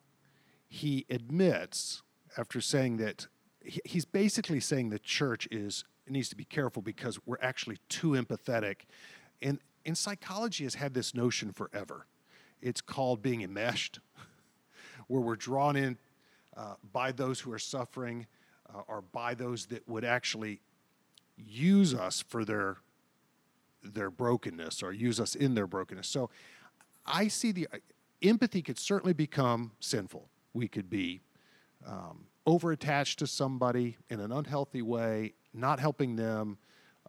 he 0.67 1.05
admits, 1.09 2.01
after 2.37 2.61
saying 2.61 2.97
that, 2.97 3.27
he- 3.63 3.81
he's 3.85 4.05
basically 4.05 4.59
saying 4.59 4.89
the 4.89 4.99
church 4.99 5.47
is 5.51 5.83
needs 6.09 6.27
to 6.29 6.35
be 6.35 6.43
careful 6.43 6.81
because 6.81 7.17
we're 7.25 7.37
actually 7.41 7.77
too 7.89 8.09
empathetic, 8.11 8.81
and 9.41 9.59
and 9.85 9.97
psychology 9.97 10.63
has 10.63 10.75
had 10.75 10.93
this 10.93 11.13
notion 11.13 11.51
forever. 11.51 12.07
It's 12.61 12.79
called 12.79 13.21
being 13.21 13.41
enmeshed, 13.41 13.99
where 15.07 15.21
we're 15.21 15.35
drawn 15.35 15.75
in 15.75 15.97
uh, 16.55 16.75
by 16.91 17.11
those 17.11 17.39
who 17.39 17.51
are 17.51 17.59
suffering, 17.59 18.27
uh, 18.73 18.81
or 18.87 19.01
by 19.01 19.33
those 19.33 19.65
that 19.67 19.87
would 19.87 20.03
actually 20.03 20.61
use 21.37 21.93
us 21.93 22.23
for 22.27 22.45
their 22.45 22.77
their 23.83 24.09
brokenness 24.09 24.81
or 24.81 24.93
use 24.93 25.19
us 25.19 25.35
in 25.35 25.55
their 25.55 25.67
brokenness. 25.67 26.07
So 26.07 26.29
I 27.05 27.27
see 27.27 27.51
the 27.51 27.67
empathy 28.21 28.61
could 28.61 28.79
certainly 28.79 29.13
become 29.13 29.71
sinful. 29.81 30.29
We 30.53 30.69
could 30.69 30.89
be 30.89 31.21
um, 31.85 32.27
over 32.45 32.71
attached 32.71 33.19
to 33.19 33.27
somebody 33.27 33.97
in 34.09 34.21
an 34.21 34.31
unhealthy 34.31 34.81
way, 34.81 35.33
not 35.53 35.81
helping 35.81 36.15
them, 36.15 36.57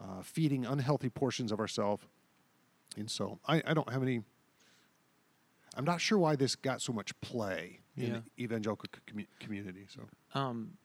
uh, 0.01 0.23
feeding 0.23 0.67
unhealthy 0.67 1.11
portions 1.11 1.53
of 1.53 1.61
ourselves. 1.61 2.05
And 2.97 3.09
so 3.09 3.39
I, 3.47 3.63
I 3.65 3.75
don't 3.75 3.93
have 3.93 4.03
any. 4.03 4.23
I'm 5.77 5.85
not 5.85 6.01
sure 6.01 6.19
why 6.19 6.35
this 6.37 6.57
got 6.57 6.81
so 6.81 6.93
much 6.93 7.19
play 7.21 7.81
in 7.97 8.07
Yeah. 8.15 8.21
the 8.37 8.45
evangelical 8.45 8.89
commu- 9.07 9.27
community. 9.41 9.87
So 9.89 10.09
Um, 10.39 10.77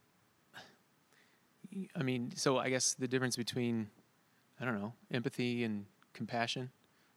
I 1.96 2.04
mean, 2.04 2.32
so 2.36 2.58
I 2.58 2.70
guess 2.70 2.94
the 2.96 3.08
difference 3.08 3.36
between, 3.36 3.90
I 4.60 4.66
don't 4.66 4.80
know, 4.80 4.94
empathy 5.12 5.64
and 5.64 5.86
compassion, 6.14 6.72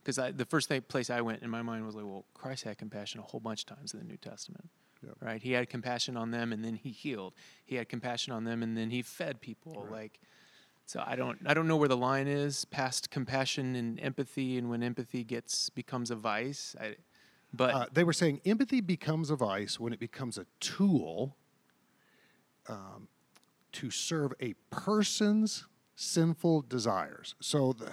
because 0.05 0.17
the 0.17 0.45
first 0.45 0.69
thing, 0.69 0.83
place 0.83 1.09
I 1.11 1.21
went 1.23 1.43
in 1.43 1.49
my 1.51 1.63
mind 1.63 1.87
was 1.87 1.95
like, 1.95 2.05
well, 2.05 2.27
Christ 2.35 2.65
had 2.65 2.77
compassion 2.77 3.21
a 3.21 3.23
whole 3.23 3.41
bunch 3.41 3.63
of 3.63 3.67
times 3.77 3.95
in 3.95 4.01
the 4.01 4.05
New 4.05 4.19
Testament, 4.19 4.69
Yep. 5.03 5.17
right? 5.21 5.43
He 5.43 5.53
had 5.53 5.71
compassion 5.71 6.17
on 6.17 6.33
them 6.33 6.53
and 6.53 6.63
then 6.65 6.75
he 6.75 6.91
healed. 6.91 7.35
He 7.65 7.77
had 7.77 7.89
compassion 7.89 8.33
on 8.33 8.45
them 8.45 8.63
and 8.63 8.77
then 8.77 8.91
he 8.91 9.01
fed 9.01 9.41
people. 9.41 9.87
Like, 9.91 10.21
so 10.85 11.03
I 11.07 11.17
don't, 11.17 11.39
I 11.47 11.55
don't 11.55 11.67
know 11.67 11.77
where 11.79 11.89
the 11.89 11.97
line 11.97 12.27
is 12.29 12.65
past 12.67 13.11
compassion 13.11 13.75
and 13.75 13.99
empathy, 14.01 14.59
and 14.59 14.69
when 14.69 14.83
empathy 14.83 15.25
gets 15.25 15.71
becomes 15.71 16.11
a 16.11 16.17
vice. 16.17 16.77
I, 16.79 16.97
but 17.53 17.75
uh, 17.75 17.87
they 17.93 18.05
were 18.05 18.13
saying 18.13 18.41
empathy 18.45 18.81
becomes 18.81 19.31
a 19.31 19.37
vice 19.37 19.79
when 19.79 19.93
it 19.93 20.01
becomes 20.01 20.39
a 20.39 20.47
tool 20.61 21.37
um, 22.69 23.09
to 23.73 23.91
serve 23.91 24.33
a 24.41 24.55
person's 24.71 25.67
sinful 25.95 26.63
desires. 26.63 27.35
So, 27.41 27.75
the, 27.75 27.93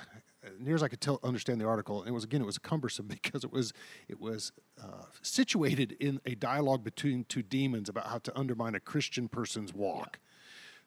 near 0.60 0.76
as 0.76 0.84
I 0.84 0.88
could 0.88 1.01
tell, 1.01 1.20
understand 1.24 1.60
the 1.60 1.66
article, 1.66 1.99
and 1.99 2.10
it 2.10 2.14
was 2.14 2.24
again, 2.24 2.41
it 2.41 2.45
was 2.45 2.57
cumbersome 2.57 3.07
because 3.22 3.43
it 3.43 3.51
was 3.51 3.74
it 4.07 4.20
was 4.20 4.51
uh, 4.82 5.05
situated 5.22 5.95
in 5.99 6.20
a 6.26 6.36
dialogue 6.36 6.84
between 6.84 7.26
two 7.26 7.41
demons 7.41 7.89
about 7.89 8.07
how 8.07 8.20
to 8.20 8.38
undermine 8.38 8.76
a 8.76 8.80
Christian 8.80 9.28
person's 9.28 9.74
walk. 9.74 10.20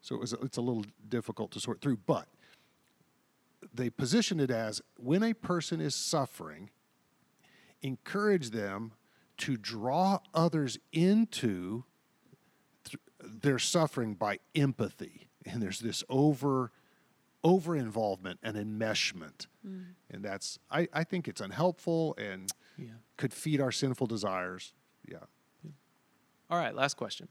So 0.01 0.15
it 0.15 0.21
was 0.21 0.33
it's 0.43 0.57
a 0.57 0.63
little 0.63 0.85
difficult 1.09 1.51
to 1.53 1.61
sort 1.61 1.81
through, 1.81 1.99
but 2.07 2.29
they 3.73 3.91
position 3.91 4.41
it 4.41 4.51
as 4.51 4.83
when 4.97 5.23
a 5.23 5.35
person 5.35 5.81
is 5.81 5.95
suffering, 5.95 6.71
encourage 7.83 8.51
them 8.51 8.93
to 9.39 9.57
draw 9.57 10.19
others 10.35 10.79
into 10.93 11.85
th- 12.85 13.01
their 13.21 13.59
suffering 13.59 14.15
by 14.15 14.39
empathy. 14.55 15.29
And 15.45 15.63
there's 15.63 15.81
this 15.81 16.05
over 16.09 16.73
over 17.45 17.75
involvement 17.75 18.39
and 18.43 18.57
enmeshment. 18.57 19.49
Mm. 19.67 19.95
And 20.11 20.25
that's 20.25 20.59
I, 20.71 20.89
I 20.93 21.05
think 21.05 21.27
it's 21.27 21.41
unhelpful 21.41 22.15
and 22.17 22.51
yeah. 22.79 22.91
could 23.17 23.33
feed 23.33 23.61
our 23.61 23.73
sinful 23.73 24.07
desires. 24.07 24.75
Yeah. 25.09 25.19
All 26.49 26.59
right, 26.59 26.75
last 26.75 26.99
question. 26.99 27.29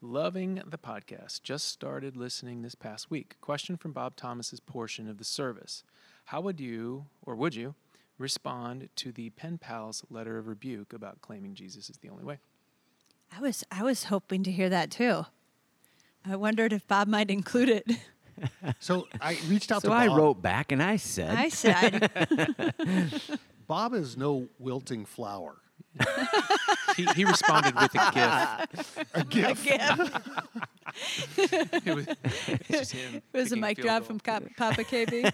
Loving 0.00 0.62
the 0.66 0.78
podcast. 0.78 1.42
Just 1.42 1.68
started 1.68 2.16
listening 2.16 2.62
this 2.62 2.74
past 2.74 3.10
week. 3.10 3.36
Question 3.40 3.76
from 3.76 3.92
Bob 3.92 4.16
Thomas's 4.16 4.60
portion 4.60 5.08
of 5.08 5.18
the 5.18 5.24
service. 5.24 5.84
How 6.26 6.40
would 6.40 6.60
you, 6.60 7.06
or 7.22 7.36
would 7.36 7.54
you, 7.54 7.74
respond 8.24 8.88
to 8.96 9.12
the 9.12 9.28
pen 9.30 9.58
pal's 9.58 10.02
letter 10.08 10.38
of 10.38 10.46
rebuke 10.48 10.92
about 10.94 11.20
claiming 11.20 11.54
Jesus 11.54 11.90
is 11.90 11.98
the 11.98 12.08
only 12.08 12.24
way? 12.24 12.38
I 13.36 13.40
was 13.40 13.62
I 13.70 13.82
was 13.82 14.04
hoping 14.04 14.42
to 14.44 14.50
hear 14.50 14.70
that 14.70 14.90
too. 14.90 15.26
I 16.24 16.36
wondered 16.36 16.72
if 16.72 16.88
Bob 16.88 17.06
might 17.06 17.30
include 17.30 17.68
it. 17.68 17.86
So 18.80 19.06
I 19.20 19.38
reached 19.46 19.70
out 19.70 19.82
So 19.82 19.88
to 19.88 19.94
I 19.94 20.06
wrote 20.06 20.40
back 20.40 20.72
and 20.72 20.82
I 20.82 20.96
said, 20.96 21.36
I 21.36 21.50
said, 21.50 22.10
Bob 23.68 23.92
is 23.94 24.16
no 24.16 24.48
wilting 24.58 25.04
flower. 25.04 25.56
He, 26.96 27.04
he 27.14 27.24
responded 27.24 27.74
with 27.74 27.94
a 27.94 28.10
gift. 28.12 29.06
A 29.14 29.24
gift. 29.36 29.66
it 31.86 31.94
was, 31.94 32.06
it's 32.48 32.68
just 32.68 32.92
him. 32.92 33.22
It 33.32 33.38
was 33.38 33.52
a 33.52 33.56
mic 33.56 33.78
drop 33.78 34.00
goal. 34.00 34.06
from 34.06 34.20
Cop- 34.20 34.44
Papa 34.56 34.82
KB. 34.84 35.32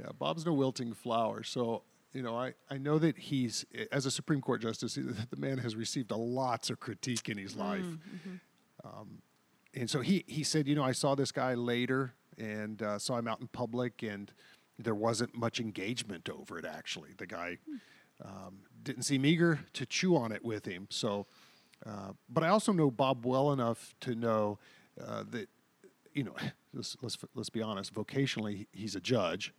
Yeah, 0.00 0.10
Bob's 0.18 0.46
no 0.46 0.54
wilting 0.54 0.94
flower. 0.94 1.42
So, 1.42 1.82
you 2.12 2.22
know, 2.22 2.36
I, 2.36 2.54
I 2.70 2.78
know 2.78 2.98
that 2.98 3.18
he's, 3.18 3.66
as 3.92 4.06
a 4.06 4.10
Supreme 4.10 4.40
Court 4.40 4.62
justice, 4.62 4.94
the 4.94 5.36
man 5.36 5.58
has 5.58 5.76
received 5.76 6.10
a 6.10 6.16
lots 6.16 6.70
of 6.70 6.80
critique 6.80 7.28
in 7.28 7.36
his 7.36 7.54
life. 7.54 7.84
Um, 8.82 9.22
and 9.74 9.90
so 9.90 10.00
he, 10.00 10.24
he 10.26 10.42
said, 10.42 10.66
you 10.66 10.74
know, 10.74 10.82
I 10.82 10.92
saw 10.92 11.14
this 11.14 11.32
guy 11.32 11.54
later 11.54 12.14
and 12.38 12.82
uh, 12.82 12.98
saw 12.98 13.18
him 13.18 13.28
out 13.28 13.40
in 13.40 13.48
public, 13.48 14.02
and 14.02 14.32
there 14.78 14.94
wasn't 14.94 15.36
much 15.36 15.60
engagement 15.60 16.30
over 16.30 16.58
it, 16.58 16.64
actually. 16.64 17.10
The 17.18 17.26
guy 17.26 17.58
um, 18.24 18.60
didn't 18.82 19.02
seem 19.02 19.26
eager 19.26 19.60
to 19.74 19.84
chew 19.84 20.16
on 20.16 20.32
it 20.32 20.42
with 20.42 20.64
him. 20.64 20.86
So, 20.88 21.26
uh, 21.84 22.12
but 22.28 22.42
I 22.42 22.48
also 22.48 22.72
know 22.72 22.90
Bob 22.90 23.26
well 23.26 23.52
enough 23.52 23.94
to 24.00 24.14
know 24.14 24.58
uh, 25.00 25.24
that, 25.30 25.48
you 26.14 26.24
know, 26.24 26.34
let's, 26.72 26.96
let's, 27.02 27.18
let's 27.34 27.50
be 27.50 27.60
honest, 27.60 27.92
vocationally, 27.92 28.66
he's 28.72 28.96
a 28.96 29.00
judge 29.00 29.52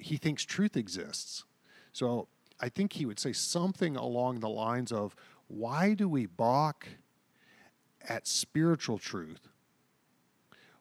he 0.00 0.16
thinks 0.16 0.44
truth 0.44 0.76
exists. 0.76 1.44
So 1.92 2.28
I 2.60 2.68
think 2.68 2.94
he 2.94 3.06
would 3.06 3.18
say 3.18 3.32
something 3.32 3.96
along 3.96 4.40
the 4.40 4.48
lines 4.48 4.92
of, 4.92 5.14
why 5.48 5.94
do 5.94 6.08
we 6.08 6.26
balk 6.26 6.86
at 8.08 8.26
spiritual 8.26 8.98
truth 8.98 9.48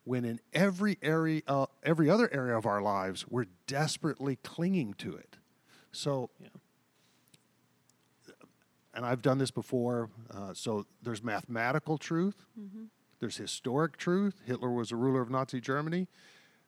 when 0.03 0.23
in 0.25 0.39
every 0.53 0.97
area, 1.01 1.41
uh, 1.47 1.65
every 1.83 2.09
other 2.09 2.31
area 2.33 2.55
of 2.57 2.65
our 2.65 2.81
lives, 2.81 3.25
we're 3.27 3.47
desperately 3.67 4.37
clinging 4.37 4.93
to 4.95 5.15
it? 5.15 5.37
So, 5.91 6.29
Yeah. 6.39 6.49
and 8.93 9.05
I've 9.05 9.21
done 9.21 9.37
this 9.37 9.51
before. 9.51 10.09
Uh, 10.31 10.53
so 10.53 10.85
there's 11.01 11.23
mathematical 11.23 11.97
truth, 11.97 12.45
there's 13.19 13.37
historic 13.37 13.97
truth. 13.97 14.41
Hitler 14.45 14.71
was 14.71 14.91
a 14.91 14.95
ruler 14.95 15.21
of 15.21 15.29
Nazi 15.29 15.59
Germany. 15.61 16.07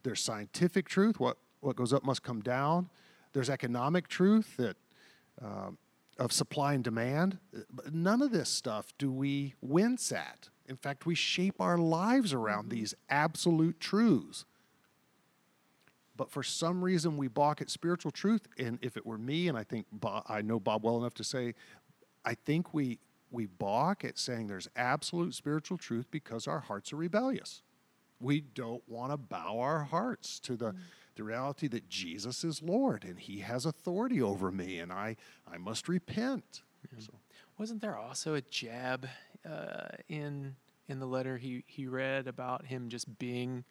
There's 0.03 0.21
scientific 0.21 0.87
truth. 0.87 1.19
What 1.19 1.37
what 1.59 1.75
goes 1.75 1.93
up 1.93 2.03
must 2.03 2.23
come 2.23 2.41
down. 2.41 2.89
There's 3.33 3.49
economic 3.49 4.07
truth 4.07 4.57
that 4.57 4.77
um, 5.41 5.77
of 6.19 6.31
supply 6.31 6.73
and 6.73 6.83
demand. 6.83 7.37
But 7.71 7.93
none 7.93 8.21
of 8.21 8.31
this 8.31 8.49
stuff 8.49 8.93
do 8.97 9.11
we 9.11 9.55
wince 9.61 10.11
at. 10.11 10.49
In 10.67 10.75
fact, 10.75 11.05
we 11.05 11.15
shape 11.15 11.61
our 11.61 11.77
lives 11.77 12.33
around 12.33 12.69
these 12.69 12.93
absolute 13.09 13.79
truths. 13.79 14.45
But 16.15 16.31
for 16.31 16.41
some 16.41 16.83
reason, 16.83 17.15
we 17.15 17.27
balk 17.27 17.61
at 17.61 17.69
spiritual 17.69 18.11
truth. 18.11 18.47
And 18.57 18.79
if 18.81 18.97
it 18.97 19.05
were 19.05 19.19
me, 19.19 19.47
and 19.47 19.57
I 19.57 19.63
think 19.63 19.85
Bob, 19.91 20.23
I 20.27 20.41
know 20.41 20.59
Bob 20.59 20.83
well 20.83 20.97
enough 20.97 21.13
to 21.15 21.23
say, 21.23 21.53
I 22.25 22.33
think 22.33 22.73
we 22.73 22.99
we 23.29 23.45
balk 23.45 24.05
at 24.05 24.17
saying 24.17 24.47
there's 24.47 24.69
absolute 24.77 25.35
spiritual 25.35 25.77
truth 25.77 26.05
because 26.09 26.47
our 26.47 26.61
hearts 26.61 26.93
are 26.93 26.95
rebellious. 26.95 27.61
We 28.21 28.39
don't 28.39 28.81
want 28.87 29.11
to 29.11 29.17
bow 29.17 29.59
our 29.59 29.83
hearts 29.83 30.39
to 30.41 30.55
the, 30.55 30.73
the 31.17 31.23
reality 31.23 31.67
that 31.67 31.89
Jesus 31.89 32.43
is 32.43 32.61
Lord 32.61 33.03
and 33.03 33.19
He 33.19 33.39
has 33.39 33.65
authority 33.65 34.21
over 34.21 34.51
me, 34.51 34.79
and 34.79 34.91
I 34.91 35.15
I 35.51 35.57
must 35.57 35.87
repent. 35.89 36.61
So, 36.99 37.11
Wasn't 37.57 37.81
there 37.81 37.97
also 37.97 38.33
a 38.35 38.41
jab 38.41 39.07
uh, 39.47 39.87
in 40.07 40.55
in 40.87 40.99
the 40.99 41.05
letter 41.05 41.37
he, 41.37 41.63
he 41.67 41.85
read 41.85 42.27
about 42.27 42.65
him 42.67 42.87
just 42.87 43.19
being 43.19 43.65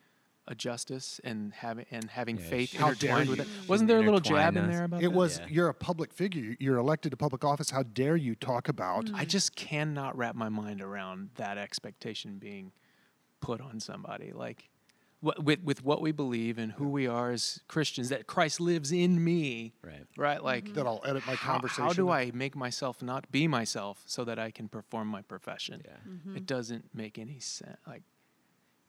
a 0.48 0.54
justice 0.54 1.18
and 1.24 1.52
having 1.54 1.86
and 1.90 2.10
having 2.10 2.36
Yeah, 2.36 2.42
faith 2.44 2.68
sh- 2.70 2.76
How 2.76 2.92
dare 2.92 3.20
intertwined 3.20 3.30
with 3.30 3.40
it? 3.40 3.48
Wasn't 3.68 3.88
there 3.88 3.98
a 3.98 4.02
little 4.02 4.20
jab 4.20 4.54
Intertwine 4.54 4.64
in 4.64 4.70
there 4.70 4.84
about 4.84 5.00
it 5.02 5.08
that? 5.10 5.16
was 5.16 5.38
Yeah. 5.38 5.46
you're 5.48 5.68
a 5.68 5.74
public 5.74 6.12
figure. 6.12 6.56
You're 6.60 6.76
elected 6.76 7.10
to 7.12 7.16
public 7.16 7.42
office. 7.44 7.70
How 7.70 7.82
dare 7.84 8.16
you 8.16 8.34
talk 8.34 8.68
about? 8.68 9.10
I 9.14 9.24
just 9.24 9.56
cannot 9.56 10.16
wrap 10.16 10.34
my 10.34 10.48
mind 10.50 10.82
around 10.82 11.30
that 11.36 11.56
expectation 11.58 12.38
being 12.38 12.72
put 13.40 13.60
on 13.60 13.80
somebody. 13.80 14.32
Like, 14.32 14.60
wh- 14.60 14.75
with 15.38 15.62
with 15.62 15.84
what 15.84 16.00
we 16.00 16.12
believe 16.12 16.58
and 16.58 16.72
who 16.72 16.88
we 16.88 17.06
are 17.06 17.30
as 17.30 17.60
Christians, 17.68 18.08
that 18.10 18.26
Christ 18.26 18.60
lives 18.60 18.92
in 18.92 19.22
me. 19.22 19.72
Right. 19.82 20.04
Right. 20.16 20.42
Like 20.42 20.74
That 20.74 20.86
I'll 20.86 21.02
edit 21.04 21.26
my 21.26 21.36
conversation. 21.36 21.84
how 21.84 21.92
do 21.92 22.10
I 22.10 22.30
make 22.32 22.54
myself 22.56 23.02
not 23.02 23.30
be 23.30 23.46
myself 23.48 24.02
so 24.06 24.24
that 24.24 24.38
I 24.38 24.50
can 24.50 24.68
perform 24.68 25.08
my 25.08 25.22
profession? 25.22 25.82
Yeah. 25.84 26.36
It 26.36 26.46
doesn't 26.46 26.94
make 26.94 27.18
any 27.18 27.40
sense. 27.40 27.76
Like, 27.86 28.02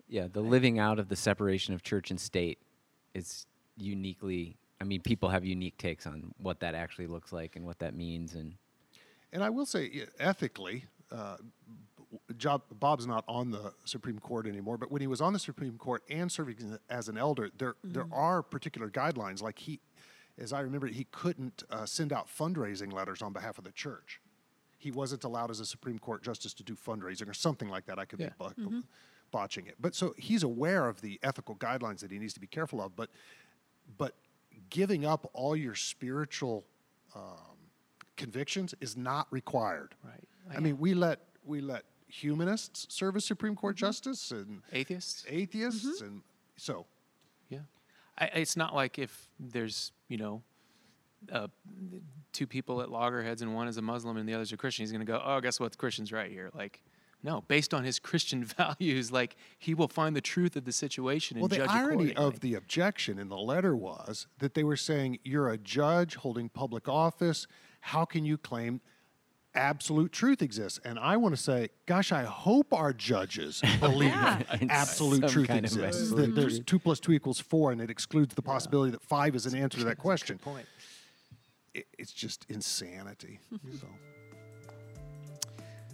Yeah, 0.08 0.28
the 0.32 0.42
living 0.42 0.80
out 0.80 1.00
of 1.00 1.10
the 1.10 1.16
separation 1.16 1.74
of 1.74 1.82
church 1.84 2.12
and 2.12 2.20
state 2.20 2.60
is 3.14 3.46
uniquely. 3.76 4.58
I 4.80 4.84
mean, 4.84 5.02
people 5.02 5.30
have 5.30 5.44
unique 5.44 5.78
takes 5.78 6.06
on 6.06 6.34
what 6.38 6.60
that 6.60 6.76
actually 6.76 7.08
looks 7.08 7.32
like 7.34 7.56
and 7.56 7.66
what 7.66 7.80
that 7.80 7.96
means, 7.96 8.34
and 8.36 8.56
And 9.34 9.44
I 9.44 9.50
will 9.50 9.66
say, 9.66 10.06
ethically, 10.20 10.86
uh, 11.12 11.38
Job, 12.38 12.64
Bob's 12.80 13.06
not 13.08 13.24
on 13.28 13.52
the 13.52 13.74
Supreme 13.86 14.20
Court 14.20 14.48
anymore. 14.48 14.78
But 14.78 14.92
when 14.92 15.02
he 15.02 15.08
was 15.08 15.22
on 15.22 15.34
the 15.34 15.40
Supreme 15.40 15.78
Court 15.78 16.04
and 16.10 16.32
serving 16.32 16.78
as 16.90 17.08
an 17.10 17.18
elder, 17.18 17.50
there 17.58 17.76
there 17.84 18.08
are 18.12 18.42
particular 18.44 18.90
guidelines. 18.90 19.42
Like 19.42 19.60
he, 19.60 19.80
as 20.38 20.54
I 20.54 20.62
remember, 20.62 20.88
he 20.88 21.06
couldn't 21.12 21.64
uh, 21.70 21.86
send 21.86 22.14
out 22.14 22.28
fundraising 22.28 22.92
letters 22.94 23.22
on 23.22 23.34
behalf 23.34 23.58
of 23.58 23.64
the 23.64 23.72
church. 23.72 24.22
He 24.78 24.92
wasn't 24.92 25.24
allowed 25.24 25.50
as 25.52 25.60
a 25.60 25.66
Supreme 25.66 25.98
Court 26.00 26.22
justice 26.24 26.54
to 26.56 26.64
do 26.64 26.76
fundraising 26.76 27.28
or 27.30 27.34
something 27.34 27.70
like 27.70 27.86
that. 27.88 27.98
I 27.98 28.06
could 28.06 28.20
Yeah. 28.20 28.30
be 28.30 28.54
bo- 28.64 28.84
botching 29.32 29.68
it, 29.68 29.76
but 29.80 29.94
so 29.96 30.14
he's 30.18 30.44
aware 30.44 30.88
of 30.88 31.02
the 31.02 31.20
ethical 31.24 31.56
guidelines 31.56 32.00
that 32.00 32.12
he 32.12 32.20
needs 32.20 32.34
to 32.34 32.40
be 32.40 32.48
careful 32.48 32.82
of. 32.82 32.96
But 32.96 33.10
but 33.98 34.16
giving 34.70 35.06
up 35.06 35.30
all 35.34 35.56
your 35.56 35.76
spiritual 35.76 36.66
um, 37.16 37.58
convictions 38.16 38.74
is 38.82 38.96
not 38.98 39.28
required. 39.32 39.96
Right. 40.04 40.24
I 40.56 40.60
mean, 40.60 40.78
we 40.78 40.94
let 40.94 41.20
we 41.44 41.60
let 41.62 41.84
humanists 42.08 42.88
serve 42.90 43.16
as 43.16 43.26
Supreme 43.26 43.56
Court 43.56 43.76
justice 43.76 44.32
and 44.32 44.62
atheists. 44.72 45.26
atheists, 45.28 46.02
and 46.02 46.22
so 46.56 46.86
Yeah. 47.50 47.60
I, 48.18 48.26
it's 48.26 48.58
not 48.58 48.74
like 48.74 48.98
if 48.98 49.30
there's, 49.40 49.92
you 50.08 50.18
know, 50.18 50.42
uh, 51.32 51.48
two 52.32 52.48
people 52.48 52.82
at 52.82 52.90
loggerheads 52.90 53.42
and 53.42 53.54
one 53.54 53.68
is 53.68 53.78
a 53.78 53.82
Muslim 53.82 54.18
and 54.18 54.28
the 54.28 54.34
other's 54.34 54.52
a 54.52 54.58
Christian, 54.58 54.84
he's 54.84 54.92
going 54.92 55.06
to 55.06 55.12
go, 55.12 55.22
oh, 55.24 55.42
guess 55.42 55.60
what? 55.60 55.72
The 55.72 55.78
Christian's 55.78 56.12
right 56.12 56.32
here. 56.32 56.50
Like, 56.54 56.82
no, 57.24 57.42
based 57.48 57.74
on 57.74 57.84
his 57.84 58.00
Christian 58.10 58.44
values, 58.44 59.12
like, 59.12 59.36
he 59.58 59.74
will 59.74 59.88
find 59.88 60.16
the 60.16 60.22
truth 60.22 60.56
of 60.56 60.66
the 60.66 60.72
situation 60.72 61.38
and 61.38 61.42
well, 61.42 61.50
the 61.50 61.58
judge 61.58 61.70
irony 61.70 62.16
of 62.16 62.40
the 62.40 62.56
objection 62.56 63.20
in 63.20 63.30
the 63.30 63.38
letter 63.38 63.76
was 63.76 64.28
that 64.40 64.54
they 64.54 64.64
were 64.64 64.78
saying 64.78 65.20
you're 65.24 65.50
a 65.50 65.58
judge 65.58 66.16
holding 66.16 66.50
public 66.50 66.88
office. 66.88 67.48
How 67.82 68.06
can 68.06 68.24
you 68.26 68.38
claim 68.38 68.82
absolute 69.58 70.12
truth 70.12 70.42
exists? 70.42 70.80
And 70.86 70.98
I 71.00 71.18
want 71.18 71.36
to 71.36 71.42
say, 71.42 71.70
gosh, 71.86 72.12
I 72.12 72.24
hope 72.24 72.74
our 72.74 72.94
judges 72.94 73.62
believe 73.80 74.10
Yeah. 74.12 74.44
absolute 74.70 75.28
truth 75.28 75.50
exists. 75.50 76.12
That 76.12 76.36
there's 76.36 76.60
two 76.62 76.80
plus 76.80 77.00
two 77.00 77.12
equals 77.12 77.40
four, 77.40 77.72
and 77.72 77.82
it 77.82 77.90
excludes 77.90 78.36
the 78.36 78.42
possibility 78.42 78.92
that 78.92 79.02
five 79.04 79.36
is 79.36 79.46
an 79.46 79.56
answer 79.58 79.80
to 79.80 79.86
that 79.86 79.98
question. 79.98 80.38
point. 80.38 80.66
It, 81.74 81.88
it's 81.98 82.12
just 82.14 82.46
insanity. 82.50 83.40
so. 83.82 83.88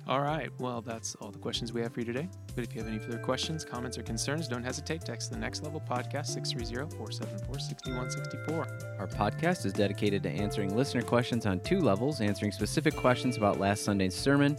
All 0.05 0.21
right. 0.21 0.49
Well, 0.59 0.81
that's 0.81 1.15
all 1.15 1.31
the 1.31 1.39
questions 1.39 1.71
we 1.71 1.81
have 1.81 1.93
for 1.93 2.01
you 2.01 2.05
today. 2.05 2.27
But 2.55 2.65
if 2.65 2.75
you 2.75 2.81
have 2.81 2.89
any 2.89 2.99
further 2.99 3.19
questions, 3.19 3.63
comments, 3.63 3.97
or 3.97 4.03
concerns, 4.03 4.49
don't 4.49 4.63
hesitate. 4.63 5.05
Text 5.05 5.31
the 5.31 5.37
Next 5.37 5.63
Level 5.63 5.81
Podcast 5.81 6.27
630 6.27 6.93
474 6.97 7.59
6164. 7.59 8.97
Our 8.99 9.07
podcast 9.07 9.65
is 9.65 9.71
dedicated 9.71 10.21
to 10.23 10.29
answering 10.29 10.75
listener 10.75 11.03
questions 11.03 11.45
on 11.45 11.61
two 11.61 11.79
levels 11.79 12.19
answering 12.19 12.51
specific 12.51 12.97
questions 12.97 13.37
about 13.37 13.61
last 13.61 13.83
Sunday's 13.85 14.13
sermon 14.13 14.57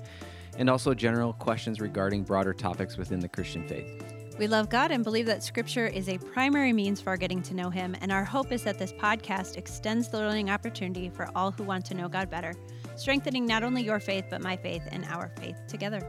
and 0.57 0.71
also 0.71 0.95
general 0.95 1.35
questions 1.35 1.79
regarding 1.79 2.23
broader 2.23 2.55
topics 2.55 2.97
within 2.97 3.21
the 3.21 3.29
Christian 3.29 3.69
faith. 3.69 4.03
We 4.39 4.49
love 4.49 4.69
God 4.69 4.91
and 4.91 5.05
believe 5.05 5.27
that 5.27 5.45
Scripture 5.45 5.87
is 5.87 6.09
a 6.09 6.19
primary 6.19 6.73
means 6.73 7.01
for 7.01 7.11
our 7.11 7.17
getting 7.17 7.41
to 7.43 7.55
know 7.55 7.71
Him, 7.71 7.95
and 8.01 8.11
our 8.11 8.25
hope 8.25 8.51
is 8.51 8.65
that 8.65 8.79
this 8.79 8.93
podcast 8.93 9.57
extends 9.57 10.09
the 10.09 10.19
learning 10.19 10.51
opportunity 10.51 11.09
for 11.09 11.31
all 11.37 11.53
who 11.53 11.63
want 11.63 11.85
to 11.87 11.95
know 11.95 12.09
God 12.09 12.31
better, 12.31 12.53
strengthening 12.97 13.47
not 13.47 13.63
only 13.63 13.83
your 13.83 14.01
faith, 14.01 14.27
but 14.31 14.41
my 14.43 14.57
faith 14.57 14.83
and 14.91 15.05
our 15.07 15.31
faith 15.41 15.57
together. 15.69 16.01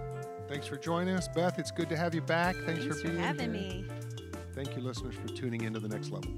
Thanks 0.47 0.67
for 0.67 0.77
joining 0.77 1.15
us, 1.15 1.27
Beth. 1.27 1.57
It's 1.57 1.71
good 1.71 1.89
to 1.89 1.97
have 1.97 2.13
you 2.13 2.21
back. 2.21 2.55
Thanks, 2.55 2.83
Thanks 2.83 2.85
for 2.85 2.93
for 3.01 3.07
being 3.09 3.19
having 3.19 3.53
here. 3.53 3.63
me. 3.83 3.85
Thank 4.53 4.75
you, 4.75 4.81
listeners, 4.83 5.15
for 5.15 5.27
tuning 5.29 5.63
into 5.63 5.79
the 5.79 5.89
next 5.89 6.11
level. 6.11 6.31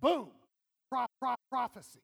Boom. 0.00 0.28
Pro- 0.90 1.06
pro- 1.20 1.34
prophecy. 1.50 1.98